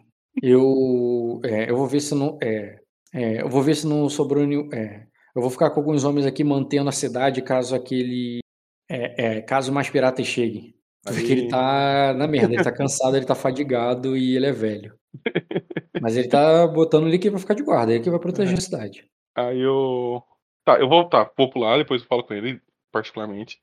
[0.43, 2.39] Eu, é, eu vou ver se não.
[2.43, 2.79] É,
[3.13, 4.69] é, eu vou ver se não sobrou nenhum.
[4.73, 8.41] É, eu vou ficar com alguns homens aqui mantendo a cidade caso aquele.
[8.89, 10.75] É, é, caso mais piratas cheguem.
[11.07, 14.47] Tu vê que ele tá na merda, ele tá cansado, ele tá fadigado e ele
[14.47, 14.95] é velho.
[16.01, 18.61] Mas ele tá botando ele aqui pra ficar de guarda, ele que vai proteger a
[18.61, 19.05] cidade.
[19.35, 20.23] Aí eu.
[20.65, 22.61] Tá, eu vou tá, vou pular, depois eu falo com ele,
[22.93, 23.61] particularmente.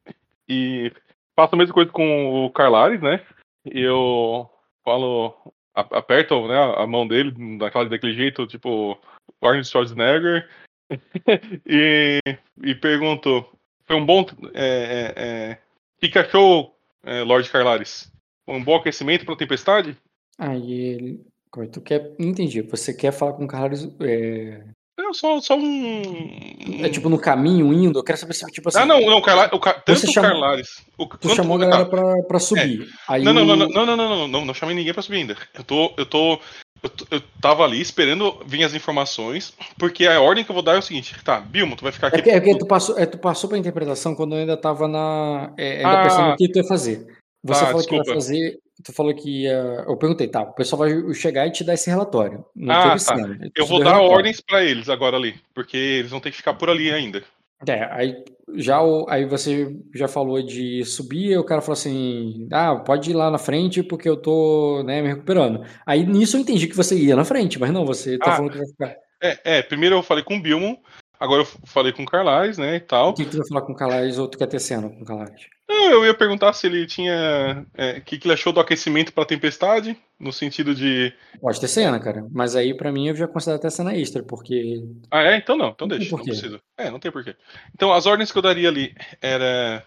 [0.47, 0.91] E
[1.35, 3.25] faço a mesma coisa com o Carlares, né?
[3.65, 4.49] E eu
[4.83, 5.33] falo.
[5.75, 8.97] a- Aperto né, a mão dele daquela, daquele jeito, tipo
[9.41, 10.49] Arnold Schwarzenegger.
[11.65, 12.19] e,
[12.63, 13.45] e pergunto:
[13.85, 14.25] Foi um bom.
[14.53, 18.11] É, é, é, o que, que achou, é, Lord Carlares?
[18.45, 19.97] Foi um bom aquecimento para a tempestade?
[20.39, 21.25] Aí ele.
[21.55, 22.11] É que Tu quer.
[22.19, 22.61] Não entendi.
[22.61, 23.87] Você quer falar com o Carlos.
[24.01, 24.63] É,
[24.99, 26.83] Não, só, só um.
[26.83, 27.99] é tipo no caminho, indo?
[27.99, 28.79] Eu quero saber se, tipo assim.
[28.79, 30.67] Ah, não, não, Carla, o, Ca- tanto Você o chamou- Carlares.
[30.97, 32.87] O, Tu quanto- chamou a tá, galera pra, pra subir.
[33.07, 35.17] Aí Não, não, não, o- não, não, não, não, não, não, chamei ninguém pra subir
[35.17, 35.37] ainda.
[35.53, 36.33] Eu tô, eu tô,
[36.83, 40.75] eu, eu tava ali esperando vir as informações, porque a ordem que eu vou dar
[40.75, 42.21] é o seguinte, tá, Bilmo, tu vai ficar É aqui.
[42.23, 45.53] que, é que tu, passou, é, tu passou pra interpretação quando eu ainda tava na.
[45.57, 46.03] É, ainda Ah.
[46.03, 47.05] pensando o que tu ia fazer.
[47.43, 48.09] Você Ah, falou que desculpa.
[48.09, 48.57] ia fazer.
[48.83, 49.83] Tu falou que ia.
[49.87, 52.45] Eu perguntei, tá, o pessoal vai chegar e te dar esse relatório.
[52.55, 53.15] Não Ah, tá.
[53.15, 54.11] Tu Eu vou dar relatório.
[54.11, 57.23] ordens pra eles agora ali, porque eles vão ter que ficar por ali ainda.
[57.67, 58.23] É, aí
[58.55, 58.77] já
[59.09, 63.39] aí você já falou de subir, o cara falou assim: "Ah, pode ir lá na
[63.39, 65.63] frente porque eu tô, né, me recuperando".
[65.83, 68.35] Aí nisso eu entendi que você ia na frente, mas não, você tá Ah.
[68.35, 68.95] falando que vai ficar.
[69.23, 70.77] É, é, primeiro eu falei com o Bilmo,
[71.19, 73.09] agora eu falei com o Carlais, né, e tal.
[73.09, 75.01] O que que tu vai falar com o Calais ou tu quer ter cena com
[75.01, 75.47] o Calais?
[75.67, 79.11] Não, eu ia perguntar se ele tinha, é, o que, que ele achou do aquecimento
[79.11, 83.27] pra tempestade, no sentido de, Pode ter cena, cara, mas aí pra mim eu já
[83.27, 85.37] considero até cena extra, porque Ah, é?
[85.37, 86.61] Então não, então Não deixa, não precisa.
[86.77, 87.35] É, não tem porquê.
[87.73, 89.85] Então, as ordens que eu daria ali era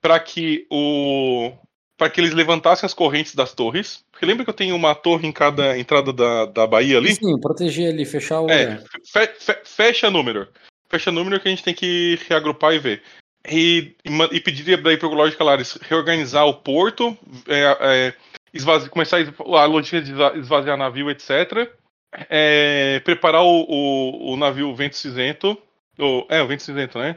[0.00, 1.52] para que o
[1.98, 4.04] para que eles levantassem as correntes das torres.
[4.12, 7.12] Porque lembra que eu tenho uma torre em cada entrada da, da Bahia ali?
[7.14, 10.46] sim, proteger ali, fechar o É, fe- fe- fecha número.
[10.88, 13.02] Fecha número que a gente tem que reagrupar e ver.
[13.50, 17.16] E, e, e pediria daí para o Lorde Calares reorganizar o porto,
[17.48, 18.14] é, é,
[18.54, 21.68] esvazi- começar a logística de esva- esvaziar navio, etc.
[22.30, 25.58] É, preparar o, o, o navio Vento Cinzento,
[25.98, 27.16] o, é, o Vento Cinzento, né?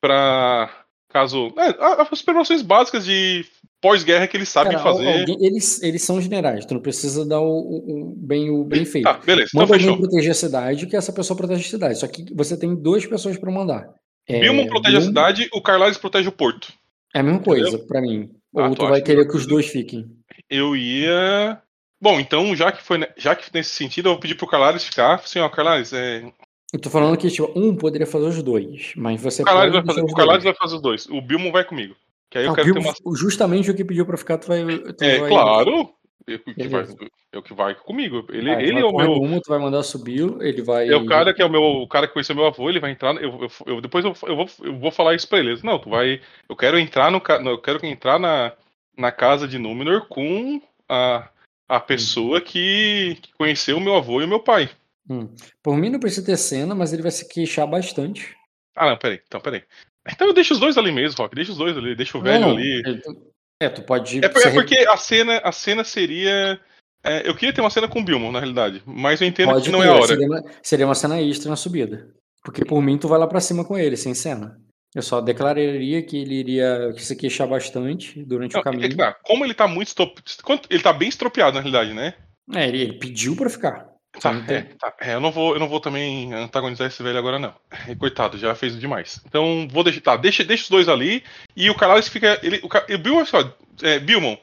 [0.00, 0.70] Para
[1.10, 1.52] caso.
[1.58, 3.44] É, as preparações básicas de
[3.80, 5.20] pós-guerra que eles sabem Cara, fazer.
[5.20, 8.84] alguém- eles, eles são generais, tu não precisa dar o, o- o- bem, o bem
[8.84, 9.04] feito.
[9.04, 10.00] Tá, beleza, então Manda alguém fechou.
[10.00, 11.98] proteger a cidade, que essa pessoa protege a cidade.
[11.98, 13.88] Só que você tem duas pessoas pra mandar.
[14.28, 16.72] É, Bilmo protege a Bilmo- cidade, o Carlares protege o porto.
[17.14, 18.30] É a mesma coisa pra mim.
[18.56, 20.06] Ah, Ou tu tu vai querer que- os dois fiquem.
[20.50, 21.60] eu ia.
[22.00, 25.14] Bom, então, já que foi já que nesse sentido, eu vou pedir pro Carlares ficar.
[25.14, 26.24] Assim, ó, Carlares, é...
[26.72, 29.84] Eu tô falando que tipo, um poderia fazer os dois, mas você o Carlares, vai
[29.84, 30.42] fazer, o dois.
[30.44, 31.06] vai fazer os dois.
[31.06, 31.94] O Bilmo vai comigo.
[32.36, 33.16] Que aí Ah, quero ter uma.
[33.16, 34.62] Justamente o que pediu pra ficar, tu vai.
[34.66, 35.30] Tu É, vai...
[35.30, 35.90] claro.
[36.28, 36.86] É o que vai,
[37.32, 38.26] é o que vai comigo.
[38.30, 39.12] Ele, Ah, ele vai é o meu.
[39.12, 40.88] Uma, tu vai mandar subir, ele vai.
[40.88, 41.62] É o cara que é o meu.
[41.62, 43.14] O cara que conheceu meu avô, ele vai entrar.
[43.16, 45.58] Eu, eu, eu- depois eu, eu, vou, eu vou falar isso pra ele.
[45.62, 46.20] Não, tu vai.
[46.48, 47.22] Eu quero entrar no.
[47.48, 48.52] Eu quero entrar na,
[48.98, 51.28] na casa de Númenor com a,
[51.68, 54.68] a pessoa que, que conheceu o meu avô e o meu pai.
[55.08, 55.28] Hum.
[55.62, 58.36] Por mim não precisa ter cena, mas ele vai se queixar bastante.
[58.74, 59.20] Ah, não, peraí.
[59.26, 59.62] Então, peraí.
[60.10, 61.34] Então eu deixo os dois ali mesmo, Rock.
[61.34, 61.94] Deixa os dois ali.
[61.94, 62.82] Deixa o velho Não, ali.
[62.86, 64.20] é, tu- É, pode.
[64.22, 66.60] É, é porque a cena, a cena seria.
[67.04, 68.82] é, eu queria ter uma cena com o Bilmo, na realidade.
[68.86, 70.06] Mas eu entendo Pode que não ter, é a hora.
[70.06, 72.08] Seria uma, seria uma cena extra na subida.
[72.44, 74.60] Porque por mim, tu vai lá pra cima com ele, sem cena.
[74.94, 78.84] Eu só declararia que ele iria se queixar bastante durante Não, o caminho.
[78.86, 80.22] é que tá, como ele tá muito estop...
[80.70, 82.14] Ele tá bem estropiado, na realidade, né?
[82.54, 83.88] É, ele, ele pediu pra ficar.
[84.20, 84.94] Tá, Só tem- é, tá.
[85.00, 87.54] É, eu não vou, eu não vou também antagonizar esse velho agora, não.
[87.88, 89.20] É, Coitado, já fez demais.
[89.26, 90.00] Então, vou deixar.
[90.00, 91.22] Tá, deixa, deixa os dois ali.
[91.56, 92.38] E o Carlos fica.
[92.42, 93.44] Ele, o, o Bilmo, assim, ó,
[93.82, 94.36] é, Bilmon,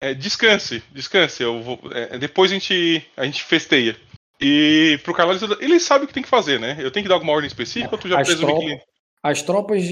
[0.00, 1.42] é, descanse, descanse.
[1.42, 3.96] Eu vou, é, depois a gente, a gente festeia.
[4.40, 6.76] E pro Carlos, ele sabe o que tem que fazer, né?
[6.78, 8.80] Eu tenho que dar alguma ordem específica ou tu já As presumi tropas- que.
[9.20, 9.82] As tropas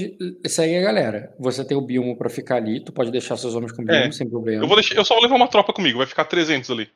[0.47, 1.35] seguem a galera.
[1.37, 4.01] Você tem o Bilmo pra ficar ali, tu pode deixar seus homens com o Bilmo,
[4.05, 4.63] É, sem problema.
[4.63, 6.89] Eu, vou deixar, eu só vou levar uma tropa comigo, vai ficar 300 ali.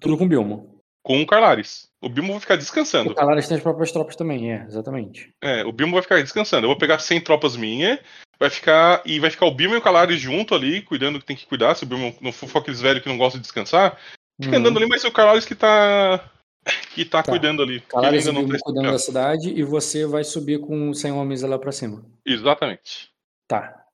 [0.00, 0.73] Tudo com o Bilmo.
[1.04, 1.86] Com o Carlares.
[2.02, 3.12] O Bilmo vai ficar descansando.
[3.12, 5.30] O Calares tem as próprias tropas também, é, exatamente.
[5.42, 6.64] É, o Bilmo vai ficar descansando.
[6.64, 7.98] Eu vou pegar 100 tropas minhas,
[8.40, 9.02] vai ficar.
[9.06, 11.46] E vai ficar o Bilmo e o Calares junto ali, cuidando do que tem que
[11.46, 11.74] cuidar.
[11.74, 13.98] Se o Bilmo não for aqueles velhos que não gostam de descansar,
[14.42, 14.60] fica Uhum.
[14.60, 16.30] andando ali, mas é o Calares que tá.
[16.94, 17.30] que tá, Tá.
[17.30, 17.82] cuidando ali.
[17.94, 21.58] ele ainda Bilbo tá cuidando da cidade e você vai subir com 100 homens lá
[21.58, 22.02] pra cima.
[22.26, 23.10] Exatamente.
[23.46, 23.84] Tá.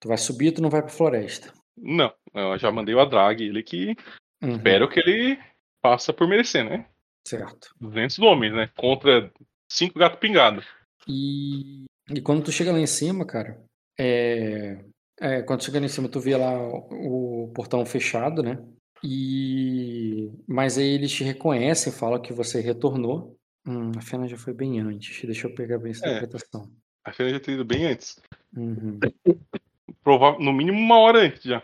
[0.00, 1.52] Tu vai subir, tu não vai pra floresta.
[1.76, 3.96] Não, eu já mandei o Adrag, ele que.
[4.42, 5.38] Uhum, Espero que ele
[5.86, 6.86] faça por merecer, né?
[7.26, 7.68] Certo.
[7.80, 8.68] 200 homens, né?
[8.76, 9.30] Contra
[9.70, 10.62] 5 gato pingado.
[11.06, 13.62] E, e quando tu chega lá em cima, cara,
[13.98, 14.84] é,
[15.20, 18.58] é, quando tu chega lá em cima, tu vê lá o, o portão fechado, né?
[19.04, 23.36] E mas aí eles te reconhecem, falam que você retornou.
[23.66, 25.24] Hum, a Fena já foi bem antes.
[25.24, 26.16] Deixa eu pegar bem essa É.
[26.16, 26.70] interpretação.
[27.04, 28.18] A Fena já teria ido bem antes.
[28.56, 28.98] Uhum,
[30.02, 31.62] Provável, no mínimo uma hora antes já.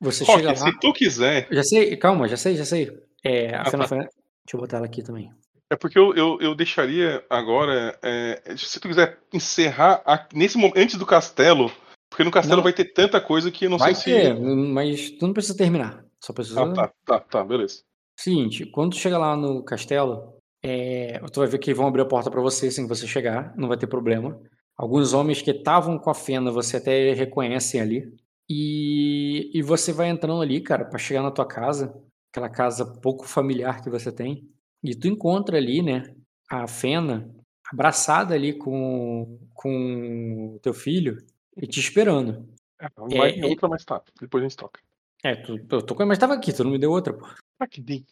[0.00, 0.56] Você Rock, chega lá.
[0.56, 2.90] se tu quiser, Já sei, calma, já sei, já sei.
[3.24, 3.88] É, a Ah, Fena tá.
[3.88, 3.98] foi.
[3.98, 4.10] Deixa
[4.54, 5.30] eu botar ela aqui também.
[5.70, 7.98] é porque eu, eu, eu deixaria agora.
[8.02, 11.70] é, se tu quiser encerrar a- nesse momento, antes do castelo,
[12.10, 12.62] porque no castelo Não.
[12.62, 14.42] vai ter tanta coisa que eu não Vai sei ter, se.
[14.42, 16.04] mas tu não precisa terminar.
[16.20, 16.62] Só precisa.
[16.62, 17.82] Ah, tá, tá, tá, beleza.
[18.18, 22.06] Seguinte, quando tu chega lá no castelo, é, tu vai ver que vão abrir a
[22.06, 24.40] porta pra você assim que você chegar, não vai ter problema.
[24.76, 28.04] Alguns homens que estavam com a Fena você até reconhecem ali.
[28.48, 29.05] E,
[29.54, 31.94] e você vai entrando ali, cara, pra chegar na tua casa,
[32.30, 34.48] aquela casa pouco familiar que você tem.
[34.82, 36.14] E tu encontra ali, né,
[36.48, 37.34] a Fena
[37.72, 41.18] abraçada ali com, com o teu filho
[41.56, 42.48] e te esperando.
[42.80, 44.02] É, vai É, outra, mas tá.
[44.20, 44.80] Depois a gente toca.
[45.24, 47.26] É, tu, eu tô com, mas tava aqui, tu não me deu outra, pô.
[47.58, 48.06] Ah, que dem-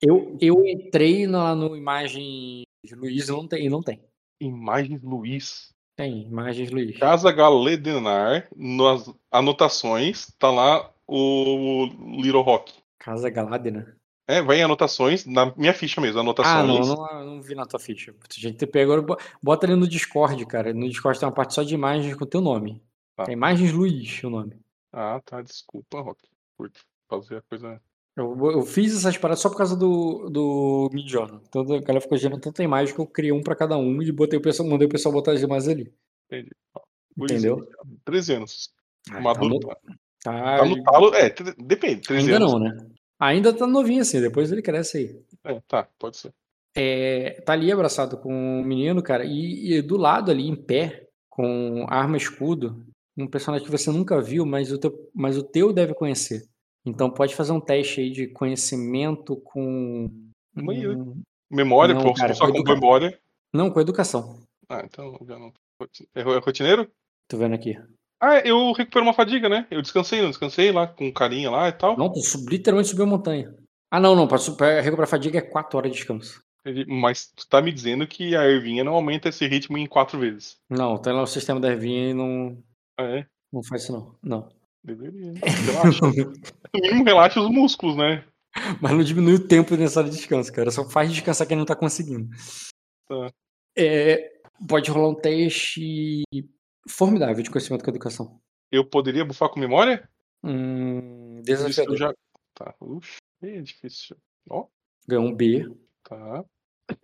[0.00, 4.00] Eu, eu entrei na, no Imagens Luiz e não tem, e não tem.
[4.40, 5.73] Imagens Luiz.
[5.96, 6.98] Tem, Imagens Luiz.
[6.98, 11.86] Casa Galedenar, nas anotações, tá lá o
[12.20, 12.72] Little Rock.
[12.98, 13.96] Casa Galadena.
[14.26, 16.56] É, vai em anotações, na minha ficha mesmo, anotações.
[16.56, 18.14] Ah, não, não, não vi na tua ficha.
[18.28, 19.16] Tu tinha que ter pego.
[19.42, 20.72] Bota ali no Discord, cara.
[20.72, 22.82] No Discord tem uma parte só de imagens com o teu nome.
[23.14, 23.26] Tá.
[23.28, 24.58] É Imagens Luiz o nome.
[24.90, 26.22] Ah, tá, desculpa, Rock.
[26.56, 26.70] Por
[27.08, 27.80] fazer a coisa.
[28.16, 31.40] Eu, eu fiz essas paradas só por causa do, do Midjourney.
[31.48, 34.12] Então a galera ficou gerando tanta imagem que eu criei um pra cada um e
[34.12, 35.92] botei o pessoal, mandei o pessoal botar as imagens ali.
[36.26, 36.50] Entendi.
[37.18, 37.56] Entendeu?
[37.56, 37.68] Luizinho,
[38.04, 38.72] 13 anos.
[39.10, 39.58] Ah, Maduro.
[39.60, 39.76] tá
[40.24, 41.14] Tá, no, tá, tá no talo.
[41.14, 42.52] É, depende, 13 ainda anos.
[42.52, 42.76] não, né?
[43.20, 45.22] Ainda tá novinho assim, depois ele cresce aí.
[45.44, 46.32] É, tá, pode ser.
[46.74, 51.08] é, tá ali abraçado com o menino, cara, e, e do lado ali, em pé,
[51.28, 52.84] com arma e escudo,
[53.16, 56.42] um personagem que você nunca viu, mas o teu, mas o teu deve conhecer.
[56.86, 60.10] Então pode fazer um teste aí de conhecimento com.
[60.56, 63.18] Hum, Memória, Não, pô, cara, só com educa- memória.
[63.52, 64.40] não, com educação.
[64.68, 65.52] Ah, então já não.
[66.14, 66.90] É ro- rotineiro?
[67.28, 67.76] Tô vendo aqui.
[68.20, 69.66] Ah, eu recupero uma fadiga, né?
[69.70, 71.96] Eu descansei, não descansei lá com carinha lá e tal.
[71.96, 73.54] Não, tu sub- literalmente subiu a montanha.
[73.90, 74.26] Ah, não, não.
[74.26, 76.42] Pra, pra recuperar fadiga é 4 horas de descanso.
[76.88, 80.56] Mas tu tá me dizendo que a ervinha não aumenta esse ritmo em quatro vezes.
[80.70, 82.56] Não, tem lá o sistema da ervinha e não,
[82.98, 83.26] Ah, é?
[83.52, 84.14] não faz isso, não.
[84.22, 84.48] Não.
[84.84, 85.32] Deveria.
[85.42, 86.06] Relaxa.
[86.06, 88.24] no mínimo, relaxa os músculos, né?
[88.80, 90.70] Mas não diminui o tempo necessário de descanso, cara.
[90.70, 92.28] Só faz descansar quem não tá conseguindo.
[93.08, 93.32] Tá.
[93.76, 94.30] É,
[94.68, 96.22] pode rolar um teste
[96.88, 98.40] formidável de conhecimento com educação.
[98.70, 100.08] Eu poderia bufar com memória?
[100.44, 101.96] Hum, desafiador.
[101.96, 102.14] já.
[102.54, 102.74] Tá.
[102.80, 104.16] Ux, é difícil.
[104.48, 104.66] Ó,
[105.08, 105.66] Ganhou um B.
[106.04, 106.44] tá.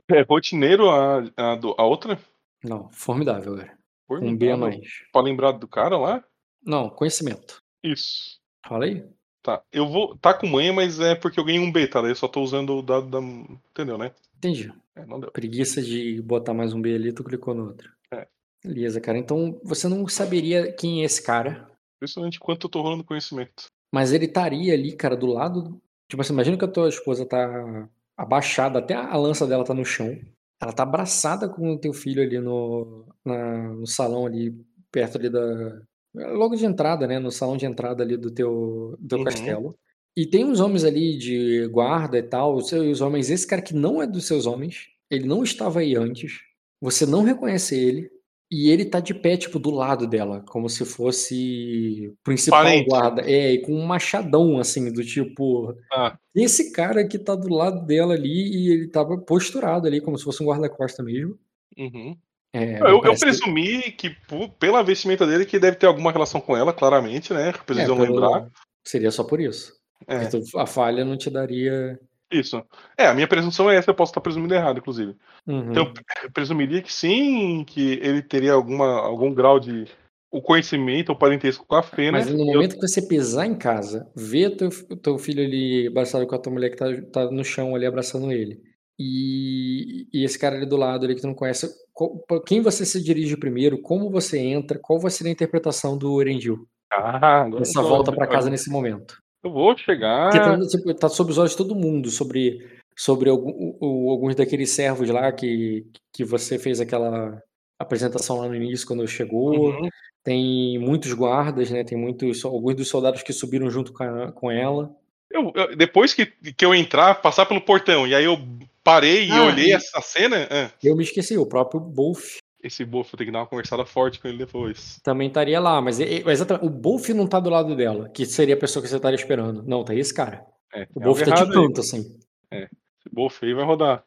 [0.09, 2.21] É rotineiro a, a, a outra?
[2.63, 3.79] Não, formidável, cara.
[4.07, 4.79] Foi, Um B a mais.
[5.13, 6.23] Pra lembrar do cara lá?
[6.63, 7.60] Não, conhecimento.
[7.83, 8.39] Isso.
[8.67, 9.05] Fala aí.
[9.43, 9.63] Tá.
[9.73, 10.17] Eu vou.
[10.19, 12.01] Tá com manha, mas é porque eu ganhei um B, tá?
[12.03, 13.19] Daí eu só tô usando o dado da.
[13.21, 14.13] Entendeu, né?
[14.37, 14.73] Entendi.
[14.95, 15.31] É, não deu.
[15.31, 17.91] Preguiça de botar mais um B ali, tu clicou no outro.
[18.13, 18.27] É.
[18.65, 19.17] Beleza, cara.
[19.19, 23.67] Então você não saberia quem é esse cara, Impressionante quanto eu tô rolando conhecimento.
[23.93, 25.81] mas ele estaria ali, cara, do lado.
[26.09, 29.85] Tipo assim, imagina que a tua esposa tá abaixada, até a lança dela tá no
[29.85, 30.19] chão.
[30.61, 34.55] Ela tá abraçada com o teu filho ali no, na- no salão ali,
[34.93, 35.81] perto ali da.
[36.15, 37.19] Logo de entrada, né?
[37.19, 39.25] No salão de entrada ali do teu, do teu Uhum.
[39.25, 39.75] castelo.
[40.17, 43.31] E tem uns homens ali de guarda e tal, os seus homens.
[43.31, 46.41] Esse cara que não é dos seus homens, ele não estava aí antes.
[46.81, 48.11] Você não reconhece ele.
[48.53, 52.89] E ele tá de pé, tipo, do lado dela, como se fosse principal Parente.
[52.89, 53.23] guarda.
[53.23, 55.73] É, e com um machadão, assim, do tipo.
[55.93, 60.19] Ah, Esse cara que tá do lado dela ali e ele tava posturado ali, como
[60.19, 61.39] se fosse um guarda-costa mesmo.
[61.79, 62.17] uhum.
[62.53, 66.11] É, Eu, eu parece que- presumi que, pu- pela vestimenta dele, que deve ter alguma
[66.11, 67.51] relação com ela, claramente, né?
[67.51, 68.49] é, Precisam pelo- lembrar.
[68.85, 69.73] Seria só por isso.
[70.07, 71.99] É, tu- a falha não te daria.
[72.33, 72.63] isso.
[72.97, 75.15] É, a minha presunção é essa, eu posso estar presumindo errado, inclusive.
[75.47, 75.71] Uhum.
[75.71, 75.93] Então,
[76.25, 79.85] eu presumiria que sim, que ele teria alguma, algum grau de
[80.33, 82.19] o conhecimento, o parentesco com a Fena.
[82.19, 85.89] Mas no e eu- momento que você pisar em casa, ver teu, teu filho ali
[85.89, 88.61] abraçado com a tua mulher que tá, tá no chão ali abraçando ele,
[89.03, 92.85] e, e esse cara ali do lado ali que tu não conhece, qual- quem você
[92.85, 97.65] se dirige primeiro, como você entra, qual vai ser a interpretação do Erendil Ah, tô-
[97.89, 99.17] volta pra casa nesse momento?
[99.43, 100.31] Eu vou chegar.
[100.31, 102.59] Porque tá, tipo, tá sob os olhos de todo mundo sobre,
[102.95, 107.43] sobre algum- o- alguns daqueles servos lá que, que você fez aquela
[107.79, 109.71] apresentação lá no início quando chegou.
[109.71, 109.89] Uhum.
[110.23, 111.83] Tem muitos guardas, né?
[111.83, 114.91] Tem muitos, alguns dos soldados que subiram junto com, a- com ela.
[115.31, 118.37] Eu- eu- depois que, que eu entrar, passar pelo portão, e aí eu
[118.85, 120.49] parei e Ah, olhei e- essa cena.
[120.51, 123.87] ah, Eu me esqueci, o próprio Bolf esse bofo, eu tenho que dar uma conversada
[123.87, 125.01] forte com ele depois.
[125.03, 128.27] também estaria lá, mas é- é exatamente, o Bolf não tá do lado dela, que
[128.27, 129.63] seria a pessoa que você estaria esperando.
[129.63, 130.45] Não, tá esse cara.
[130.75, 131.55] É, O é Bolf tá de errado aí.
[131.55, 132.19] canto, assim.
[132.53, 132.69] Esse
[133.11, 134.05] bofo aí vai rodar.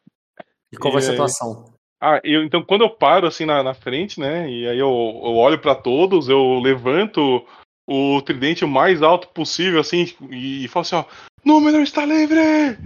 [0.72, 1.30] E qual vai ser a E tua aí?
[1.30, 1.74] ação?
[2.00, 4.48] Ah, eu, então quando eu paro assim na, na frente, né?
[4.48, 7.44] E aí eu, eu olho pra todos, eu levanto
[7.88, 11.04] o tridente o mais alto possível, assim, e, falo assim, ó,
[11.44, 12.78] número está livre!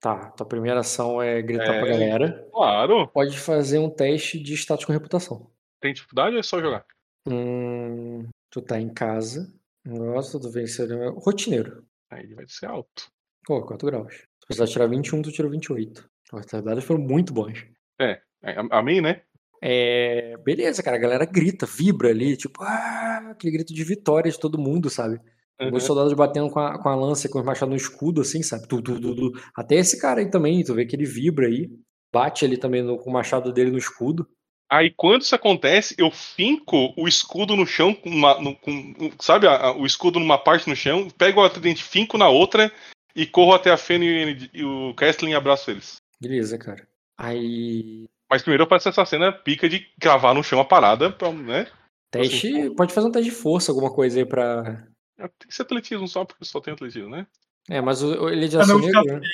[0.00, 1.90] Tá, tua primeira ação é gritar pra É.
[1.90, 2.48] galera.
[2.52, 3.08] Claro!
[3.08, 5.50] Pode fazer um teste de status com reputação.
[5.80, 6.84] Tem dificuldade ou é só jogar?
[7.28, 9.52] Hum, tu tá em casa.
[9.84, 10.86] Nossa, tu venceu.
[11.18, 11.84] Rotineiro.
[12.10, 13.08] Aí vai ser alto.
[13.46, 14.14] Pô, 4 graus.
[14.14, 16.08] Se precisar tirar 21, tu tirou 28.
[16.32, 17.66] Os dados foram muito bons.
[18.00, 19.22] É, a- amém, né?
[19.62, 20.96] É, beleza, cara.
[20.96, 25.20] A galera grita, vibra ali, tipo, ah, aquele grito de vitória de todo mundo, sabe?
[25.60, 25.76] Uhum.
[25.76, 28.66] Os soldados batendo com a, com a lança, com o machado no escudo, assim, sabe?
[28.66, 29.32] Tu, tu, tu.
[29.54, 31.68] Até esse cara aí também, tu vê que ele vibra aí.
[32.12, 34.26] Bate ali também no- com o machado dele no escudo.
[34.72, 39.46] Aí quando isso acontece, eu finco o escudo no chão, com uma, no- com- sabe,
[39.46, 42.72] a- o escudo numa parte no chão, pego o tridente, finco na outra
[43.14, 45.96] e corro até a Fena e, o Kestlin e abraço eles.
[46.20, 46.86] Beleza, cara.
[47.18, 48.06] Aí.
[48.30, 51.66] Mas primeiro eu faço essa cena pica de cravar no chão a parada, pra, né?
[52.10, 52.70] Teste.
[52.76, 54.86] Pode fazer um teste de força, alguma coisa aí pra.
[55.28, 57.26] Tem que ser atletismo só, porque só tem atletismo, né?
[57.68, 59.28] É, mas o, o- ele é de Pra aço não ficar negro, né?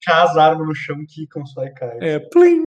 [0.00, 1.98] Ficar as armas no chão, quicam só e caem.
[2.00, 2.62] É, plim!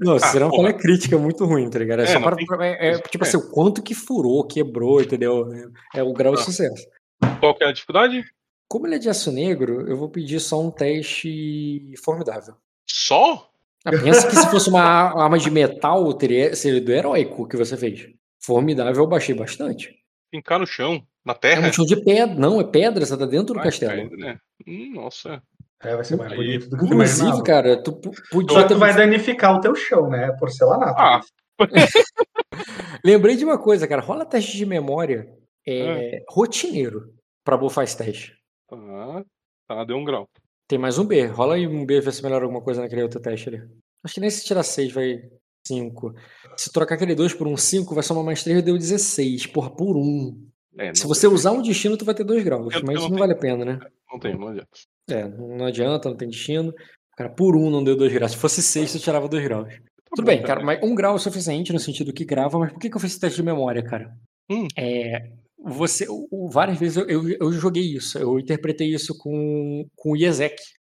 [0.00, 2.00] Nossa, Ah, será uma crítica muito ruim, tá ligado?
[2.00, 3.28] É, É, só não para, tem- pra- é, é, tipo é.
[3.28, 5.52] assim, o quanto que furou, quebrou, entendeu?
[5.94, 6.44] É, é o grau de Ah.
[6.44, 6.86] sucesso.
[7.40, 8.24] Qual que é a dificuldade?
[8.68, 12.54] Como ele é de aço negro, eu vou pedir só um teste formidável.
[12.86, 13.50] Só?
[13.84, 17.56] Ah, pensa que se fosse uma ar- arma de metal, teria seria do heróico que
[17.56, 18.08] você fez.
[18.40, 19.94] Formidável eu baixei bastante.
[20.30, 21.68] Fincar no chão, na É terra?
[21.68, 22.34] um chão de pedra.
[22.34, 24.10] Não, é pedra, você tá dentro do castelo.
[24.16, 24.38] né?
[24.66, 25.42] Hum, nossa.
[25.82, 26.36] É, vai ser mais Aí.
[26.36, 27.42] bonito do que Inclusive, imaginava.
[27.44, 27.92] cara, tu
[28.30, 28.74] podia Só ter.
[28.74, 30.32] tu vai danificar o teu chão, né?
[30.38, 31.00] Porcelanato.
[31.00, 31.20] Ah.
[33.04, 34.02] Lembrei de uma coisa, cara.
[34.02, 35.26] Rola teste de memória
[35.66, 37.12] é, rotineiro
[37.44, 38.34] pra bufar esse teste.
[38.68, 39.24] Tá,
[39.68, 40.28] tá, deu um grau.
[40.66, 41.26] Tem mais um B.
[41.26, 43.62] Rola aí um B, ver se melhora alguma coisa naquele outro teste ali.
[44.04, 45.20] Acho que nem se tirar 6 vai
[45.68, 46.14] 5.
[46.56, 49.46] Se trocar aquele 2 por um 5, vai somar mais 3 deu 16.
[49.46, 50.46] Porra, por 1.
[50.78, 52.74] É, Se você usar um destino, tu vai ter 2 graus.
[52.74, 53.78] Eu- eu mas isso não não vale a pena, né?
[54.10, 54.68] não tem, não adianta.
[55.10, 56.72] É, não adianta, não tem destino.
[57.16, 58.32] Cara, por 1 não deu 2 graus.
[58.32, 59.68] Se fosse 6, tu tirava 2 graus.
[59.68, 59.80] Tá
[60.16, 62.78] Tudo bom, bem, cara, mas um grau é suficiente no sentido que grava, mas por
[62.78, 64.16] que, que eu fiz esse teste de memória, cara?
[64.50, 64.66] Hum.
[64.76, 66.06] É, você,
[66.50, 70.56] várias vezes eu, eu, eu joguei isso, eu interpretei isso com, com o Iezek.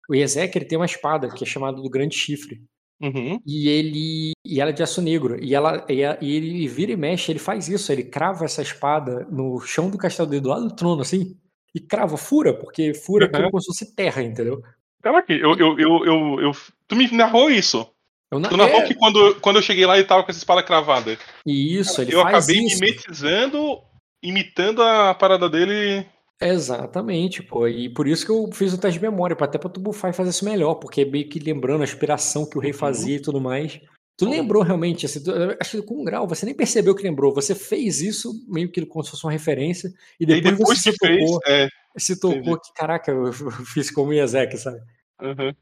[0.08, 2.60] O Iezek ele tem uma espada que é chamada do Grande Chifre.
[3.00, 3.40] Uhum.
[3.46, 4.32] E ele.
[4.44, 5.42] E ela é de aço negro.
[5.42, 9.26] E, ela, e, e ele vira e mexe, ele faz isso, ele crava essa espada
[9.30, 11.36] no chão do castelo dele, do lado do trono, assim.
[11.74, 13.50] E crava, fura, porque fura Uhum.
[13.50, 14.60] como se fosse terra, entendeu?
[15.02, 16.52] Caraca, eu, eu, eu, eu, eu-
[16.86, 17.86] Tu me narrou isso.
[18.30, 20.38] Eu, na- Tu narrou é, que quando, quando eu cheguei lá ele tava com essa
[20.38, 21.16] espada cravada.
[21.46, 22.80] e isso, ele eu faz acabei isso.
[22.80, 23.78] mimetizando,
[24.22, 26.04] imitando a parada dele.
[26.42, 27.68] Exatamente, pô.
[27.68, 30.14] E por isso que eu fiz o teste de memória, até pra tu bufar e
[30.14, 32.78] fazer isso melhor, porque é meio que lembrando a aspiração que o rei Uhum.
[32.78, 33.78] fazia e tudo mais.
[34.16, 37.34] Tu lembrou realmente, assim, tu- acho que com um grau, você nem percebeu que lembrou,
[37.34, 39.88] você fez isso meio que como se fosse uma referência,
[40.18, 41.18] e E aí depois, depois você se fez.
[41.24, 41.68] tocou, É.
[41.98, 42.60] se tocou entendi.
[42.60, 43.32] que, caraca, eu
[43.64, 44.78] fiz como o Iezek, sabe?
[45.22, 45.52] uhum.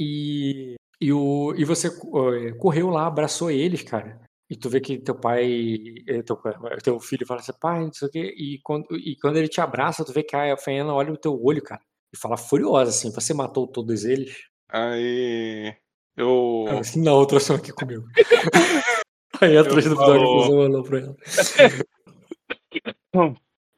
[0.00, 4.20] E, e, o, e você eh, correu lá, abraçou eles, cara.
[4.50, 6.36] E tu vê que teu pai, eh, teu,
[6.82, 8.34] teu filho fala assim, pai, não sei o quê.
[8.36, 11.40] E quando, e quando ele te abraça, tu vê que a Fena olha o teu
[11.42, 11.80] olho, cara.
[12.12, 14.36] E fala furiosa, assim, você matou todos eles?
[14.68, 15.74] Aí.
[16.16, 16.64] Eu.
[16.68, 18.04] Ela assim, não, outros são aqui comigo.
[19.40, 21.16] Aí atrás do falo- olhou pra ela.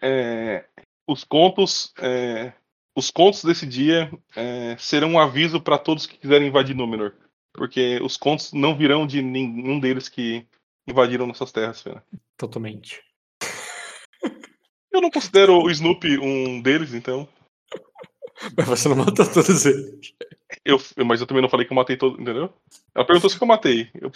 [0.02, 0.64] é,
[1.06, 1.92] os contos.
[1.98, 2.52] é,
[2.96, 7.12] os contos desse dia é, serão um aviso para todos que quiserem invadir Númenor.
[7.54, 10.44] Porque os contos não virão de nenhum deles que
[10.86, 12.04] invadiram nossas terras, Fena.
[12.36, 13.00] Totalmente.
[14.92, 17.28] Eu não considero o Snoopy um deles, então.
[18.56, 20.12] Mas você não matou todos eles.
[20.64, 22.52] Eu, mas eu também não falei que eu matei todos, entendeu?
[22.94, 23.90] Ela perguntou se eu matei.
[23.94, 24.10] Eu,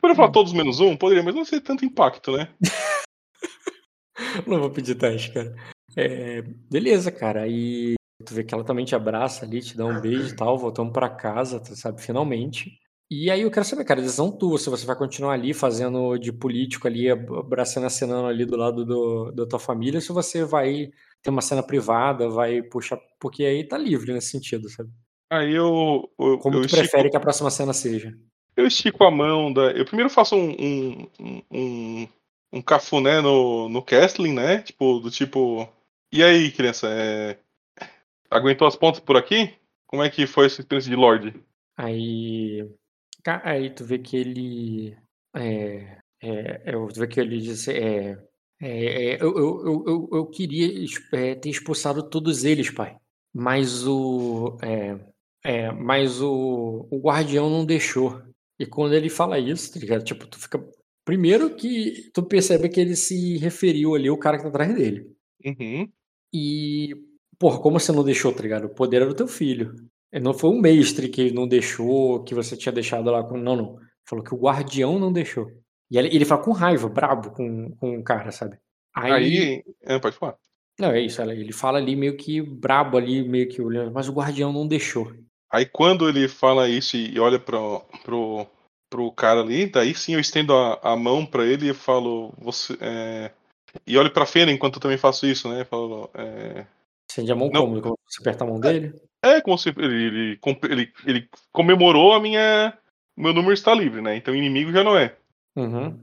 [0.00, 0.96] poderia falar todos menos um?
[0.96, 2.48] Poderia, mas não ser tanto impacto, né?
[4.46, 5.54] Não vou pedir teste, cara.
[5.96, 7.42] É, beleza, cara.
[7.42, 10.58] Aí tu vê que ela também te abraça ali, te dá um beijo e tal.
[10.58, 12.78] Voltamos pra casa, tu sabe, finalmente.
[13.10, 16.30] E aí eu quero saber, cara, decisão tua, se você vai continuar ali fazendo de
[16.30, 20.90] político ali, abraçando, acenando ali do lado do, da tua família, se você vai
[21.22, 24.90] ter uma cena privada, vai puxar, porque aí tá livre nesse sentido, sabe?
[25.30, 26.10] Aí eu.
[26.18, 28.12] eu Como eu tu estico- prefere que a próxima cena seja?
[28.56, 29.70] Eu estico a mão da.
[29.72, 30.50] Eu primeiro faço um.
[30.58, 32.08] um, um,
[32.52, 34.58] um, cafuné no, no Castling, né?
[34.62, 35.68] Tipo, do tipo.
[36.12, 36.88] E aí, criança?
[36.90, 37.38] é,
[38.30, 39.54] Aguentou as pontas por aqui?
[39.86, 41.34] Como é que foi essa experiência de Lorde?
[41.76, 42.62] Aí,
[43.44, 44.96] aí tu vê que ele,
[45.36, 48.12] é, é, é, tu vê que ele diz, é,
[48.60, 50.68] é, é, eu, eu, eu, eu- eu queria
[51.14, 52.96] é, ter expulsado todos eles, pai,
[53.34, 54.98] mas o, é,
[55.44, 58.22] é, mas o, o guardião não deixou.
[58.58, 60.04] E quando ele fala isso, tá ligado?
[60.04, 60.58] Tipo, tu fica,
[61.04, 65.12] primeiro que tu percebe que ele se referiu ali ao cara que tá atrás dele.
[65.44, 65.92] Uhum.
[66.32, 66.94] E,
[67.38, 68.64] porra, como você não deixou, tá ligado?
[68.64, 69.74] O poder era do teu filho.
[70.12, 73.36] Ele não foi um mestre que não deixou, que você tinha deixado lá com.
[73.36, 73.78] Não, não.
[74.08, 75.46] Falou que o guardião não deixou.
[75.90, 78.58] E ele, ele fala com raiva, brabo com, com o cara, sabe?
[78.94, 79.12] Aí.
[79.12, 79.64] Aí.
[79.82, 80.36] É, pode falar.
[80.78, 81.20] Não, é isso.
[81.20, 85.12] Ele fala ali meio que brabo ali, meio que olhando, mas o guardião não deixou.
[85.50, 88.46] Aí quando ele fala isso e olha pro, pro,
[88.90, 92.76] pro cara ali, daí sim eu estendo a, a mão pra ele e falo, você.
[92.80, 93.32] é,
[93.86, 95.64] E olho pra Fena enquanto eu também faço isso, né?
[95.64, 96.66] Falo, é...
[97.18, 97.80] Acende a mão Não.
[97.80, 97.98] como?
[98.06, 98.94] Você aperta a mão dele?
[99.24, 100.40] é como se ele, ele,
[100.70, 102.72] ele, ele comemorou a minha.
[103.16, 104.16] Meu número está livre, né?
[104.16, 105.16] Então inimigo já não é.
[105.56, 105.98] Uhum.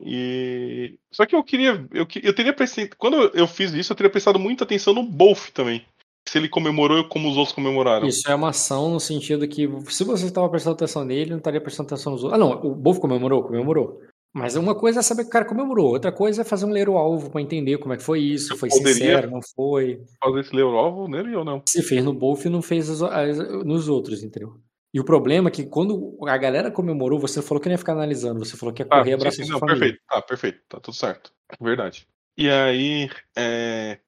[0.00, 0.98] E.
[1.12, 1.86] Só que eu queria.
[1.92, 2.90] Eu, eu teria prestado.
[2.98, 5.84] Quando eu- eu fiz isso, eu teria prestado muita atenção no Bolf também.
[6.28, 8.06] Se ele comemorou como os outros comemoraram.
[8.06, 11.60] Isso é uma ação no sentido que, se você estava prestando atenção nele, não estaria
[11.60, 12.40] prestando atenção nos outros.
[12.40, 14.00] Ah, não, o Bolf comemorou, comemorou.
[14.34, 16.88] Mas uma coisa é saber que o cara comemorou, outra coisa é fazer um ler
[16.88, 20.00] o alvo pra entender como é que foi isso, Eu foi sincero, não foi.
[20.24, 21.62] Fazer esse Leorovo nele ou não?
[21.68, 24.54] Se fez no Bolf, não fez as- as- nos outros, entendeu?
[24.94, 27.92] E o problema é que quando a galera comemorou, você falou que não ia ficar
[27.92, 29.80] analisando, você falou que ia Ah, correr e sim, abraçar sim, sua não, família.
[29.80, 30.02] perfeito.
[30.08, 30.60] Tá, perfeito.
[30.68, 31.32] Tá tudo certo.
[31.60, 32.06] Verdade.
[32.36, 33.10] E aí.
[33.36, 33.98] É...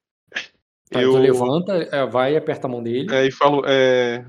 [0.91, 3.63] Tá, eu Tu levanta, é, vai e aperta a mão dele, é, e falo.
[3.65, 4.23] É...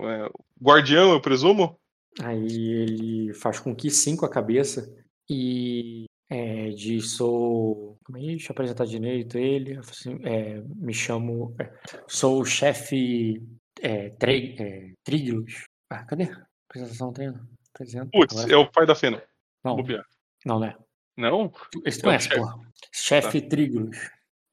[0.00, 0.30] é,
[0.62, 1.78] Guardião, eu presumo?
[2.22, 4.94] aí ele faz com que cinco a cabeça
[5.28, 7.96] e é, diz, sou...
[8.04, 8.22] Como é?
[8.22, 9.78] Deixa eu apresentar direito ele.
[10.24, 11.54] É, me chamo...
[11.58, 11.72] é,
[12.08, 13.42] sou o chefe
[13.80, 15.64] é, Tre- é, Trígilos.
[15.90, 16.28] Ah, cadê?
[16.68, 17.46] Apresentação treino.
[17.74, 18.08] Apresenta.
[18.12, 19.22] Putz, é o pai da Fena.
[19.64, 20.04] Não, Bobear.
[20.44, 20.74] não, né?
[21.16, 21.52] Não?
[21.84, 22.40] Esse tu É conhece, chefe.
[22.40, 22.60] porra.
[22.92, 23.96] Chefe Trígonos.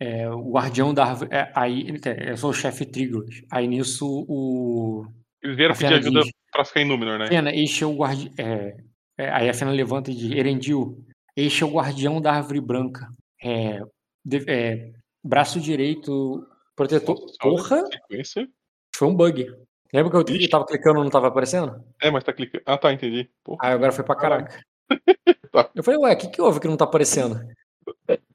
[0.01, 1.30] É, o guardião da árvore.
[1.34, 3.41] é, aí, é, eu sou o chefe Trígonos.
[3.51, 5.05] Aí nisso o.
[5.41, 7.28] Eles vieram pedir ajuda diz, pra ficar em Númenor, né?
[7.28, 8.34] Fena, este é o guardião.
[9.26, 11.03] Aí a Fena levanta e diz: Erendil,
[11.36, 13.07] este é o guardião da árvore branca.
[13.43, 13.82] É,
[14.26, 14.91] de- é,
[15.24, 16.45] braço direito,
[16.76, 17.17] protetor.
[17.39, 18.47] Porra, Sequência.
[18.95, 19.45] foi um bug.
[19.93, 20.49] Lembra que eu Ixi.
[20.49, 21.84] tava clicando e não tava aparecendo?
[22.01, 22.63] É, mas tá clicando.
[22.65, 23.28] Ah, tá, entendi.
[23.43, 24.59] Porra, Aí agora foi pra caraca.
[25.51, 25.67] Tá.
[25.74, 27.41] Eu falei, ué, o que, que houve que não tá aparecendo?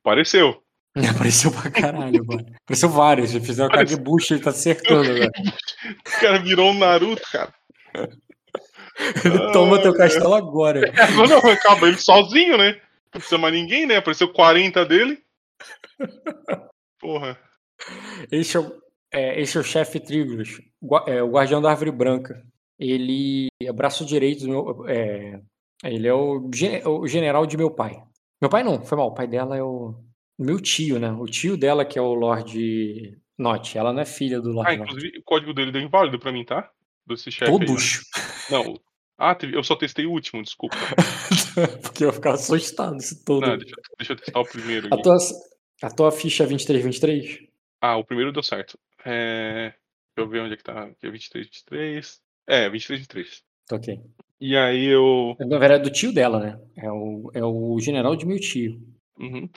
[0.01, 0.61] apareceu.
[1.15, 2.45] Apareceu pra caralho, mano.
[2.65, 3.33] Apareceu vários.
[3.35, 5.31] Fizeram cara de bucha, ele tá acertando agora.
[6.17, 7.53] O cara virou um Naruto, cara.
[9.25, 10.93] Ele toma teu castelo agora.
[10.97, 12.73] Agora não, acaba ele sozinho, né?
[13.13, 13.97] Não precisa mais ninguém, né?
[13.97, 15.19] Apareceu 40 dele.
[17.01, 17.39] Porra.
[18.31, 18.73] Esse é o,
[19.13, 20.01] é, esse é o chefe
[20.83, 22.43] gua- é, o guardião da árvore branca.
[22.79, 24.89] Ele é braço direito do meu.
[24.89, 25.41] é,
[25.85, 26.49] ele é o,
[26.87, 28.01] o general de meu pai.
[28.41, 29.09] Meu pai não, foi mal.
[29.09, 29.95] O pai dela é o.
[30.39, 31.11] Meu tio, né?
[31.13, 33.77] O tio dela que é o Lorde Not.
[33.79, 34.91] Ela não é filha do Ah, Lorde Not.
[34.91, 36.69] inclusive o código dele deu inválido pra mim, tá?
[37.07, 37.59] Desse chefe aí.
[37.59, 38.01] Todos.
[38.51, 38.81] Não.
[39.19, 40.77] Ah, eu só testei o último, desculpa.
[41.83, 43.47] Porque eu ficava assustado se todo.
[43.47, 45.17] Não, deixa, deixa eu testar o primeiro A tua,
[45.83, 47.49] a tua ficha é 2323?
[47.81, 48.79] Ah, o primeiro deu certo.
[49.05, 49.73] É...
[50.17, 50.85] Deixa eu ver onde é que tá.
[50.85, 52.21] Aqui é 23, 23.
[52.47, 53.43] É, 23, 23.
[53.67, 54.01] Tá ok.
[54.41, 55.37] E aí eu.
[55.41, 56.61] Na verdade, é do tio dela, né?
[56.77, 58.81] É o, é o general de meu tio.
[59.19, 59.49] Uhum.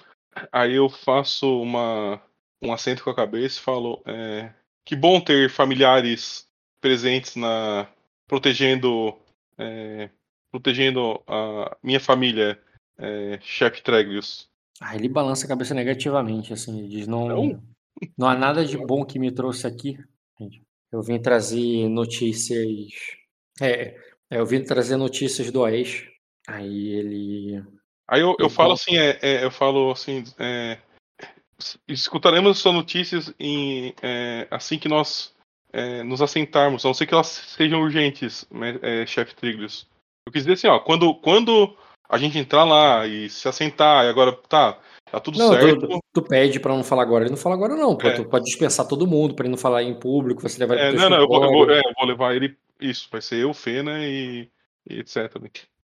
[0.52, 2.22] Aí eu faço uma,
[2.62, 4.54] um acento com a cabeça e falo: é,
[4.86, 6.47] que bom ter familiares
[6.82, 7.88] presentes na
[8.28, 9.18] protegendo
[9.58, 10.10] é,
[10.52, 12.60] protegendo a minha família,
[12.98, 14.50] é, chefe Treglius.
[14.80, 17.64] Ah, ele balança a cabeça negativamente, assim, ele diz, não, Não?
[18.18, 19.98] não há nada de bom que me trouxe aqui.
[20.92, 22.68] Eu vim trazer notícias.
[23.60, 23.98] É,
[24.32, 26.10] é, eu vim trazer notícias do Oeste.
[26.48, 27.64] Aí ele.
[28.08, 30.80] Aí eu, eu falo assim, é, é, eu falo assim, é,
[31.88, 35.36] escutaremos suas notícias em, é, assim que nós
[35.78, 39.88] é, nos assentarmos, a não ser que elas sejam urgentes, né, é, chefe Triglius.
[40.26, 41.78] Eu quis dizer assim, ó, quando, quando
[42.10, 45.88] a gente entrar lá e se assentar, e agora, tá, Tá tudo Não, certo.
[45.88, 47.24] tu, tu pede pra não falar agora.
[47.24, 47.96] Ele não fala agora, não.
[47.96, 48.12] Pô, É.
[48.12, 50.92] Tu pode dispensar todo mundo pra ele não falar em público, você levar ele É,
[51.00, 52.58] não, não, eu vou, eu, vou, é, eu vou levar ele.
[52.80, 54.50] Isso, vai ser eu, Fena e,
[54.90, 55.32] e etc.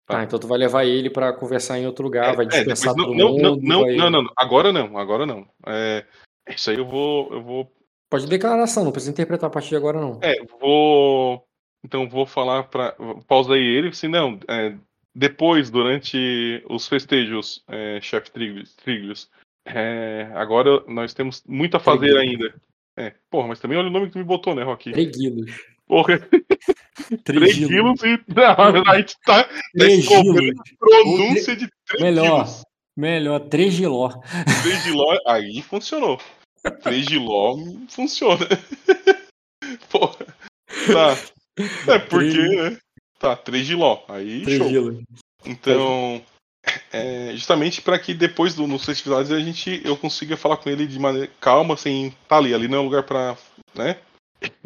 [0.05, 3.13] Tá, então tu vai levar ele pra conversar em outro lugar, vai É, dispensar todo
[3.13, 3.61] não, mundo.
[3.61, 5.45] não, vai- não, não, não, agora não, agora não.
[5.67, 6.05] É,
[6.49, 7.71] isso aí eu vou, eu vou,
[8.11, 10.19] Pode declaração, não precisa interpretar a partir de agora, não.
[10.21, 11.47] é, vou,
[11.81, 12.93] então vou falar para,
[13.25, 14.75] pausei ele, assim, não, é,
[15.15, 19.29] depois, durante os festejos, é, chefe Triglius, Triglius,
[19.65, 22.43] é, agora nós temos muito a fazer Triglius.
[22.43, 22.55] ainda.
[22.97, 24.91] É, porra, mas também olha o nome que tu me botou, né, Rocky?
[24.91, 25.49] Treguilos.
[25.87, 26.19] Porra.
[27.23, 28.19] Tregilos e.
[28.27, 30.53] Não, a gente tá, tá Tregilos.
[30.77, 32.43] pronúncia de Melhor.
[32.43, 32.63] Tregilos.
[32.97, 34.09] Melhor, Tregiló.
[34.63, 36.19] Tregiló, aí funcionou.
[36.81, 37.57] Tregiló
[37.89, 38.45] funciona.
[39.89, 40.25] Porra.
[40.93, 41.93] Tá.
[41.93, 42.77] É porque, né?
[43.19, 44.03] Tá, Tregiló.
[44.07, 45.01] Aí show.
[45.45, 46.21] Então,
[46.91, 50.85] é, justamente para que depois do, nos festividades a gente eu consiga falar com ele
[50.85, 52.53] de maneira calma, sem estar tá ali.
[52.53, 53.37] Ali não é um lugar para,
[53.75, 53.97] né?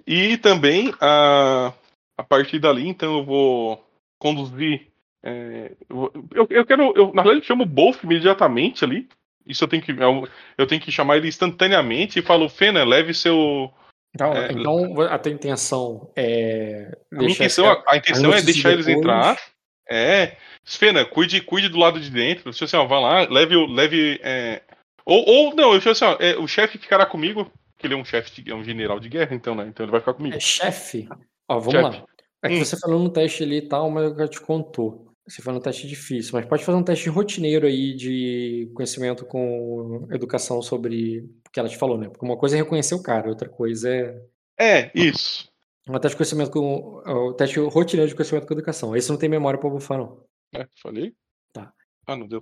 [0.06, 1.74] E também a
[2.18, 3.86] a partir dali, então eu vou
[4.18, 4.88] conduzir.
[5.24, 9.10] é, eu, eu quero, eu, na verdade, eu chamo o Bolf imediatamente ali.
[9.46, 10.28] Isso eu tenho que eu,
[10.58, 13.72] eu tenho que chamar ele instantaneamente e falo, Fena, leve seu.
[14.14, 16.98] Então, É, então, a tua intenção é.
[17.14, 19.38] A intenção, a, a intenção é deixar eles entrar.
[19.89, 20.38] É.
[20.64, 22.52] Fena, cuide, cuide do lado de dentro.
[22.52, 23.68] Tipo assim, ó, vá lá, leve o.
[23.68, 24.62] Leve, é,
[25.06, 28.06] ou, ou, não, eu assim, ó, é, o chefe ficará comigo, que ele é um
[28.06, 29.68] chefe, é um general de guerra, então, né?
[29.68, 30.36] Então ele vai ficar comigo.
[30.36, 31.08] É chefe?
[31.48, 31.98] Ó, vamos Chefe.
[32.00, 32.06] lá.
[32.41, 32.66] É que Hum.
[32.66, 35.12] você falou no teste ali e tal, mas eu já te contou.
[35.28, 40.07] Você foi no teste difícil, mas pode fazer um teste rotineiro aí de conhecimento com
[40.11, 42.07] educação sobre o que ela te falou, né?
[42.07, 44.21] Porque uma coisa é reconhecer o cara, outra coisa é.
[44.57, 45.49] É, isso.
[45.88, 47.01] Um teste de conhecimento com.
[47.05, 48.95] O teste rotineiro de conhecimento com educação.
[48.95, 50.23] Esse não tem memória pra bufar, não.
[50.53, 51.13] É, falei?
[51.51, 51.73] Tá.
[52.05, 52.41] Ah, não deu.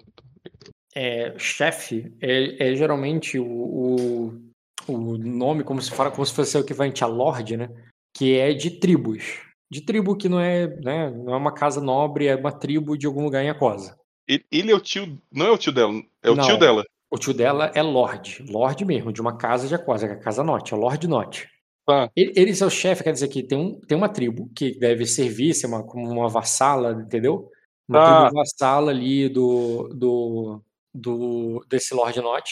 [0.95, 4.41] É, chefe é, é geralmente o, o,
[4.87, 7.69] o nome, como se fala, como se fosse o equivalente a lorde, né?
[8.13, 9.41] Que é de tribos.
[9.73, 13.07] De tribo que não é, né, não é uma casa nobre, é uma tribo de
[13.07, 13.97] algum lugar em Aquosa.
[14.27, 15.19] Ele, é o tio.
[15.31, 16.45] Não é o tio dela, é o Não.
[16.45, 16.83] tio dela.
[17.09, 20.19] O tio dela é lorde, lorde mesmo, de uma casa de Aquosa, que é a
[20.19, 21.49] Casa Norte, é Lorde Norte.
[21.87, 22.07] Tá.
[22.15, 25.07] Ele, ele é o chefe, quer dizer que tem, um, tem uma tribo que deve
[25.07, 27.49] servir, ser uma, como uma vassala, entendeu?
[27.89, 28.21] Uma Tá.
[28.21, 30.61] tribo vassala ali do, do,
[30.93, 32.51] do desse Lorde Norte.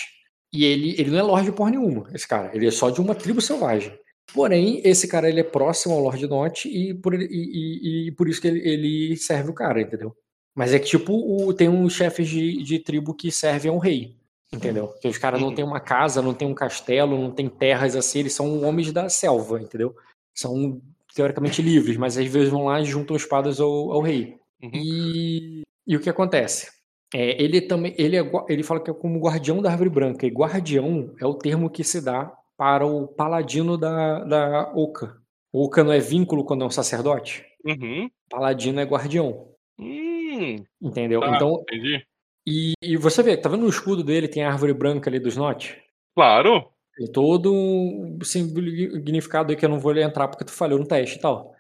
[0.52, 2.50] E ele, ele não é lorde por nenhuma, esse cara.
[2.54, 3.98] Ele é só de uma tribo selvagem.
[4.34, 8.30] Porém, esse cara ele é próximo ao Lorde Norte e por, e, e- e por
[8.30, 10.16] isso que ele, ele serve o cara, entendeu?
[10.56, 14.16] Mas é que, tipo, o- tem uns chefes de, de tribo que servem ao rei,
[14.54, 14.88] entendeu?
[15.02, 15.56] Que os caras não Uhum.
[15.56, 19.10] têm uma casa, não têm um castelo, não têm terras assim, eles são homens da
[19.10, 19.96] selva, entendeu?
[20.34, 20.82] São
[21.14, 24.38] teoricamente livres, mas às vezes vão lá e juntam espadas ao, ao rei.
[24.64, 24.72] Uhum.
[24.74, 26.70] E, e o que acontece?
[27.14, 30.26] É, ele também, ele, é, ele fala que é como guardião da árvore branca.
[30.26, 32.32] E guardião é o termo que se dá
[32.62, 35.18] para o paladino da, da Oca.
[35.52, 37.44] Oca não é vínculo quando é um sacerdote?
[37.66, 38.08] Uhum.
[38.30, 39.48] Paladino é guardião.
[39.80, 41.22] Hum, Entendeu?
[41.22, 42.06] tá, Então, entendi.
[42.48, 45.36] e, e você vê, tá vendo no escudo dele, tem a árvore branca ali dos
[45.36, 45.76] Note?
[46.16, 46.70] Claro.
[46.96, 51.18] Tem todo um significado aí que eu não vou entrar porque tu falhou no teste
[51.18, 51.56] e tal.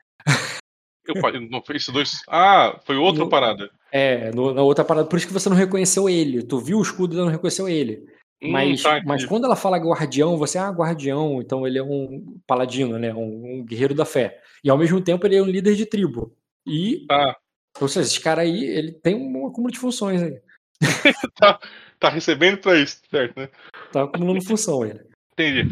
[1.08, 2.22] Eu falei, não foi esses dois.
[2.30, 3.72] Ah, foi outra No- parada.
[3.92, 6.44] É, no- na outra parada, por isso que você não reconheceu ele.
[6.44, 8.06] Tu viu o escudo e não reconheceu ele.
[8.42, 12.40] Hum, Mas, tá, mas quando ela fala guardião, você, ah, guardião, então ele é um
[12.48, 13.14] paladino, né?
[13.14, 14.42] Um, um guerreiro da fé.
[14.64, 16.36] E ao mesmo tempo ele é um líder de tribo.
[16.66, 17.38] E, Tá,
[17.80, 20.42] ou seja, esse cara aí, ele tem um acúmulo de funções aí.
[22.00, 23.50] tá recebendo pra isso, certo, né?
[23.92, 25.02] Tá acumulando função ele.
[25.34, 25.72] Entendi.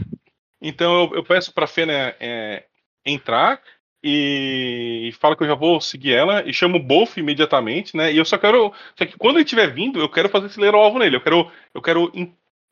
[0.61, 2.65] Então eu, eu peço pra Fena é,
[3.05, 3.61] entrar
[4.03, 8.13] e fala que eu já vou seguir ela e chamo o Bolf imediatamente, né?
[8.13, 8.71] E eu só quero.
[8.95, 11.15] Só que quando ele estiver vindo, eu quero fazer esse ler o alvo nele.
[11.15, 12.11] Eu quero, eu quero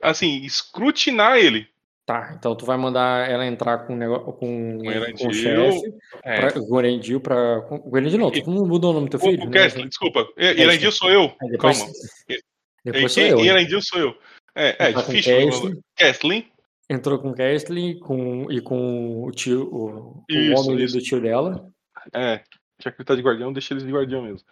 [0.02, 1.68] assim, escrutinar ele.
[2.06, 5.94] Tá, então tu vai mandar ela entrar com, o nego- com, Com o chefe.
[6.24, 6.40] É.
[6.48, 7.62] Pra, o Erendil pra.
[7.64, 9.44] Com o Erendil não, tu não mudou o nome do teu O, filho?
[9.44, 9.64] o né?
[9.64, 10.26] Kesslin, desculpa.
[10.38, 11.24] E- Erendil sou eu.
[11.42, 11.94] Aí depois, Calma.
[12.86, 13.40] depois sou eu.
[13.44, 14.16] Erendil sou eu.
[14.56, 15.82] É, é difícil.
[15.98, 16.48] Kesslin.
[16.90, 20.98] Entrou com o Kesslin com, e com o tio, o, o Isso, homem ali isso.
[20.98, 21.70] do tio dela.
[22.16, 22.42] É.
[22.82, 24.48] Já que ele tá de guardião, deixa eles de guardião mesmo.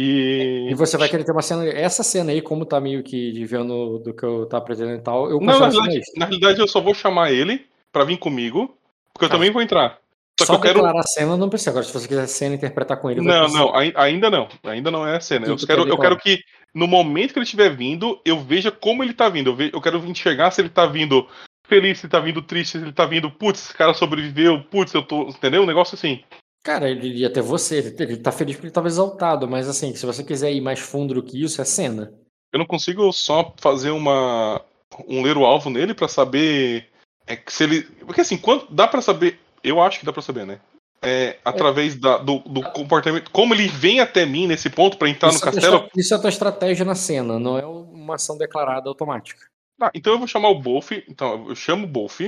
[0.00, 0.68] E.
[0.70, 1.66] E você vai querer ter uma cena.
[1.68, 5.28] Essa cena aí, como tá meio que devendo do que eu tava apresentando e tal,
[5.28, 8.76] eu Não, na realidade, na realidade eu só vou chamar ele pra vir comigo,
[9.12, 9.34] porque eu Tá.
[9.34, 9.98] também vou entrar.
[10.38, 10.86] Só, Só que eu quero.
[10.86, 11.70] a cena não precisa.
[11.70, 14.46] Agora, se você quiser cena interpretar com ele, Não, não, ai- ainda não.
[14.62, 15.48] Ainda não é a cena.
[15.48, 16.38] Eu quero, quer eu quero que
[16.72, 19.50] no momento que ele estiver vindo, eu veja como ele tá vindo.
[19.50, 21.26] Eu, ve- eu quero enxergar se ele tá vindo
[21.66, 24.94] feliz, se ele tá vindo triste, se ele tá vindo, putz, esse cara sobreviveu, putz,
[24.94, 25.22] eu tô.
[25.28, 25.62] Entendeu?
[25.64, 26.22] Um negócio assim.
[26.62, 27.78] Cara, ele iria até você.
[27.78, 30.80] Ele, ele tá feliz porque ele tava exaltado, mas assim, se você quiser ir mais
[30.80, 32.12] fundo do que isso, é cena.
[32.52, 34.64] Eu não consigo só fazer uma
[35.06, 36.88] um ler o alvo nele pra saber
[37.26, 37.82] é, se ele.
[37.82, 39.38] Porque assim, quando, dá pra saber.
[39.62, 40.60] Eu acho que dá pra saber, né?
[41.02, 43.30] É, através da- do, do comportamento.
[43.30, 45.90] Como ele vem até mim nesse ponto pra entrar Isso no é castelo.
[45.96, 49.46] Isso é a tua estratégia na cena, não é uma ação declarada automática.
[49.80, 50.90] Ah, então eu vou chamar o Bolf.
[51.08, 52.20] Então, eu chamo o Bolf.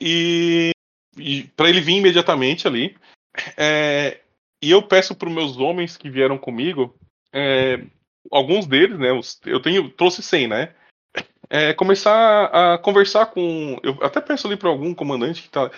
[0.00, 0.70] E,
[1.16, 2.96] e para ele vir imediatamente ali.
[3.56, 4.20] É,
[4.62, 6.94] e eu peço para os meus homens que vieram comigo.
[7.32, 7.80] é,
[8.30, 9.10] alguns deles, né?
[9.46, 10.74] eu tenho, trouxe 100, né?
[11.50, 13.78] É, começar a conversar com.
[13.82, 15.70] Eu até peço ali para algum comandante que tá.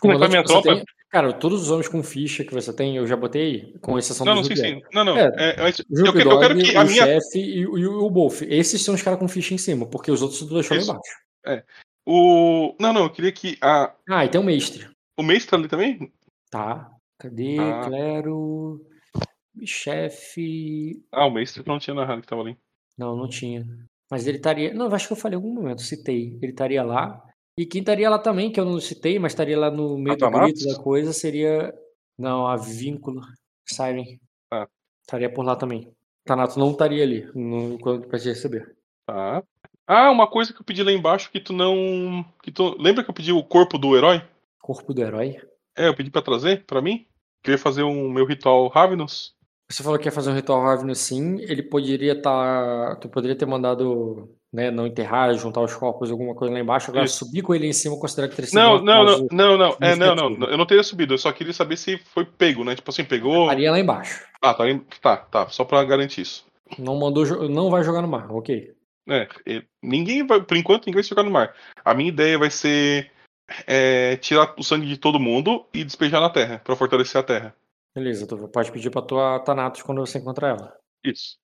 [0.00, 0.74] Começar a minha Comandante, você tropa.
[0.76, 4.24] tem- cara, todos os homens com ficha que você tem, eu já botei, com exceção
[4.24, 4.80] Não, do não, sim, sim.
[4.92, 5.16] Não, não.
[5.18, 5.54] É, é,
[5.90, 7.04] eu, quero, eu quero que a o minha.
[7.04, 8.42] chefe e, o- e o Wolf.
[8.42, 10.92] Esses são os caras com ficha em cima, porque os outros lá Isso.
[10.92, 11.62] embaixo.
[12.06, 14.88] O, não, não, eu queria que a, Ah, e tem o mestre.
[15.18, 16.10] o mestre ali também.
[16.50, 16.90] Tá.
[17.18, 17.58] Cadê?
[17.58, 17.84] Ah.
[17.84, 18.84] Clero.
[19.64, 21.04] Chefe.
[21.12, 22.56] Ah, o mestre não tinha narrado que tava ali.
[22.96, 23.66] Não, não tinha.
[24.10, 24.74] Mas ele estaria.
[24.74, 26.38] Não, eu acho que eu falei em algum momento, citei.
[26.42, 27.22] Ele estaria lá.
[27.56, 30.30] E quem estaria lá também, que eu não citei, mas estaria lá no meio do
[30.30, 31.72] grito da coisa, seria.
[32.18, 33.20] Não, a vínculo.
[33.68, 34.18] Siren.
[34.52, 34.66] Ah.
[35.02, 35.92] Estaria por lá também.
[36.24, 38.76] Tanato não estaria ali no, quando pra te receber.
[39.06, 39.42] Tá.
[39.86, 42.24] Ah, uma coisa que eu pedi lá embaixo que tu não.
[42.42, 42.76] Que tu...
[42.80, 44.22] Lembra que eu pedi o corpo do herói?
[44.60, 45.36] Corpo do herói.
[45.76, 47.06] É, eu pedi pra trazer pra mim.
[47.42, 49.32] Queria fazer um meu ritual Ravenous.
[49.70, 51.40] Você falou que ia fazer um ritual Ravenous sim.
[51.40, 52.96] Ele poderia estar.
[52.96, 54.28] Tu poderia ter mandado.
[54.52, 56.90] Né, não enterrar, juntar os corpos, alguma coisa lá embaixo.
[56.90, 57.24] Agora Isso.
[57.24, 59.76] subir com ele em cima, considerar que teria sido Não, não, não, não, não.
[59.80, 60.48] É, não, não.
[60.48, 61.14] Eu não teria subido.
[61.14, 62.74] Eu só queria saber se foi pego, né?
[62.74, 63.44] Tipo assim, pegou.
[63.44, 64.24] Estaria lá embaixo.
[64.42, 64.64] Ah, tá.
[65.00, 65.48] Tá, tá.
[65.50, 66.44] Só pra garantir isso.
[66.76, 68.72] Não mandou, não vai jogar no mar, ok.
[69.08, 69.28] É,
[69.82, 71.54] ninguém vai, por enquanto, ninguém vai jogar no mar.
[71.84, 73.10] A minha ideia vai ser
[73.66, 77.54] é, tirar o sangue de todo mundo e despejar na terra, pra fortalecer a terra.
[77.94, 80.76] Beleza, tu pode pedir pra tua Thanatos quando você encontrar ela.
[81.04, 81.38] Isso.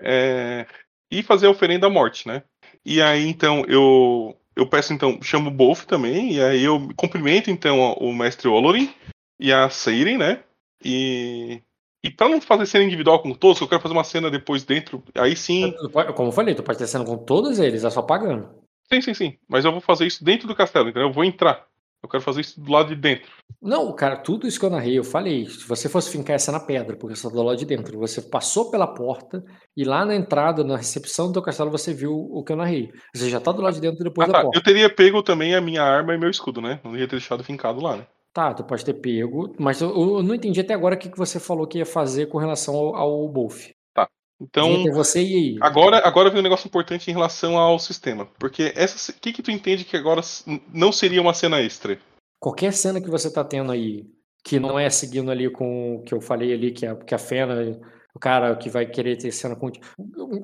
[0.00, 0.66] É,
[1.10, 2.42] e fazer a oferenda à morte, né?
[2.84, 7.50] E aí, então, eu, eu peço, então, chamo o Bolf também, e aí eu cumprimento,
[7.50, 8.92] então, o mestre Olorin
[9.38, 10.42] e a Seiren, né?
[10.84, 11.62] E,
[12.04, 15.02] e pra não fazer cena individual com todos, eu quero fazer uma cena depois dentro,
[15.14, 15.72] aí sim,
[16.14, 18.63] Como eu falei, tu pode ter cena com todos eles, é só pagando.
[18.92, 21.08] Sim, sim, sim, mas eu vou fazer isso dentro do castelo, entendeu?
[21.08, 21.66] Eu vou entrar.
[22.02, 23.32] Eu quero fazer isso do lado de dentro.
[23.62, 25.46] Não, cara, tudo isso que eu narrei, eu falei.
[25.46, 28.20] Se você fosse fincar essa na pedra, porque você tá do lado de dentro, você
[28.20, 29.42] passou pela porta
[29.74, 32.92] e lá na entrada, na recepção do teu castelo, você viu o que eu narrei.
[33.16, 34.42] Você já tá do lado de dentro depois Ah, da tá.
[34.44, 34.58] porta.
[34.58, 36.78] Eu teria pego também a minha arma e meu escudo, né?
[36.84, 38.06] Não ia ter deixado fincado lá, né?
[38.34, 41.16] Tá, tu pode ter pego, mas eu, eu não entendi até agora o que, que
[41.16, 43.68] você falou que ia fazer com relação ao, ao Bolf.
[44.40, 45.56] Então, você.
[45.60, 48.26] Agora, agora vem um negócio importante em relação ao sistema.
[48.38, 49.12] Porque essa.
[49.12, 50.20] O que, que tu entende que agora
[50.72, 51.98] não seria uma cena extra?
[52.40, 54.06] Qualquer cena que você tá tendo aí,
[54.44, 57.18] que não é seguindo ali com o que eu falei ali, que a, que a
[57.18, 57.80] Fena,
[58.14, 59.84] o cara que vai querer ter cena contigo.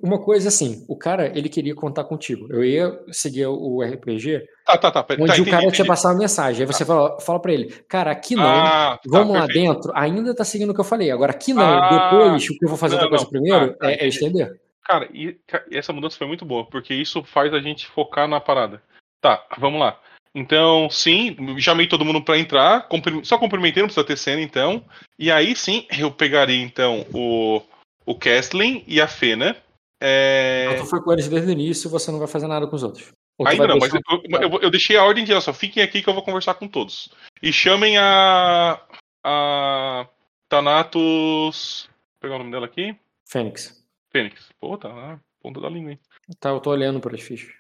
[0.03, 2.49] Uma coisa assim, o cara, ele queria contar contigo.
[2.51, 5.03] Eu ia seguir o RPG, Tá, tá, tá.
[5.05, 5.89] pera- onde tá, o entendi, cara tinha entendi.
[5.89, 6.63] passado a mensagem.
[6.63, 8.45] Aí você fala, fala pra ele, cara, aqui não.
[8.45, 9.73] Ah, tá, Vamos lá perfeito.
[9.75, 11.11] dentro, ainda tá seguindo o que eu falei.
[11.13, 11.63] Agora, aqui não.
[11.63, 13.31] Ah, Depois, o que eu vou fazer não, outra coisa não.
[13.31, 14.61] primeiro Ah, tá, é, é estender.
[14.85, 15.09] Cara,
[15.47, 18.83] ca- e essa mudança foi muito boa, porque isso faz a gente focar na parada.
[19.21, 19.97] Tá, vamos lá.
[20.35, 22.89] Então, sim, chamei todo mundo pra entrar,
[23.25, 24.85] só cumprimentei, não precisa ter cena, então.
[25.19, 27.61] E aí sim, eu pegaria, então, o,
[28.07, 29.57] o Kestlin e a Fena.
[30.01, 30.69] É...
[30.71, 32.83] Então, tu foi com eles desde o início você não vai fazer nada com os
[32.83, 33.09] outros.
[33.39, 34.01] Ou Ainda não, mas eu,
[34.41, 37.09] eu- eu deixei a ordem de só fiquem aqui que eu vou conversar com todos.
[37.43, 38.79] E chamem a.
[39.25, 40.07] a.
[40.49, 41.89] Thanatos.
[41.89, 42.95] Vou pegar o nome dela aqui.
[43.27, 43.83] Fênix.
[44.13, 44.49] Fênix.
[44.61, 45.99] Pô, tá na ponta da língua, hein?
[46.39, 47.53] Tá, eu tô olhando para as fichas.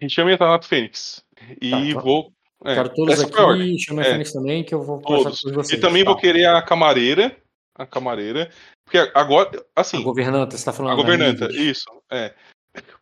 [0.00, 1.24] E chamem a Thanatos Fênix.
[1.60, 2.32] E Tá, então- vou.
[2.64, 4.10] é, Quero todos aqui, chama a É.
[4.12, 5.40] Fênix também, que eu vou Todos.
[5.40, 5.78] com vocês.
[5.78, 6.10] E também Tá.
[6.10, 7.36] vou querer a camareira.
[7.74, 8.50] A camareira.
[8.84, 9.50] Porque agora.
[9.76, 9.98] Assim.
[9.98, 10.92] A governanta, você tá falando.
[10.92, 11.84] A governanta, isso.
[12.10, 12.34] É.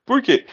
[0.04, 0.46] Por quê?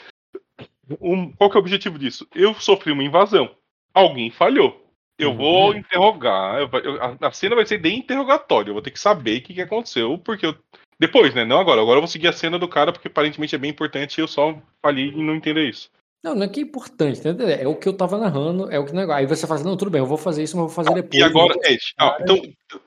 [1.02, 2.28] Um, qual que é o objetivo disso?
[2.36, 3.54] Eu sofri uma invasão.
[3.94, 4.80] Alguém falhou.
[5.18, 5.38] Eu Uhum.
[5.38, 6.60] vou interrogar.
[6.60, 8.70] eu- eu- a, a cena vai ser de interrogatório.
[8.70, 10.56] Eu vou ter que saber o que, que aconteceu, porque eu.
[11.00, 11.44] Depois, né?
[11.46, 11.82] Não agora.
[11.82, 14.28] Agora eu vou seguir a cena do cara, porque aparentemente é bem importante e eu
[14.28, 15.90] só falhei em não entender isso.
[16.24, 17.50] Não, não é que é importante, entendeu?
[17.50, 19.20] É o que eu tava narrando, é o que negócio.
[19.20, 21.20] Aí você fala assim, não, tudo bem, eu vou fazer isso, mas vou fazer depois.
[21.20, 21.74] E agora, né?
[21.74, 22.42] é, ah, então,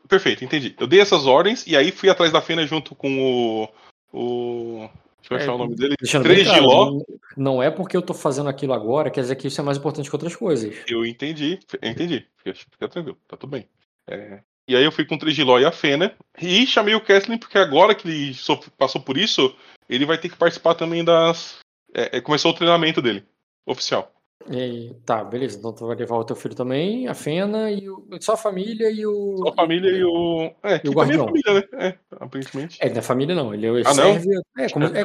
[0.08, 0.74] perfeito, entendi.
[0.80, 3.68] Eu dei essas ordens e aí fui atrás da Fena junto com o.
[4.12, 4.88] o
[5.20, 5.96] deixa eu achar É, o nome dele.
[5.98, 6.90] Três claro, Giló.
[6.90, 7.04] não,
[7.36, 10.08] não é porque eu tô fazendo aquilo agora, quer dizer que isso é mais importante
[10.08, 10.74] que outras coisas.
[10.88, 12.26] Eu entendi, entendi.
[12.38, 13.68] Fica, fica tranquilo, tá tudo bem.
[14.08, 16.16] É, e aí eu fui com o Trigiló e a Fena.
[16.40, 18.36] E chamei o Kesslin, porque agora que ele
[18.76, 19.54] passou por isso,
[19.88, 21.58] ele vai ter que participar também das.
[21.94, 23.24] É, é, começou o treinamento dele,
[23.66, 24.12] oficial.
[24.48, 25.58] E tá, beleza.
[25.58, 28.90] Então tu vai levar o teu filho também, a Fena e o, só a família
[28.90, 29.36] e o.
[29.38, 30.52] Só a família e o.
[30.62, 31.24] É, que o também é guardião.
[31.26, 31.62] família, né?
[31.88, 32.78] É, aparentemente.
[32.80, 34.16] É, não é família não, ele Ah, não?
[34.58, 35.02] É, como, é,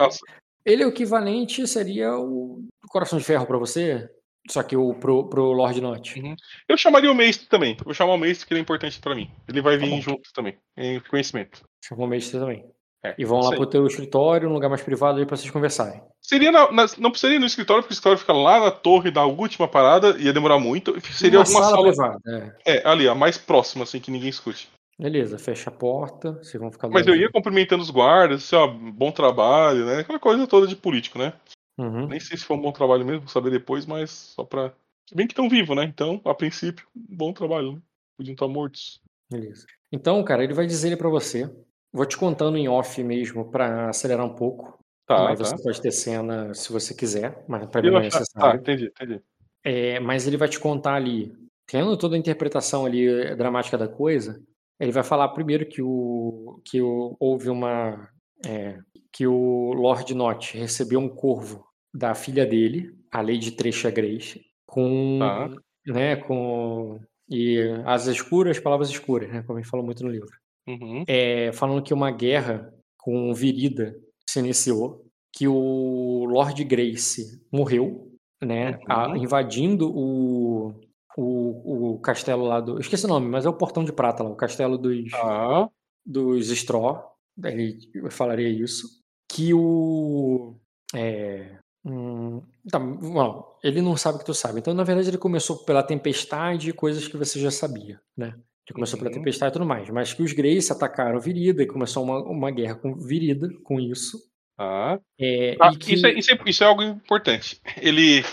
[0.63, 4.07] Ele é o equivalente, seria o Coração de Ferro pra você,
[4.47, 6.19] só que o pro, pro Lord Not.
[6.19, 6.35] Uhum.
[6.67, 7.75] Eu chamaria o Mestre também.
[7.83, 9.31] Vou chamar o Mestre que ele é importante pra mim.
[9.47, 10.01] Ele vai vir Tá bom.
[10.01, 11.63] junto também, em conhecimento.
[11.83, 12.63] Chamou o Mestre também.
[13.03, 16.01] É, E vão lá pro teu escritório, um lugar mais privado aí pra vocês conversarem.
[16.21, 19.25] Seria na, na- não precisaria no escritório, porque o escritório fica lá na torre da
[19.25, 20.93] última parada, ia demorar muito.
[21.11, 22.55] Seria Uma alguma sala, privada.
[22.63, 22.77] é.
[22.77, 24.69] é, ali, a mais próxima, assim, que ninguém escute.
[24.99, 28.67] Beleza, fecha a porta, vocês vão ficar Mas eu ia cumprimentando os guardas, assim, ó,
[28.67, 30.01] bom trabalho, né?
[30.01, 31.33] Aquela coisa toda de político, né?
[31.79, 32.05] Uhum.
[32.05, 34.71] Nem sei se foi um bom trabalho mesmo, vou saber depois, mas só pra.
[35.09, 35.85] Se bem que estão vivos, né?
[35.85, 37.79] Então, a princípio, bom trabalho, né?
[38.15, 39.01] Podiam estar mortos.
[39.31, 39.65] Beleza.
[39.91, 41.49] Então, cara, ele vai dizer ele pra você.
[41.93, 44.79] Vou te contando em off mesmo pra acelerar um pouco.
[45.05, 45.45] Tá, mas tá.
[45.45, 48.59] você pode ter cena se você quiser, mas pra mim não é Tá, necessário.
[48.61, 49.21] entendi, entendi.
[49.63, 51.33] É, mas ele vai te contar ali,
[51.67, 54.41] tendo toda a interpretação ali eh, dramática da coisa,
[54.79, 58.09] ele vai falar primeiro que o que o, houve uma
[58.45, 58.79] é,
[59.11, 65.19] que o Lord Not recebeu um corvo da filha dele, a Lady Tresha Grace, com
[65.19, 65.49] Tá.
[65.87, 70.29] né, com e asas escuras, palavras escuras, né, como ele falou muito no livro.
[70.67, 71.03] Uhum.
[71.07, 73.95] É, falando que uma guerra com Virida
[74.29, 78.11] se iniciou, que o Lord Grace morreu,
[78.43, 79.15] né, a- Uhum.
[79.17, 80.73] invadindo o,
[81.17, 82.79] o, o castelo lá do.
[82.79, 85.69] Esqueci o nome, mas é o Portão de Prata lá, o castelo dos, Tá.
[86.05, 87.11] dos Straw.
[87.43, 88.87] Ele eu falaria isso.
[89.29, 90.55] Que o.
[90.93, 94.59] É, hum, tá, bom, ele não sabe que tu sabe.
[94.59, 98.33] Então, na verdade, ele começou pela tempestade e coisas que você já sabia, né?
[98.71, 99.17] Ele começou pela Uhum.
[99.17, 99.89] tempestade e tudo mais.
[99.89, 104.17] Mas que os Grace atacaram Virida e começou uma, uma guerra com Virida com isso.
[104.57, 104.97] Tá.
[105.19, 107.59] É, Ah, que, isso, é, isso, é, isso é algo importante.
[107.81, 108.23] Ele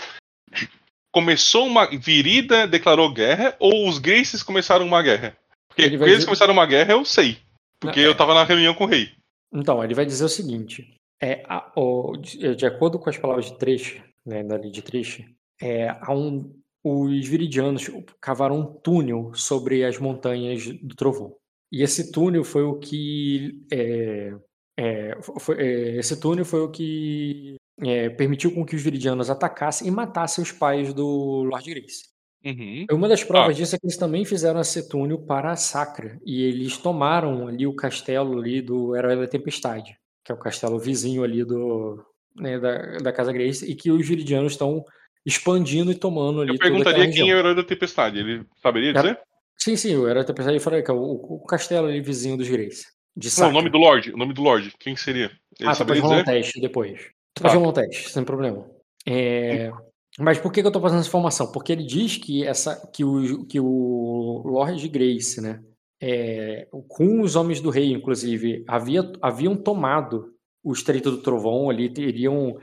[1.11, 5.35] começou uma virida, declarou guerra, ou os Graces começaram uma guerra?
[5.67, 7.37] Porque Ele eles dizer- começaram uma guerra, eu sei.
[7.81, 8.05] Porque é.
[8.07, 9.09] eu tava na reunião com o rei.
[9.53, 13.45] Então, ele vai dizer o seguinte: é, a- o- de, de acordo com as palavras
[13.47, 15.25] de Treche, né, da de Treche,
[15.61, 16.53] é, há um,
[16.89, 17.89] os viridianos
[18.21, 21.35] cavaram um túnel sobre as montanhas do Trovão.
[21.71, 23.61] E esse túnel foi o que.
[23.71, 24.33] é,
[24.77, 29.87] é, foi- é, esse túnel foi o que é, permitiu com que os viridianos atacassem
[29.87, 32.09] e matassem os pais do Lord Grace.
[32.45, 32.85] Uhum.
[32.91, 36.17] Uma das provas disso é que eles também fizeram esse túnel para a Sacra.
[36.25, 40.79] E eles tomaram ali o castelo ali do Herói da Tempestade, que é o castelo
[40.79, 42.01] vizinho ali do,
[42.35, 44.85] né, da, da Casa Grace, e que os viridianos estão
[45.25, 48.19] expandindo e tomando ali Eu perguntaria quem é o herói da tempestade.
[48.19, 49.19] Ele saberia Era- dizer?
[49.61, 52.85] Sim, sim, o Herói da Tempestade que é o, o castelo ali vizinho dos Grace.
[53.13, 54.13] De Não, o nome do Lorde.
[54.13, 54.73] O nome do Lorde.
[54.79, 55.29] Quem seria?
[55.59, 56.31] Ele Ah, saberia rolar um dizer?
[56.31, 57.01] teste depois.
[57.33, 57.49] Tu Tá.
[57.49, 58.65] pode um teste, sem problema.
[59.05, 59.69] É,
[60.17, 61.51] Mas por que, que eu tô fazendo essa informação?
[61.51, 65.61] Porque ele diz que, essa, que, o, que o Lord Grace, né,
[66.01, 71.89] é, com os homens do rei, inclusive, havia, haviam tomado o Estreito do Trovão ali,
[71.89, 72.57] teriam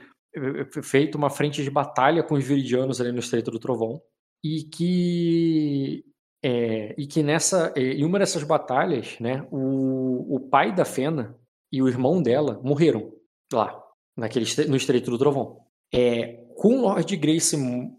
[0.82, 4.00] feito uma frente de batalha com os viridianos ali no Estreito do Trovão,
[4.44, 6.04] e que
[6.44, 11.36] é, e que nessa eh, em uma dessas batalhas, né, o, o pai da Fena
[11.72, 13.12] e o irmão dela morreram
[13.52, 13.82] lá,
[14.16, 15.58] naquele, no Estreito do Trovão.
[15.92, 17.56] É, com o Lord Grace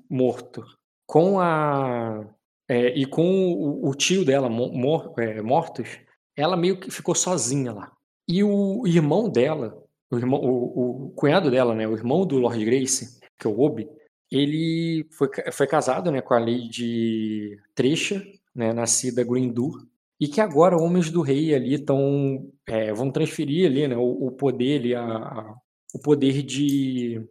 [0.10, 0.64] morto,
[1.06, 2.26] com a.
[2.70, 6.00] é, e com o, o tio dela mo- mor- é, mortos,
[6.36, 7.92] ela meio que ficou sozinha lá.
[8.28, 9.82] E o irmão dela,
[10.12, 13.60] o, irmão, o, o cunhado dela, né, o irmão do Lord Grace, que é o
[13.60, 13.88] Obi,
[14.32, 18.22] ele foi, foi casado né, com a Lady Tresha,
[18.54, 19.86] né, nascida Grindur,
[20.20, 22.50] e que agora homens do rei ali estão
[22.96, 25.56] vão transferir ali né, o, o poder ali, a, a-
[25.94, 27.22] o poder de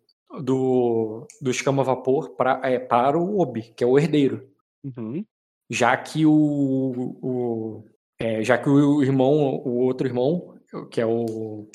[0.42, 4.48] do, do escama vapor pra, é, para o Obi, que é o herdeiro,
[4.84, 5.24] Uhum.
[5.68, 6.32] já que o,
[7.20, 7.84] o
[8.18, 9.32] é, já que o irmão,
[9.64, 10.54] o outro irmão,
[10.90, 11.68] que é o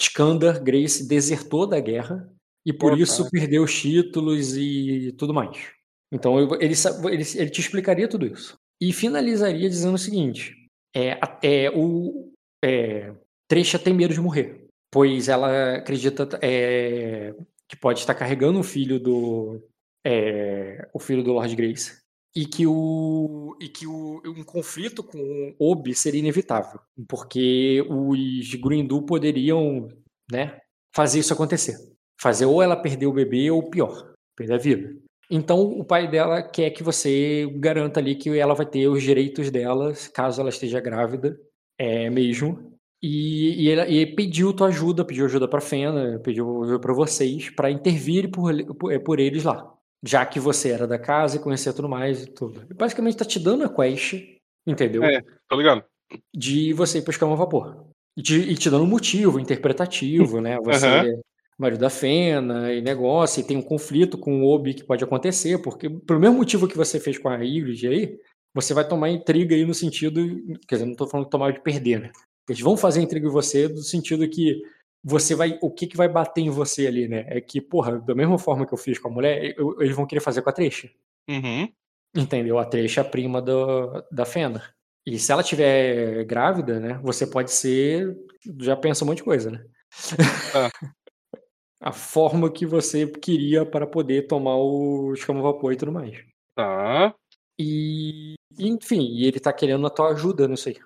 [0.00, 2.28] Skandar Grace, desertou da guerra
[2.64, 5.72] e por Pô, isso perdeu os títulos e tudo mais.
[6.12, 6.74] Então ele,
[7.12, 8.58] ele, ele te explicaria tudo isso.
[8.80, 10.66] E finalizaria dizendo o seguinte:
[10.96, 12.32] é, é, o
[12.64, 13.12] é,
[13.48, 17.34] Tresha tem medo de morrer, pois ela acredita é,
[17.68, 19.60] que pode estar carregando o filho do
[20.04, 21.99] é, o filho do Lord Grace
[22.34, 29.02] e que o e que o, um conflito com Obi seria inevitável, porque os Grindu
[29.02, 29.88] poderiam,
[30.30, 30.58] né,
[30.94, 31.76] fazer isso acontecer,
[32.20, 34.96] fazer ou ela perder o bebê ou pior, perder a vida.
[35.30, 39.50] Então o pai dela quer que você garanta ali que ela vai ter os direitos
[39.50, 41.38] dela caso ela esteja grávida,
[41.78, 42.70] é mesmo.
[43.02, 47.70] E, e, e pediu tua ajuda, pediu ajuda para Fena, pediu ajuda para vocês para
[47.70, 51.88] intervir por, por, por eles lá já que você era da casa e conhecia tudo
[51.88, 52.66] mais e tudo.
[52.74, 54.14] Basicamente tá te dando a quest,
[54.66, 55.04] entendeu?
[55.04, 55.20] É.
[55.48, 55.84] Tá ligado?
[56.34, 57.86] De você ir pescar um vapor.
[58.16, 60.58] E te, e te dando um motivo interpretativo, né?
[60.64, 61.20] Você, Aham.
[61.58, 65.62] marido da Fena e negócio, e tem um conflito com o Obi que pode acontecer,
[65.62, 68.18] porque pelo mesmo motivo que você fez com a Ygritte aí,
[68.52, 70.20] você vai tomar intriga aí no sentido,
[70.66, 72.10] quer dizer, não tô falando de tomar de perder, né?
[72.48, 74.60] Eles vão fazer intriga em você no sentido que
[75.02, 77.24] você vai, o que que vai bater em você ali, né?
[77.28, 80.06] É que, porra, da mesma forma que eu fiz com a mulher, eu- eles vão
[80.06, 80.90] querer fazer com a Treixa.
[81.28, 81.72] Uhum.
[82.14, 82.58] Entendeu?
[82.58, 84.62] A Treixa é a prima do, da Fena.
[85.06, 87.00] E se ela tiver grávida, né?
[87.02, 88.16] Você pode ser.
[88.58, 89.64] Já pensa um monte de coisa, né?
[90.54, 90.70] Ah.
[91.80, 96.22] a forma que você queria para poder tomar o escama vapor e tudo mais.
[96.54, 97.14] Tá.
[97.58, 98.34] E.
[98.58, 100.76] Enfim, e ele tá querendo a tua ajuda nisso aí.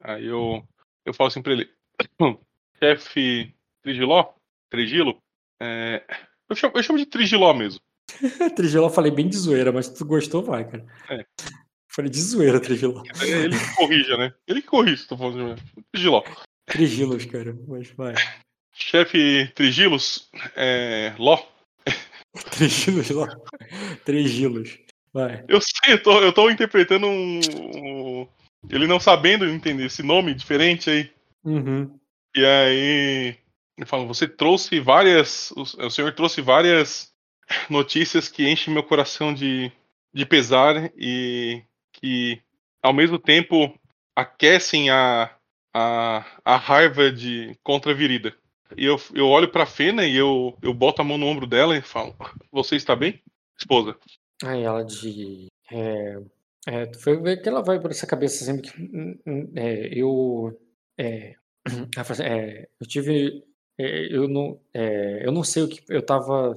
[0.00, 0.62] Aí eu,
[1.06, 1.70] eu falo assim pra ele.
[2.82, 4.34] Chefe Trigiló?
[4.68, 5.16] Trigilo?
[5.60, 6.04] É,
[6.50, 7.80] eu, chamo, eu chamo de Trigiló mesmo.
[8.56, 10.84] Trigiló falei bem de zoeira, mas se tu gostou, vai, cara.
[11.08, 11.24] É.
[11.88, 13.04] Falei de zoeira, Trigiló.
[13.22, 14.34] É ele que corrija, né?
[14.48, 16.24] Ele que corrige, tô falando de Trigiló.
[16.66, 17.56] Trigilos, cara.
[17.68, 18.14] Mas vai.
[18.74, 21.38] Chefe Trigilos, é, Ló.
[22.50, 23.28] Trigilos lá.
[24.04, 24.78] Trigilos.
[25.12, 25.44] Vai.
[25.46, 27.38] Eu sei, eu tô, eu tô interpretando um,
[27.76, 28.28] um-
[28.70, 31.12] Ele não sabendo entender esse nome diferente aí.
[31.44, 31.96] Uhum.
[32.34, 33.36] E aí.
[33.76, 35.52] Ele fala, você trouxe várias.
[35.52, 37.12] O, senhor trouxe várias
[37.68, 39.72] notícias que enchem meu coração de,
[40.12, 42.40] de pesar e que
[42.82, 43.74] ao mesmo tempo
[44.14, 45.34] aquecem a,
[45.74, 48.34] a, a raiva de contra a virida.
[48.76, 51.76] E eu, eu olho pra Fena e eu, eu boto a mão no ombro dela
[51.76, 52.14] e falo,
[52.50, 53.22] você está bem?
[53.58, 53.96] Esposa.
[54.44, 55.48] Aí ela de.
[55.70, 56.18] É,
[56.66, 58.80] é, tu foi ver que ela vai por essa cabeça sempre que.
[58.80, 60.58] hum, hum, é, eu.
[60.98, 61.34] É,
[62.22, 63.44] é, eu tive.
[63.78, 65.82] é, eu, não, é, eu não sei o que.
[65.88, 66.54] Eu tava.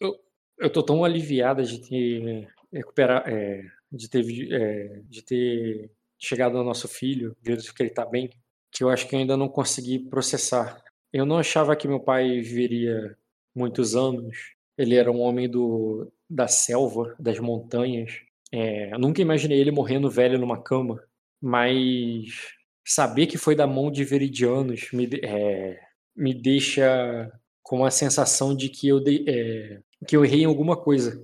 [0.00, 0.18] Eu,
[0.58, 2.48] eu, tô tão aliviada de ter.
[2.72, 3.28] Recuperar.
[3.28, 8.30] é, de, ter, é, de ter chegado ao nosso filho, visto que ele tá bem,
[8.70, 10.82] que eu acho que eu ainda não consegui processar.
[11.12, 13.16] Eu não achava que meu pai viveria
[13.54, 14.54] muitos anos.
[14.76, 18.20] Ele era um homem do, da selva, das montanhas.
[18.52, 21.02] É, eu nunca imaginei ele morrendo velho numa cama,
[21.40, 22.55] mas
[22.86, 25.80] saber que foi da mão de veridianos me, de- é,
[26.14, 27.30] me deixa
[27.62, 31.22] com a sensação de que eu, dei- é, que eu errei em alguma coisa.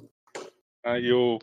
[0.84, 1.39] Aí eu,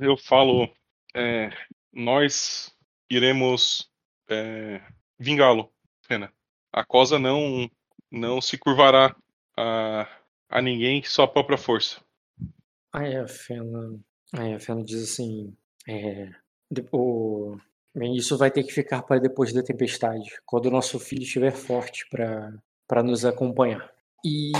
[0.00, 0.68] eu falo,
[1.14, 1.50] é,
[1.92, 2.72] nós
[3.10, 3.90] iremos
[4.28, 4.80] é,
[5.18, 5.72] vingá-lo,
[6.06, 6.32] Fena.
[6.72, 7.68] A cosa não,
[8.10, 9.16] não se curvará
[9.56, 10.08] a,
[10.48, 12.00] a ninguém que sua própria força.
[12.92, 13.98] Aí a Fena,
[14.34, 15.56] aí a Fena diz assim,
[15.88, 16.30] é,
[16.70, 17.58] de- o-
[17.98, 21.52] bem, isso vai ter que ficar para depois da tempestade, quando o nosso filho estiver
[21.52, 23.90] forte para nos acompanhar.
[24.24, 24.52] E,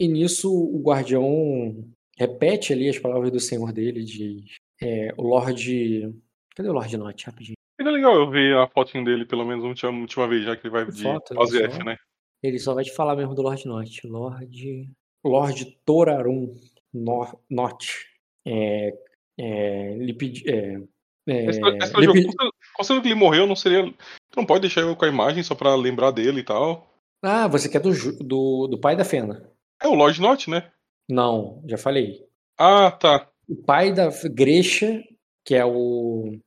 [0.00, 1.84] e nisso o guardião
[2.18, 6.14] repete ali as palavras do senhor dele, diz, é, o Lorde,
[6.54, 7.56] cadê o Lorde Not, rapidinho?
[7.80, 10.66] Seria legal eu ver a fotinho dele pelo menos uma última, última vez, já que
[10.66, 11.84] ele vai de Foto, fase olha F, só.
[11.84, 11.96] né?
[12.42, 14.90] Ele só vai te falar mesmo do Lorde Not, Lorde,
[15.24, 16.54] Lorde Torarum
[16.92, 18.06] Nor- Not,
[18.46, 18.92] é,
[19.38, 20.80] é, ele pedi- é,
[21.26, 23.84] é, considerando- Considerando que ele morreu, não seria.
[23.84, 26.88] Tu não pode deixar eu com a imagem só pra lembrar dele e tal.
[27.22, 27.90] Ah, você quer do,
[28.24, 29.48] do, do pai da Fena?
[29.80, 30.70] É o Lord Not, né?
[31.08, 32.24] Não, já falei.
[32.58, 33.28] Ah, tá.
[33.48, 35.02] O pai da Grecha,
[35.44, 36.38] que é o.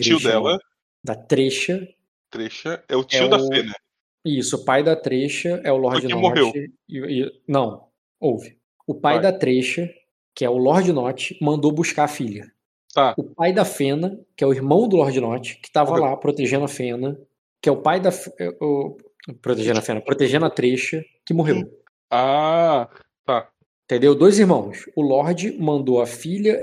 [0.00, 0.58] Tio Grisha, dela,
[1.04, 1.86] Da Trecha.
[2.30, 3.74] Trecha, é o tio É da o- Fena.
[4.24, 6.14] Isso, o pai da Trecha é o quem Norte.
[6.14, 6.52] morreu.
[6.88, 7.88] e- e- não,
[8.18, 8.58] ouve.
[8.86, 9.22] O pai Vai.
[9.30, 9.88] da Trecha,
[10.34, 12.50] que é o Lorde Not, mandou buscar a filha.
[12.94, 13.14] Tá.
[13.18, 16.64] O pai da Fena, que é o irmão do Lorde Not, que estava lá protegendo
[16.64, 17.18] a Fena,
[17.60, 18.10] que é o pai da.
[18.38, 18.96] É, o-
[19.42, 21.56] protegendo a Fena, protegendo a Trecha, que morreu.
[21.56, 21.70] Hum.
[22.10, 22.88] Ah,
[23.24, 23.48] tá.
[23.84, 24.14] Entendeu?
[24.14, 24.84] Dois irmãos.
[24.96, 26.58] O Lorde mandou a filha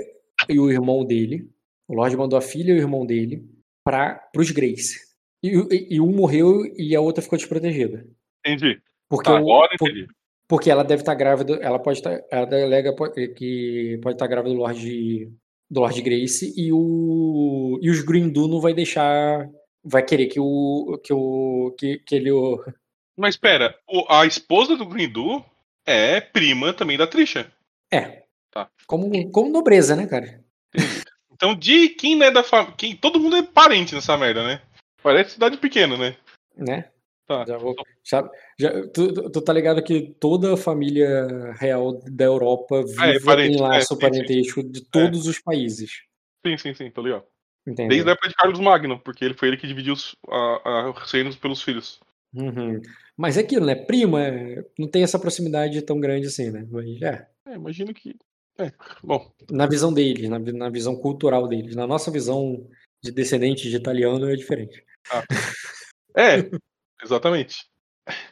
[0.48, 1.48] e o irmão dele.
[1.88, 3.44] O Lorde mandou a filha e o irmão dele
[3.84, 4.98] para os Grace.
[5.44, 8.06] E, e- e um morreu e a outra ficou desprotegida.
[8.46, 8.80] Entendi.
[9.08, 10.06] Porque, Tá, o- agora por- entendi.
[10.48, 11.54] porque ela deve estar grávida.
[11.60, 12.22] Ela pode estar.
[12.30, 15.30] Ela delega po- que pode estar grávida do Lorde
[15.72, 19.48] do Lorde Grace e o e os Grindu não vai deixar.
[19.82, 22.62] Vai querer que o que o que, que ele o-
[23.16, 25.42] Mas pera, o- a esposa do Grindu
[25.86, 27.50] é prima também da Trisha.
[27.90, 28.22] é.
[28.50, 28.68] Tá.
[28.86, 30.44] Como como nobreza, né, cara?
[31.32, 32.76] Então, de quem não é da família.
[33.00, 34.60] Todo mundo é parente nessa merda, né?
[35.02, 36.14] Parece cidade pequena, né?
[36.54, 36.91] né?
[37.26, 37.44] Tá.
[37.46, 42.82] Já vou, sabe, já, tu, tu- tá ligado que toda a família real da Europa
[42.84, 44.00] vive É, parente, em é, laço sim.
[44.00, 46.02] parentesco de todos os países.
[46.44, 47.24] Sim, sim, sim, tô ligado.
[47.66, 47.90] Entendeu?
[47.90, 50.90] Desde a época de Carlos Magno, porque ele foi ele que dividiu os, a, a,
[50.90, 52.00] os reinos pelos filhos.
[52.34, 52.80] Uhum.
[53.16, 53.76] Mas é aquilo, né?
[53.76, 56.66] Prima, é, não tem essa proximidade tão grande assim, né?
[56.68, 58.16] Mas é, É, imagino que.
[58.58, 58.72] É,
[59.02, 61.76] bom, na visão deles, na, na visão cultural deles.
[61.76, 62.68] Na nossa visão
[63.02, 64.84] de descendente de italiano é diferente.
[66.16, 66.50] É,
[67.02, 67.66] exatamente.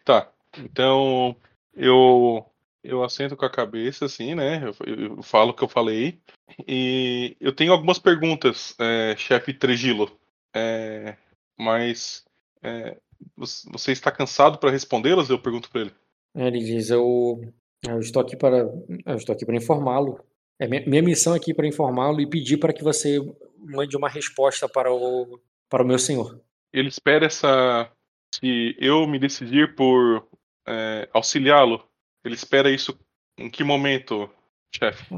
[0.05, 0.33] Tá.
[0.59, 1.37] Então,
[1.75, 2.45] eu
[2.83, 4.63] eu assento com a cabeça, assim, né?
[4.65, 6.19] Eu, eu- falo o que eu falei.
[6.67, 10.11] E eu tenho algumas perguntas, é, chefe Tregilo.
[10.55, 11.17] É,
[11.59, 12.25] mas
[12.63, 12.97] é,
[13.37, 15.29] você está cansado para respondê-las?
[15.29, 15.95] Eu pergunto para ele.
[16.35, 17.41] Ele diz: Eu,
[17.87, 20.25] eu estou aqui para, eu estou aqui para informá-lo.
[20.59, 23.19] É minha, minha missão é aqui para informá-lo e pedir para que você
[23.59, 26.41] mande uma resposta para o, para o meu senhor.
[26.73, 27.91] Ele espera essa.
[28.35, 30.29] Se eu me decidir por
[30.67, 31.87] é, auxiliá-lo,
[32.25, 32.99] ele espera isso
[33.39, 34.31] em que momento,
[34.75, 35.15] chefe?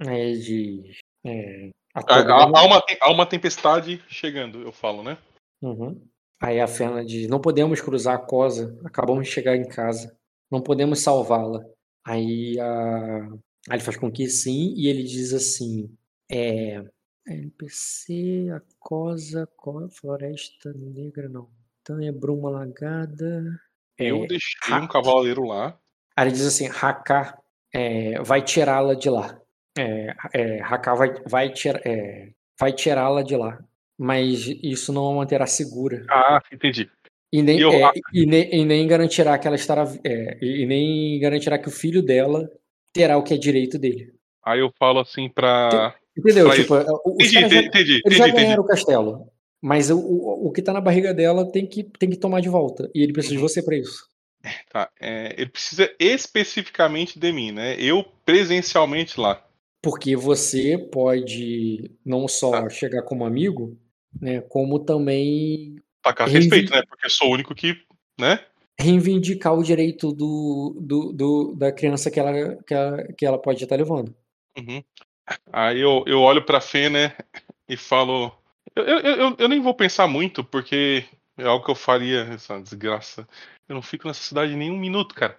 [0.00, 2.00] Ele diz: é, Há,
[2.32, 5.18] há- uma, há uma tempestade chegando, eu falo, né?
[5.62, 6.04] Uhum.
[6.42, 10.16] Aí a Fena diz: Não podemos cruzar a cosa, acabamos de chegar em casa,
[10.50, 11.64] não podemos salvá-la.
[12.06, 13.18] Aí, a...
[13.70, 15.94] Aí ele faz com que sim, e ele diz assim:
[16.30, 16.84] é,
[17.26, 21.48] NPC, a cosa, co- Floresta Negra, não.
[21.92, 23.44] É Bruma Lagada.
[23.98, 25.78] Eu É, deixei um cavaleiro lá.
[26.16, 27.38] Aí ele diz assim: Haká
[27.72, 29.38] é, vai tirá-la de lá.
[29.76, 33.58] É, é, Haká vai, vai, tira- é, vai tirá-la de lá.
[33.98, 36.04] Mas isso não a manterá segura.
[36.10, 36.90] Ah, entendi.
[37.32, 39.84] E nem, E eu- é, e nem, e nem garantirá que ela estará.
[40.04, 42.48] é, e nem garantirá que o filho dela
[42.92, 44.12] terá o que é direito dele.
[44.44, 45.94] Aí eu falo assim pra.
[46.16, 46.46] Entendeu?
[46.46, 46.76] Pra Tipo,
[47.20, 48.32] Entendi, já, entendi, entendi, eles já entendi, entendi.
[48.46, 49.26] ganharam o castelo.
[49.64, 52.50] Mas o, o, o que tá na barriga dela tem que, tem que tomar de
[52.50, 52.90] volta.
[52.94, 53.40] E ele precisa Uhum.
[53.40, 54.06] de você pra isso.
[54.70, 57.74] Tá, é, ele precisa especificamente de mim, né?
[57.80, 59.42] Eu presencialmente lá.
[59.82, 62.68] Porque você pode não só Tá.
[62.68, 63.74] chegar como amigo,
[64.20, 64.42] né?
[64.42, 66.82] Como também Tacar respeito, né?
[66.86, 67.74] Porque eu sou o único que.
[68.20, 68.40] né?
[68.78, 73.62] reivindicar o direito do, do, do- da criança que ela, que ela, que ela pode
[73.62, 74.12] estar levando.
[74.58, 74.82] Uhum.
[75.52, 77.16] Aí eu, eu olho pra Fê, né?
[77.68, 78.30] E falo.
[78.74, 81.04] Eu, eu, eu, eu nem vou pensar muito, porque
[81.36, 83.26] é algo que eu faria, essa desgraça.
[83.68, 85.38] Eu não fico nessa cidade nem um minuto, cara.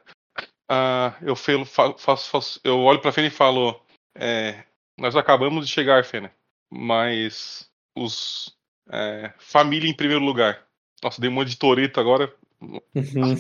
[0.70, 3.80] Ah, eu falo, fa- faço, faço- eu olho pra Fê e falo.
[4.16, 4.64] é,
[4.98, 6.30] nós acabamos de chegar, Fê,
[6.72, 8.56] mas os.
[8.92, 10.66] é, família em primeiro lugar.
[11.04, 12.34] Nossa, dei um monte de toreto agora.
[12.62, 13.36] Uhum.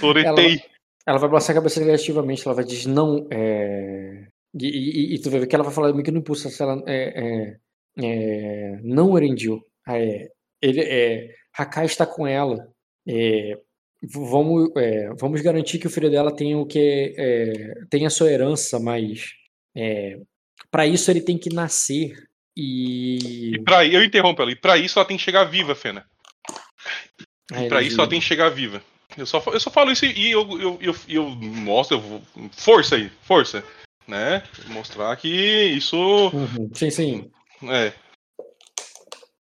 [0.00, 0.62] Toretei.
[1.06, 3.26] Ela vai balançar a cabeça negativamente, ela vai dizer não.
[3.30, 4.26] É...
[4.54, 6.62] E, e- e tu vai ver que ela vai falar meio que no impulso, se
[6.62, 7.56] ela é, é,
[8.02, 9.64] é, não Erendil.
[9.88, 10.30] É,
[10.62, 12.68] ele é, Hakai está com ela.
[13.08, 13.58] É,
[14.02, 18.30] vamos, é, vamos garantir que o filho dela tenha o que é, tenha a sua
[18.30, 19.32] herança, mas
[19.76, 20.18] é,
[20.70, 22.12] para isso ele tem que nascer
[22.56, 24.50] e, E pra, eu interrompo ela.
[24.52, 26.04] E pra isso ela tem que chegar viva, Fena.
[27.52, 28.82] Ele isso ela tem que chegar viva.
[29.18, 32.22] Eu só, eu só falo isso e eu, eu, eu, eu mostro, eu vou-
[32.52, 33.64] força aí, força.
[34.06, 34.42] Né?
[34.68, 35.96] Mostrar que isso.
[36.32, 37.30] Uhum, Sim, sim.
[37.62, 37.92] É.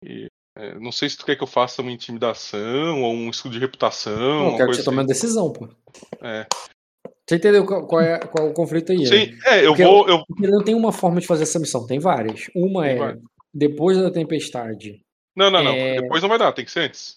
[0.04, 0.26] E,
[0.56, 3.60] é, não sei se tu quer que eu faça uma intimidação ou um escudo de
[3.60, 4.50] reputação.
[4.50, 5.12] Não, quero que você tome uma assim.
[5.12, 5.68] decisão, pô.
[6.22, 6.46] É.
[7.26, 8.98] Você entendeu qual, é, qual é o conflito aí?
[8.98, 9.06] né?
[9.06, 10.08] Sim, é, eu Porque vou.
[10.08, 12.50] Eu, Porque não tem uma forma de fazer essa missão, tem várias.
[12.54, 13.22] Uma Tem é várias.
[13.52, 15.00] depois da tempestade.
[15.34, 15.72] não, não, não.
[15.72, 16.02] É.
[16.02, 17.16] Depois não vai dar, tem que ser antes.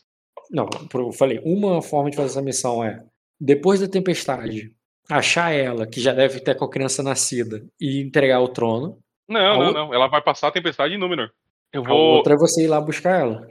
[0.49, 3.03] Não, eu falei, uma forma de fazer essa missão é
[3.39, 4.73] depois da tempestade,
[5.09, 8.97] achar ela, que já deve ter com a criança nascida, e entregar o trono.
[9.27, 9.93] Não, A não, ou- não.
[9.93, 11.31] Ela vai passar a tempestade em Númenor.
[11.73, 12.15] Eu A vou.
[12.17, 13.47] outra é você ir lá buscar ela.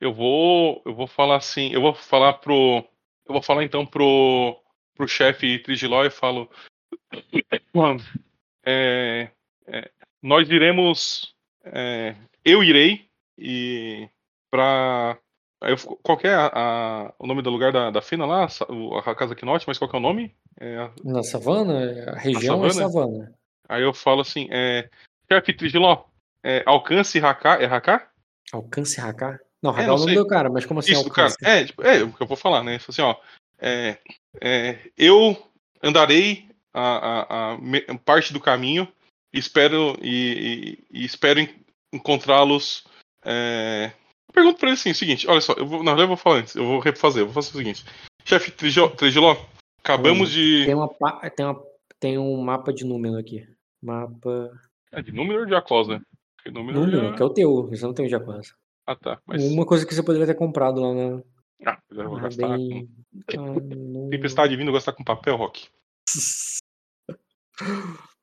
[0.00, 2.84] Eu vou, eu vou falar assim, eu vou falar pro,
[3.26, 4.56] eu vou falar então pro,
[4.94, 6.48] pro chefe Trigiló e falo,
[7.74, 8.00] "Mano,
[8.64, 9.28] é,
[9.66, 9.90] é,
[10.22, 11.34] nós iremos,
[11.64, 12.14] é,
[12.44, 13.06] eu irei
[13.36, 14.08] e
[14.50, 15.18] para
[16.02, 18.46] qual que é a, a- o nome do lugar da, da Fina lá,
[19.04, 20.32] a casa Quinote, mas qual que é o nome?
[20.60, 22.88] É, a- Na savana, a região é savana?
[22.92, 23.37] savana.
[23.68, 24.88] Aí eu falo assim, é,
[25.30, 26.04] chefe Trigiló,
[26.42, 28.10] é, alcance Haká, é Haká?
[28.52, 29.38] Alcance Haká?
[29.62, 31.28] Não, Haká é, não o nome do cara, mas como assim Isso, cara.
[31.28, 31.36] alcance?
[31.44, 32.76] É, tipo, é o que eu vou falar, né?
[32.88, 33.16] Assim, ó.
[33.58, 33.98] é,
[34.40, 35.36] é, eu
[35.82, 36.82] andarei a,
[37.52, 38.86] a- a parte do caminho
[39.32, 41.54] e espero, e, e- e espero en-
[41.92, 42.84] encontrá-los.
[43.24, 43.90] é,
[44.28, 46.16] Eu pergunto pra ele assim: o seguinte, olha só, eu vou, na verdade eu vou
[46.16, 47.84] falar antes, eu vou refazer, eu vou fazer o seguinte.
[48.24, 49.36] Chefe Trigiló,
[49.82, 50.64] acabamos de.
[50.66, 50.88] Tem, uma,
[51.34, 51.62] tem, uma,
[51.98, 53.48] tem um mapa de número aqui.
[53.82, 54.50] Mapa.
[54.92, 56.00] É de número ou de Acosa?
[56.36, 58.54] Porque número, Número, já- que é o teu, você não tem o Jaquasa.
[58.86, 59.20] Ah, tá.
[59.26, 59.44] Mas.
[59.44, 61.22] Uma coisa que você poderia ter comprado lá na.
[61.66, 62.48] Ah, mas eu vou gastar.
[62.48, 62.88] com- bem...
[63.36, 65.68] Ah, no- Tempestade vindo, gastar com papel, Rock.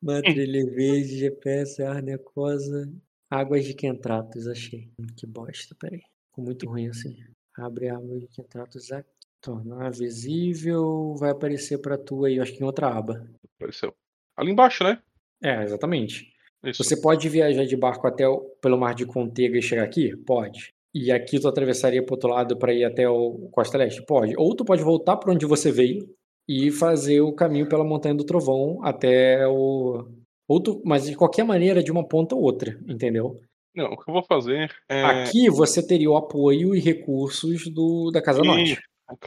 [0.02, 2.92] Uma trilha verde, GPS, Arnecosa,
[3.30, 4.90] Águas de Quentratos, achei.
[5.18, 6.02] Que bosta, peraí.
[6.30, 7.18] Ficou muito ruim assim.
[7.58, 9.10] Abre a água de Quentratos aqui.
[9.42, 13.30] Tornar visível, vai aparecer pra tu aí, eu acho que em outra aba.
[13.58, 13.94] Apareceu.
[14.36, 15.00] Ali embaixo, né?
[15.46, 16.34] É, exatamente.
[16.64, 16.84] Isso.
[16.84, 20.16] Você pode viajar de barco até o, pelo mar de Contega e chegar aqui?
[20.26, 20.74] Pode.
[20.92, 24.04] e aqui tu atravessaria pro outro lado para ir até o Costa Leste?
[24.04, 24.34] Pode.
[24.38, 26.10] Ou tu pode voltar para onde você veio
[26.48, 30.08] e fazer o caminho pela Montanha do Trovão até o.
[30.48, 30.82] Ou tu...
[30.84, 33.40] Mas de qualquer maneira, de uma ponta ou outra, entendeu?
[33.76, 35.04] Não, o que eu vou fazer é.
[35.04, 38.80] Aqui você teria o apoio e recursos do, da Casa Norte.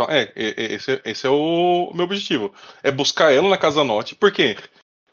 [0.09, 2.53] É, é, é, esse, esse é o meu objetivo.
[2.83, 4.17] É buscar ela na Casa Norte.
[4.17, 4.57] Por quê?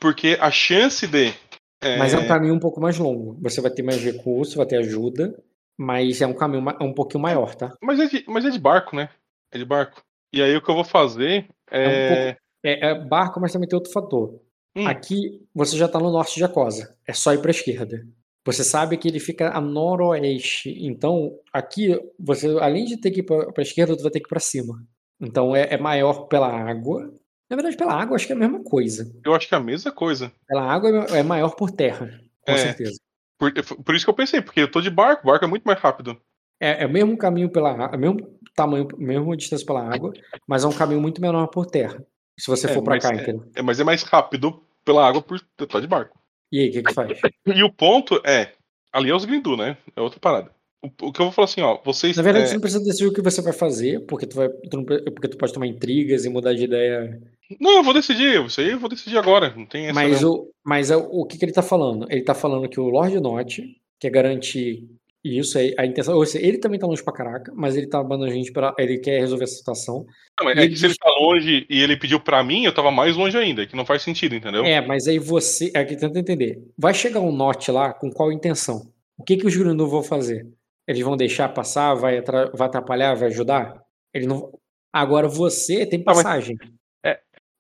[0.05, 1.33] Porque a chance de.
[1.81, 3.39] é, Mas é um caminho um pouco mais longo.
[3.41, 5.35] Você vai ter mais recursos, vai ter ajuda,
[5.75, 7.73] mas é um caminho ma- um pouquinho maior, tá?
[7.81, 9.09] Mas é, de, mas é de barco, né?
[9.51, 10.03] É de barco.
[10.31, 12.37] E aí o que eu vou fazer É um é.
[12.63, 14.39] É, é barco, mas também tem outro fator.
[14.75, 14.85] Hum.
[14.85, 16.95] Aqui você já tá no norte de Acosa.
[17.07, 18.05] É só ir pra esquerda.
[18.45, 20.69] Você sabe que ele fica a noroeste.
[20.85, 24.27] Então, aqui, você, além de ter que ir pra, pra esquerda, tu vai ter que
[24.27, 24.83] ir pra cima.
[25.19, 27.11] Então, é, é maior pela água.
[27.49, 29.11] Na verdade, pela água, acho que é a mesma coisa.
[29.23, 30.31] Eu acho que é a mesma coisa.
[30.47, 32.07] Pela água é maior por terra,
[32.41, 32.57] com É.
[32.57, 32.99] certeza.
[33.37, 33.51] Por,
[33.83, 36.19] por isso que eu pensei, porque eu tô de barco, barco é muito mais rápido.
[36.59, 40.13] É, é o mesmo caminho pela água, é o mesmo tamanho, mesma distância pela água,
[40.47, 42.03] mas é um caminho muito menor por terra.
[42.39, 43.45] Se você É, for pra mas cá, é- entendeu?
[43.55, 46.17] É, mas é mais rápido pela água por tô de barco.
[46.51, 47.11] E aí, o que que faz?
[47.45, 48.53] E o ponto é,
[48.93, 49.77] ali é os Grindu, né?
[49.95, 50.51] É outra parada.
[50.81, 52.15] O, o que eu vou falar assim, ó, vocês.
[52.15, 54.47] Na verdade, é, você não precisa decidir o que você vai fazer, porque tu, vai,
[54.49, 57.21] tu não porque tu pode tomar intrigas e mudar de ideia.
[57.59, 59.53] Não, eu vou decidir, isso aí eu vou decidir agora.
[59.55, 59.93] Não tem essa.
[59.93, 62.07] Mas, o, mas é o, que, que ele tá falando?
[62.09, 64.83] Ele tá falando que o Lord Note quer garantir
[65.23, 66.15] isso, aí, a intenção.
[66.15, 68.73] Ou seja, ele também tá longe pra caraca, mas ele tá mandando a gente pra.
[68.77, 70.05] Ele quer resolver essa situação.
[70.39, 72.65] Não, mas é ele que se ele diz- tá longe e ele pediu pra mim,
[72.65, 74.63] eu tava mais longe ainda, que não faz sentido, entendeu?
[74.63, 75.71] É, mas aí você.
[75.73, 76.61] É que tenta entender.
[76.77, 78.91] Vai chegar um Note lá com qual intenção?
[79.17, 80.47] O que, que os Grindu vão fazer?
[80.87, 83.81] Eles vão deixar passar, vai, vai atrapalhar, vai ajudar?
[84.13, 84.51] Ele não.
[84.93, 86.55] Agora você tem mas- passagem.
[86.61, 86.84] É.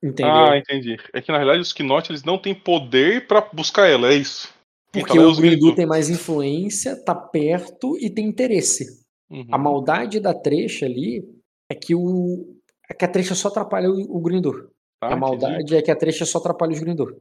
[0.05, 0.31] Entendeu?
[0.33, 0.97] Ah, entendi.
[1.13, 4.53] É que na realidade os Knot eles não têm poder pra buscar ela, é isso.
[4.91, 9.03] Porque Então, é o Grindu tem mais influência, tá perto e tem interesse.
[9.29, 9.47] Uhum.
[9.51, 11.27] A maldade da trecha ali
[11.69, 12.55] é que o.
[12.87, 14.69] É que a trecha só atrapalha o, o Grindu.
[15.01, 15.19] Tá, a entendi.
[15.19, 17.19] maldade é que a trecha só atrapalha os Grindu.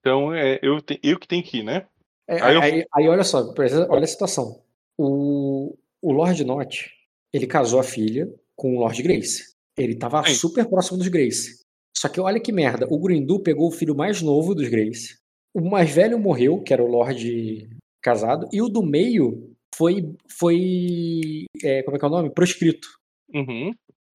[0.00, 1.84] Então é, eu, te- eu que tenho que ir, né?
[2.28, 3.52] É, Aí Aí, eu- aí olha só,
[3.90, 4.62] olha a situação.
[4.96, 6.88] O, o Lord Not,
[7.32, 9.54] ele casou a filha com o Lord Grace.
[9.76, 10.34] Ele tava Sim.
[10.34, 11.58] super próximo dos Grace.
[11.98, 15.18] Só que olha que merda, o Grindu pegou o filho mais novo dos Grace.
[15.52, 17.68] O mais velho morreu, que era o Lord
[18.00, 22.30] casado, e o do meio foi foi é, como é que é o nome?
[22.30, 22.86] Proscrito.
[23.34, 23.72] Uhum.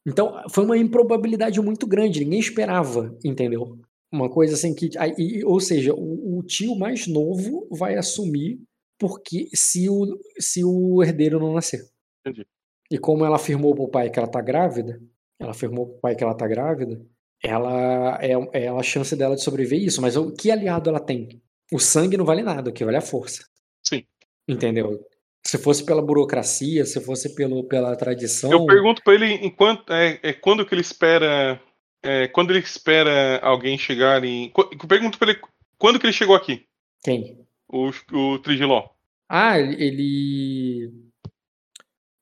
[0.07, 3.77] Então, foi uma improbabilidade muito grande, ninguém esperava, entendeu?
[4.09, 4.89] Uma coisa assim que.
[4.97, 8.61] aí, ou seja, o, o tio mais novo vai assumir
[8.97, 11.81] porque se o, se o herdeiro não nascer.
[12.25, 12.47] Entendi.
[12.89, 15.01] E como ela afirmou pro pai que ela tá grávida,
[15.37, 17.03] ela afirmou pro pai que ela tá grávida,
[17.43, 20.01] ela é, é a chance dela de sobreviver isso.
[20.01, 21.41] Mas o que aliado ela tem?
[21.71, 23.45] O sangue não vale nada, o que vale é a força.
[23.85, 24.05] Sim.
[24.47, 25.05] Entendeu?
[25.45, 28.49] Se fosse pela burocracia, se fosse pelo, pela tradição.
[28.51, 31.61] Eu pergunto pra ele enquanto é, é quando que ele espera
[32.01, 35.39] é, quando ele espera alguém chegar em eu pergunto pra ele
[35.77, 36.65] quando que ele chegou aqui
[37.03, 37.45] Quem?
[37.67, 38.89] o, o Trigiló
[39.27, 39.83] Ah, ele.
[39.83, 40.93] Ele,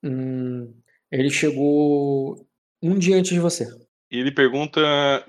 [0.04, 0.74] Hum,
[1.12, 2.48] ele chegou
[2.82, 3.68] um dia antes de você,
[4.12, 4.80] e ele pergunta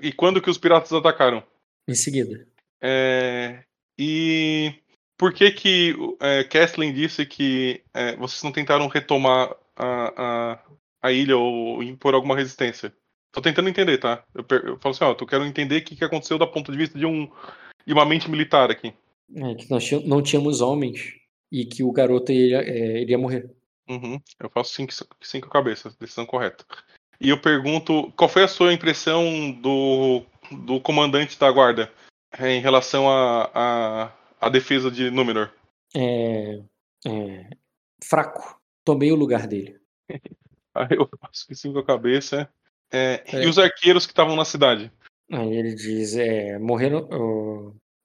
[0.01, 1.43] e quando que os piratas atacaram
[1.87, 2.45] em seguida.
[2.81, 3.63] É,
[3.97, 4.73] e
[5.17, 10.59] por que que é, Kesslin disse que é, vocês não tentaram retomar a, a,
[11.01, 12.93] a ilha ou impor alguma resistência?
[13.31, 14.23] Tô tentando entender, tá?
[14.33, 16.77] Eu, eu falo assim, ó, eu quero entender o que, que aconteceu da ponto de
[16.77, 17.29] vista de um
[17.85, 18.93] de uma mente militar aqui.
[19.35, 21.15] É, que nós não tínhamos homens
[21.51, 23.49] e que o garoto iria, é, iria morrer.
[23.89, 26.65] Uhum, eu faço cinco, cinco cabeças, decisão correta.
[27.23, 30.23] E eu pergunto, qual foi a sua impressão do,
[30.65, 31.89] do comandante da guarda
[32.37, 35.49] é, em relação à a, a, a defesa de Númenor?
[35.95, 36.59] É,
[37.07, 37.49] é,
[38.03, 38.59] fraco.
[38.83, 39.79] Tomei o lugar dele.
[40.75, 42.49] Aí eu faço cinco a cabeça.
[42.91, 43.43] É, É.
[43.43, 44.91] E os arqueiros que estavam na cidade?
[45.31, 47.07] Aí ele diz: é, morreram,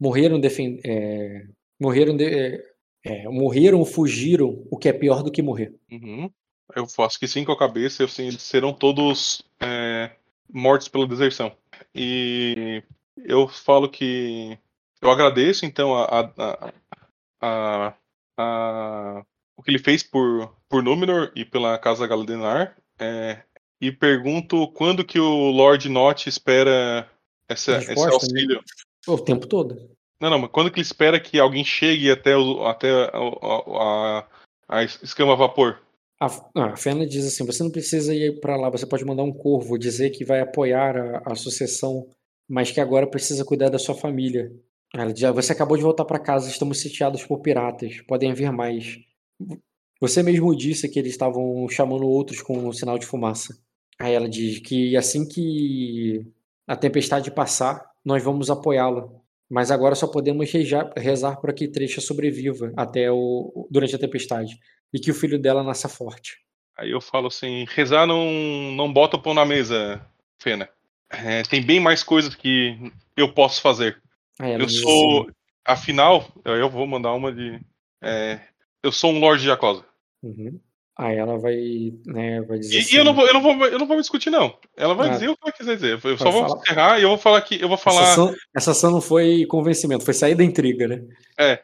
[0.01, 1.45] morreram defen- é,
[1.81, 2.65] morreram, de- é,
[3.05, 5.75] é, morreram, fugiram, o que é pior do que morrer.
[5.91, 6.31] Uhum.
[6.75, 10.11] Eu faço que cinco a cabeça, assim, eles serão todos é,
[10.53, 11.57] mortos pela deserção.
[11.95, 12.83] E
[13.17, 14.59] eu falo que
[15.01, 16.05] eu agradeço então a,
[16.37, 16.73] a,
[17.41, 17.95] a,
[18.37, 19.23] a-
[19.57, 22.77] o que ele fez por, por Númenor e pela Casa Galadenar.
[22.99, 23.43] é,
[23.81, 27.09] e pergunto quando que o Lord Not espera
[27.49, 28.61] essa, esse Resposta, auxílio.
[29.07, 29.91] O tempo todo.
[30.21, 34.19] Não, não, mas quando que ele espera que alguém chegue até, o, até a, a,
[34.19, 35.81] a, a escama vapor?
[36.21, 36.27] A,
[36.73, 39.79] a Fena diz assim: você não precisa ir para lá, você pode mandar um corvo
[39.79, 42.09] dizer que vai apoiar a, a sucessão,
[42.49, 44.53] mas que agora precisa cuidar da sua família.
[44.95, 48.51] Ela diz: "Ah, você acabou de voltar para casa, estamos sitiados por piratas, podem vir
[48.51, 48.99] mais.
[50.01, 53.57] Você mesmo disse que eles estavam chamando outros com um sinal de fumaça.
[53.99, 56.25] Aí ela diz que assim que
[56.67, 59.09] a tempestade passar, nós vamos apoiá-la.
[59.51, 64.59] Mas agora só podemos rezar, rezar para que Trecha sobreviva até o durante a tempestade
[64.93, 66.39] e que o filho dela nasça forte.
[66.77, 68.25] Aí eu falo assim, rezar não,
[68.73, 70.01] não bota o pão na mesa,
[70.41, 70.69] Fena.
[71.11, 74.01] É, tem bem mais coisas que eu posso fazer.
[74.41, 75.33] Eu sou, assim,
[75.65, 77.59] afinal, eu vou mandar uma de.
[78.03, 78.39] é,
[78.83, 79.85] eu sou um Lorde Jacosa.
[80.23, 80.61] uhum.
[81.01, 83.79] Aí ela vai, né, vai dizer E, assim, eu, não vou, eu, não vou, eu
[83.79, 84.59] não vou me discutir, não.
[84.77, 85.13] Ela vai Ah.
[85.13, 86.01] dizer o que ela quiser dizer.
[86.05, 86.61] Eu só vou falar.
[86.61, 87.55] encerrar e eu vou falar que.
[87.55, 88.03] Eu vou essa falar.
[88.03, 91.05] ação, essa ação não foi convencimento, foi sair da intriga, né?
[91.39, 91.63] É.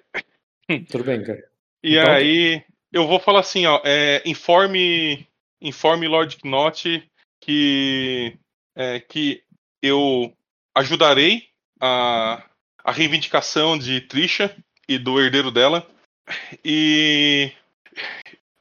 [0.88, 1.42] Tudo bem, cara.
[1.82, 2.62] E Então- aí
[2.94, 5.26] eu vou falar assim, ó, é, informe,
[5.60, 7.02] informe Lord Knot
[7.40, 8.38] que
[8.76, 9.42] é, que
[9.82, 10.32] eu
[10.74, 11.48] ajudarei
[11.80, 12.48] a,
[12.84, 14.56] a reivindicação de Trisha
[14.88, 15.84] e do herdeiro dela.
[16.64, 17.52] E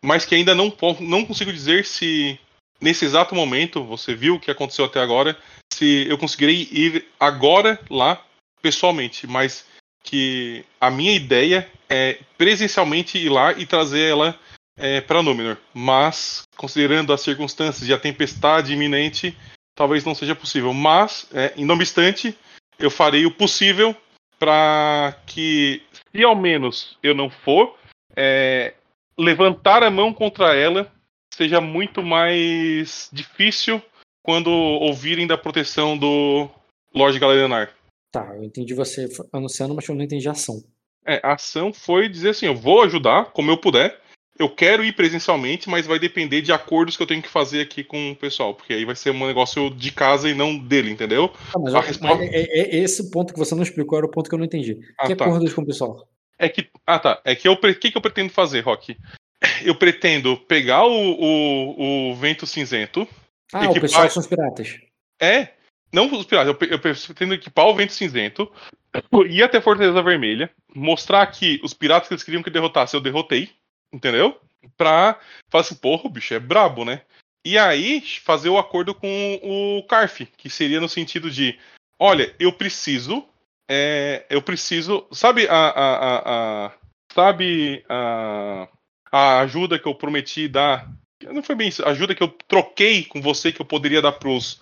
[0.04, 2.38] mas que ainda não não consigo dizer se
[2.82, 5.38] nesse exato momento você viu o que aconteceu até agora
[5.72, 8.22] se eu conseguirei ir agora lá
[8.62, 9.66] pessoalmente, mas
[10.04, 14.38] que a minha ideia é presencialmente ir lá e trazer ela
[14.78, 15.58] é, para Númenor.
[15.74, 19.36] Mas, considerando as circunstâncias e a tempestade iminente,
[19.76, 20.74] talvez não seja possível.
[20.74, 22.38] Mas, é, não obstante,
[22.78, 23.96] eu farei o possível
[24.38, 25.82] para que,
[26.12, 27.78] se ao menos eu não for,
[28.16, 28.74] é,
[29.18, 30.92] levantar a mão contra ela
[31.34, 33.82] seja muito mais difícil
[34.22, 36.50] quando ouvirem da proteção do
[36.94, 37.74] Lorde Galenar.
[38.14, 40.64] Tá, eu entendi você anunciando, mas eu não entendi a ação.
[41.06, 44.00] É, a ação foi dizer assim: eu vou ajudar como eu puder.
[44.38, 47.84] Eu quero ir presencialmente, mas vai depender de acordos que eu tenho que fazer aqui
[47.84, 51.30] com o pessoal, porque aí vai ser um negócio de casa e não dele, entendeu?
[51.30, 54.28] Tá, mas, resposta- é, é- é esse ponto que você não explicou era o ponto
[54.30, 54.80] que eu não entendi.
[54.98, 55.26] Ah, que tá.
[55.26, 56.08] acordos com o pessoal?
[56.40, 56.68] É que.
[56.86, 57.20] Ah, tá.
[57.26, 57.54] É que eu.
[57.54, 58.96] O que, que eu pretendo fazer, Rock?
[59.66, 63.08] Eu pretendo pegar o, o, o vento cinzento.
[63.52, 64.78] Ah, o Equipar- pessoal são os piratas.
[65.22, 65.50] É.
[65.94, 68.52] Não os piratas, eu, eu pretendo equipar o vento cinzento,
[69.30, 73.02] ir até Fortaleza Vermelha, mostrar que os piratas que eles queriam que eu derrotasse, eu
[73.02, 73.52] derrotei,
[73.94, 74.40] entendeu?
[74.76, 75.20] Pra
[75.52, 77.02] falar assim, porra, o bicho é brabo, né?
[77.46, 81.60] E aí fazer o acordo com o Carf, que seria no sentido de,
[82.00, 83.24] olha, eu preciso,
[83.70, 86.72] é, eu preciso, sabe a, a, a, a-
[87.14, 88.68] sabe a,
[89.12, 90.90] a ajuda que eu prometi dar,
[91.22, 94.14] não foi bem isso, a ajuda que eu troquei com você que eu poderia dar
[94.14, 94.60] pros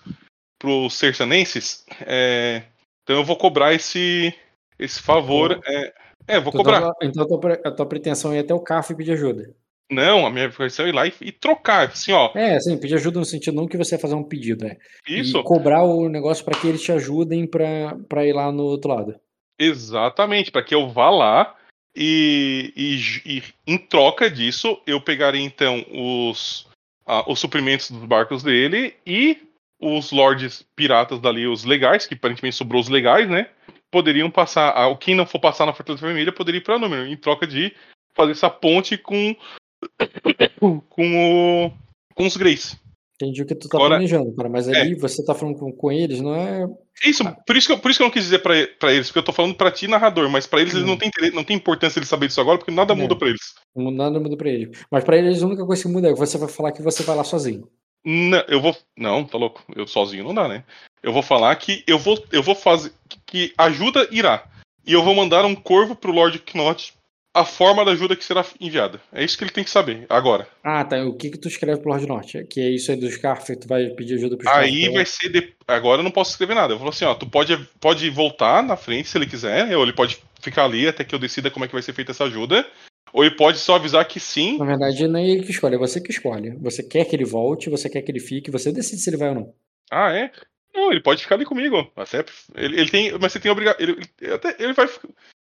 [0.62, 2.62] pros sersanenses, é,
[3.02, 4.32] então eu vou cobrar esse
[4.78, 5.92] esse favor, é,
[6.28, 6.88] é, vou Então, cobrar.
[6.88, 9.54] a- então a tua, a tua pretensão é ir até o CAF e pedir ajuda.
[9.90, 12.94] Não, a minha versão é ir lá e, e trocar, assim, ó, É, sim, pedir
[12.94, 14.78] ajuda no sentido não que você vai fazer um pedido, é.
[15.06, 15.36] isso.
[15.38, 19.16] E cobrar o negócio para que eles te ajudem pra ir lá no outro lado.
[19.58, 21.56] Exatamente, para que eu vá lá
[21.94, 26.66] e, e- e em troca disso eu pegarei então os,
[27.06, 29.36] ah, os suprimentos dos barcos dele e
[29.82, 33.48] os lords piratas dali, os legais, que aparentemente sobrou os legais, né?
[33.90, 37.16] Poderiam passar, ah, quem não for passar na Fortaleza Vermelha poderia ir para Númenor, em
[37.16, 37.74] troca de
[38.14, 39.34] fazer essa ponte com
[40.88, 41.72] com o
[42.14, 42.76] com os Greys.
[43.16, 45.92] Entendi o que tu tá Agora- planejando, cara, mas ali você tá falando com, com
[45.92, 46.66] eles, não é.
[47.06, 49.06] Isso, por isso que eu, por isso que eu não quis dizer pra, pra eles,
[49.08, 50.88] porque eu tô falando pra ti, narrador, mas pra eles, eles Hum.
[50.88, 52.96] não tem, interesse- não tem importância eles saberem disso agora, porque nada É.
[52.96, 53.40] muda pra eles.
[53.76, 54.84] Nada muda pra eles.
[54.90, 57.02] Mas pra eles a única coisa que muda é que você vai falar que você
[57.04, 57.68] vai lá sozinho.
[58.04, 58.76] Não, eu vou.
[58.96, 59.62] Não, tá louco.
[59.74, 60.64] Eu sozinho não dá, né?
[61.02, 62.92] Eu vou falar que eu vou, eu vou fazer.
[63.26, 64.44] Que ajuda irá.
[64.86, 66.92] E eu vou mandar um corvo pro Lord Knot
[67.34, 69.00] a forma da ajuda que será enviada.
[69.12, 70.46] É isso que ele tem que saber agora.
[70.62, 71.02] Ah, tá.
[71.04, 72.44] O que que tu escreve pro Lorde Norte?
[72.44, 75.28] Que é isso aí dos Scarf, tu vai pedir ajuda pros Aí Scarf, vai ser.
[75.30, 76.74] de- Agora eu não posso escrever nada.
[76.74, 79.82] Eu vou falar assim, ó, tu pode, pode voltar na frente se ele quiser, ou
[79.82, 82.24] ele pode ficar ali até que eu decida como é que vai ser feita essa
[82.24, 82.68] ajuda.
[83.12, 84.58] Ou ele pode só avisar que sim.
[84.58, 86.50] Na verdade, não é ele que escolhe, é você que escolhe.
[86.60, 89.28] Você quer que ele volte, você quer que ele fique, você decide se ele vai
[89.28, 89.54] ou não.
[89.90, 90.30] Ah, é?
[90.74, 91.90] Não, ele pode ficar ali comigo.
[91.94, 92.24] Até,
[92.54, 93.12] ele, ele tem.
[93.18, 93.78] Mas você tem obrigação.
[93.82, 94.88] Ele, ele- até, ele vai.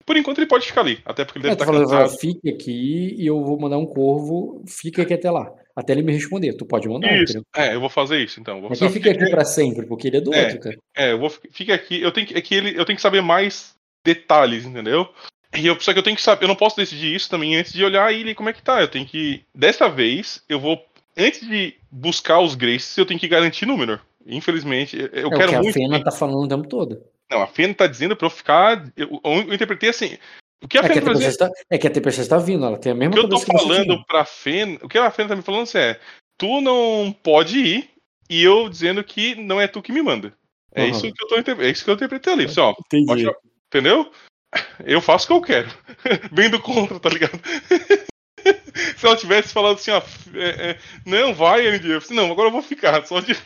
[0.04, 1.00] Por enquanto ele pode ficar ali.
[1.06, 2.20] Até porque ele É, deve tu estar falou, cansado.
[2.20, 5.54] fique aqui e eu vou mandar um corvo, fica aqui até lá.
[5.76, 6.54] Até ele me responder.
[6.54, 7.40] Tu pode mandar, Isso.
[7.56, 8.60] É, eu vou fazer isso então.
[8.60, 10.46] Vou Mas quem fica aqui pra sempre, porque ele é do É.
[10.46, 10.78] outro, cara.
[10.98, 12.02] É, eu vou fica aqui.
[12.02, 15.08] Eu tenho que, é que ele, eu tenho que saber mais detalhes, entendeu?
[15.56, 17.74] E eu, só que eu tenho que saber, eu não posso decidir isso também antes
[17.74, 18.82] de olhar ele como é que tá.
[18.82, 20.84] Eu tenho que, dessa vez, eu vou
[21.18, 24.00] antes de buscar os Graces, eu tenho que garantir Númenor.
[24.26, 25.74] Infelizmente, eu é o quero que a muito.
[25.74, 27.04] Fena tá falando o tempo todo.
[27.32, 28.92] Não, a Fena tá dizendo pra eu ficar.
[28.96, 30.18] Eu, eu interpretei assim.
[30.64, 32.66] O que a É que a Fena tá tá, é que a tempestade tá vindo,
[32.66, 34.78] ela tem a O mesma que eu tô que falando pra Fena.
[34.84, 36.00] O que a Fena tá me falando assim, é.
[36.38, 37.90] Tu não pode ir.
[38.30, 40.34] E eu dizendo que não é tu que me manda.
[40.74, 40.92] É Aham.
[40.92, 42.46] isso que eu tô é isso que eu interpretei ali.
[42.46, 43.06] Assim, ó, Entendi.
[43.08, 43.36] pode-
[43.68, 44.12] entendeu?
[44.86, 45.70] Eu faço o que eu quero.
[46.32, 47.40] Bem do contra, tá ligado?
[48.98, 50.02] Se ela tivesse falado assim, ó,
[50.34, 51.96] é, é, não, vai, ND.
[51.96, 53.36] Eu falei, não, agora eu vou ficar, só de.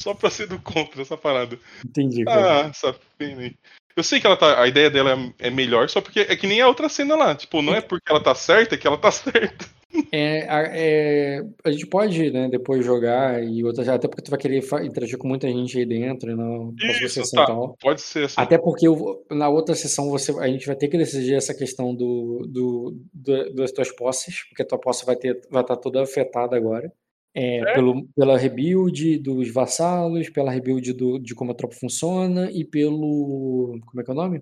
[0.00, 1.58] Só pra ser do contra essa parada.
[1.82, 2.66] Entendi, cara.
[2.66, 3.54] Ah, essa pena aí.
[3.96, 4.60] Eu sei que ela tá.
[4.60, 7.34] A ideia dela é, é melhor, só porque é que nem a outra cena lá.
[7.34, 9.64] Tipo, não é porque ela tá certa, é que ela tá certa.
[10.10, 14.38] É, a, é, a gente pode, né, depois jogar e outras, até porque tu vai
[14.40, 16.36] querer interagir com muita gente aí dentro,
[16.76, 17.46] próxima Isso, sessão tá.
[17.46, 17.76] tal.
[17.80, 18.34] Pode ser assim.
[18.38, 21.94] Até porque eu- na outra sessão você, a gente vai ter que decidir essa questão
[21.94, 26.02] do, do, do- das tuas posses, porque a tua posse vai ter, vai estar toda
[26.02, 26.92] afetada agora.
[27.36, 32.64] É, pelo, pela rebuild dos vassalos, pela rebuild do, de como a tropa funciona e
[32.64, 33.76] pelo.
[33.86, 34.40] Como é que é o nome?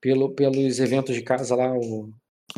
[0.00, 2.10] Pelo, pelos eventos de casa lá, o-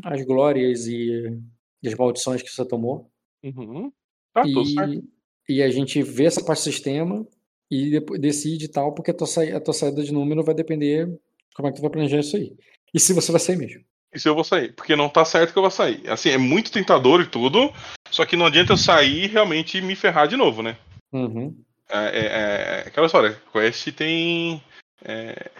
[0.04, 1.36] as glórias e,
[1.82, 3.10] e as maldições que você tomou.
[3.42, 3.92] Uhum.
[4.32, 4.42] Tá.
[4.46, 5.02] E,
[5.48, 7.26] e a gente vê essa parte do sistema
[7.70, 9.26] e depois decide tal, porque a tua,
[9.56, 11.08] a tua saída de número vai depender
[11.54, 12.54] como é que tu vai planejar isso aí.
[12.92, 13.82] E se você vai sair mesmo.
[14.14, 14.72] E se eu vou sair?
[14.74, 16.08] Porque não tá certo que eu vou sair.
[16.08, 17.72] Assim, é muito tentador e tudo.
[18.10, 20.78] Só que não adianta eu sair e realmente me ferrar de novo, né?
[21.12, 21.54] Uhum.
[21.90, 23.40] É, é- é aquela história.
[23.52, 24.62] Quest tem.
[25.04, 25.50] É,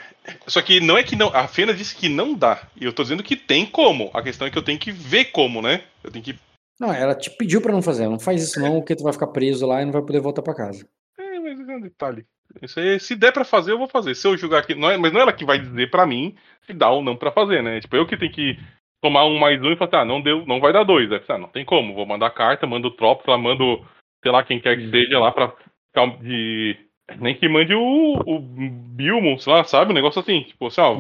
[0.47, 1.29] Só que não é que não.
[1.29, 2.67] A Fena disse que não dá.
[2.81, 4.11] E eu tô dizendo que tem como.
[4.15, 5.85] A questão é que eu tenho que ver como, né?
[6.03, 6.39] Eu tenho que.
[6.79, 8.09] Não, ela te pediu pra não fazer.
[8.09, 10.43] Não faz isso não, porque tu vai ficar preso lá e não vai poder voltar
[10.43, 10.87] pra casa.
[11.19, 12.27] É, mas é um detalhe.
[12.63, 14.15] Isso aí, se der pra fazer, eu vou fazer.
[14.15, 14.75] Se eu julgar aqui.
[14.75, 16.35] Não é, mas não é ela que vai dizer pra mim
[16.67, 17.81] se dá ou não pra fazer, né?
[17.81, 18.59] Tipo, eu que tenho que
[19.03, 21.11] tomar um mais um e falar, assim, ah, não deu, não vai dar dois.
[21.13, 21.95] Aí, ah, não tem como.
[21.95, 23.85] Vou mandar carta, mando tropa, mando,
[24.23, 25.53] sei lá, quem quer que seja lá pra
[25.89, 26.77] ficar de.
[27.21, 29.93] Nem que mande o, o Bilmon, sei lá, sabe?
[29.93, 30.43] Um negócio assim.
[30.43, 30.97] Tipo assim, ó,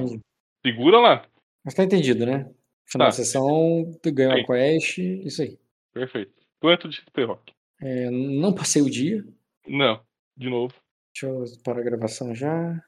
[0.64, 1.26] segura lá.
[1.64, 2.48] Mas tá entendido, né?
[2.88, 3.10] Final Tá.
[3.10, 4.40] da sessão, tu ganhou Sim.
[4.42, 5.58] a quest, isso aí.
[5.92, 6.32] Perfeito.
[6.60, 7.52] Quanto de XP Rock?
[7.82, 9.24] É, não passei o dia.
[9.66, 10.00] Não,
[10.36, 10.72] de novo.
[11.12, 12.80] Deixa eu parar a gravação já.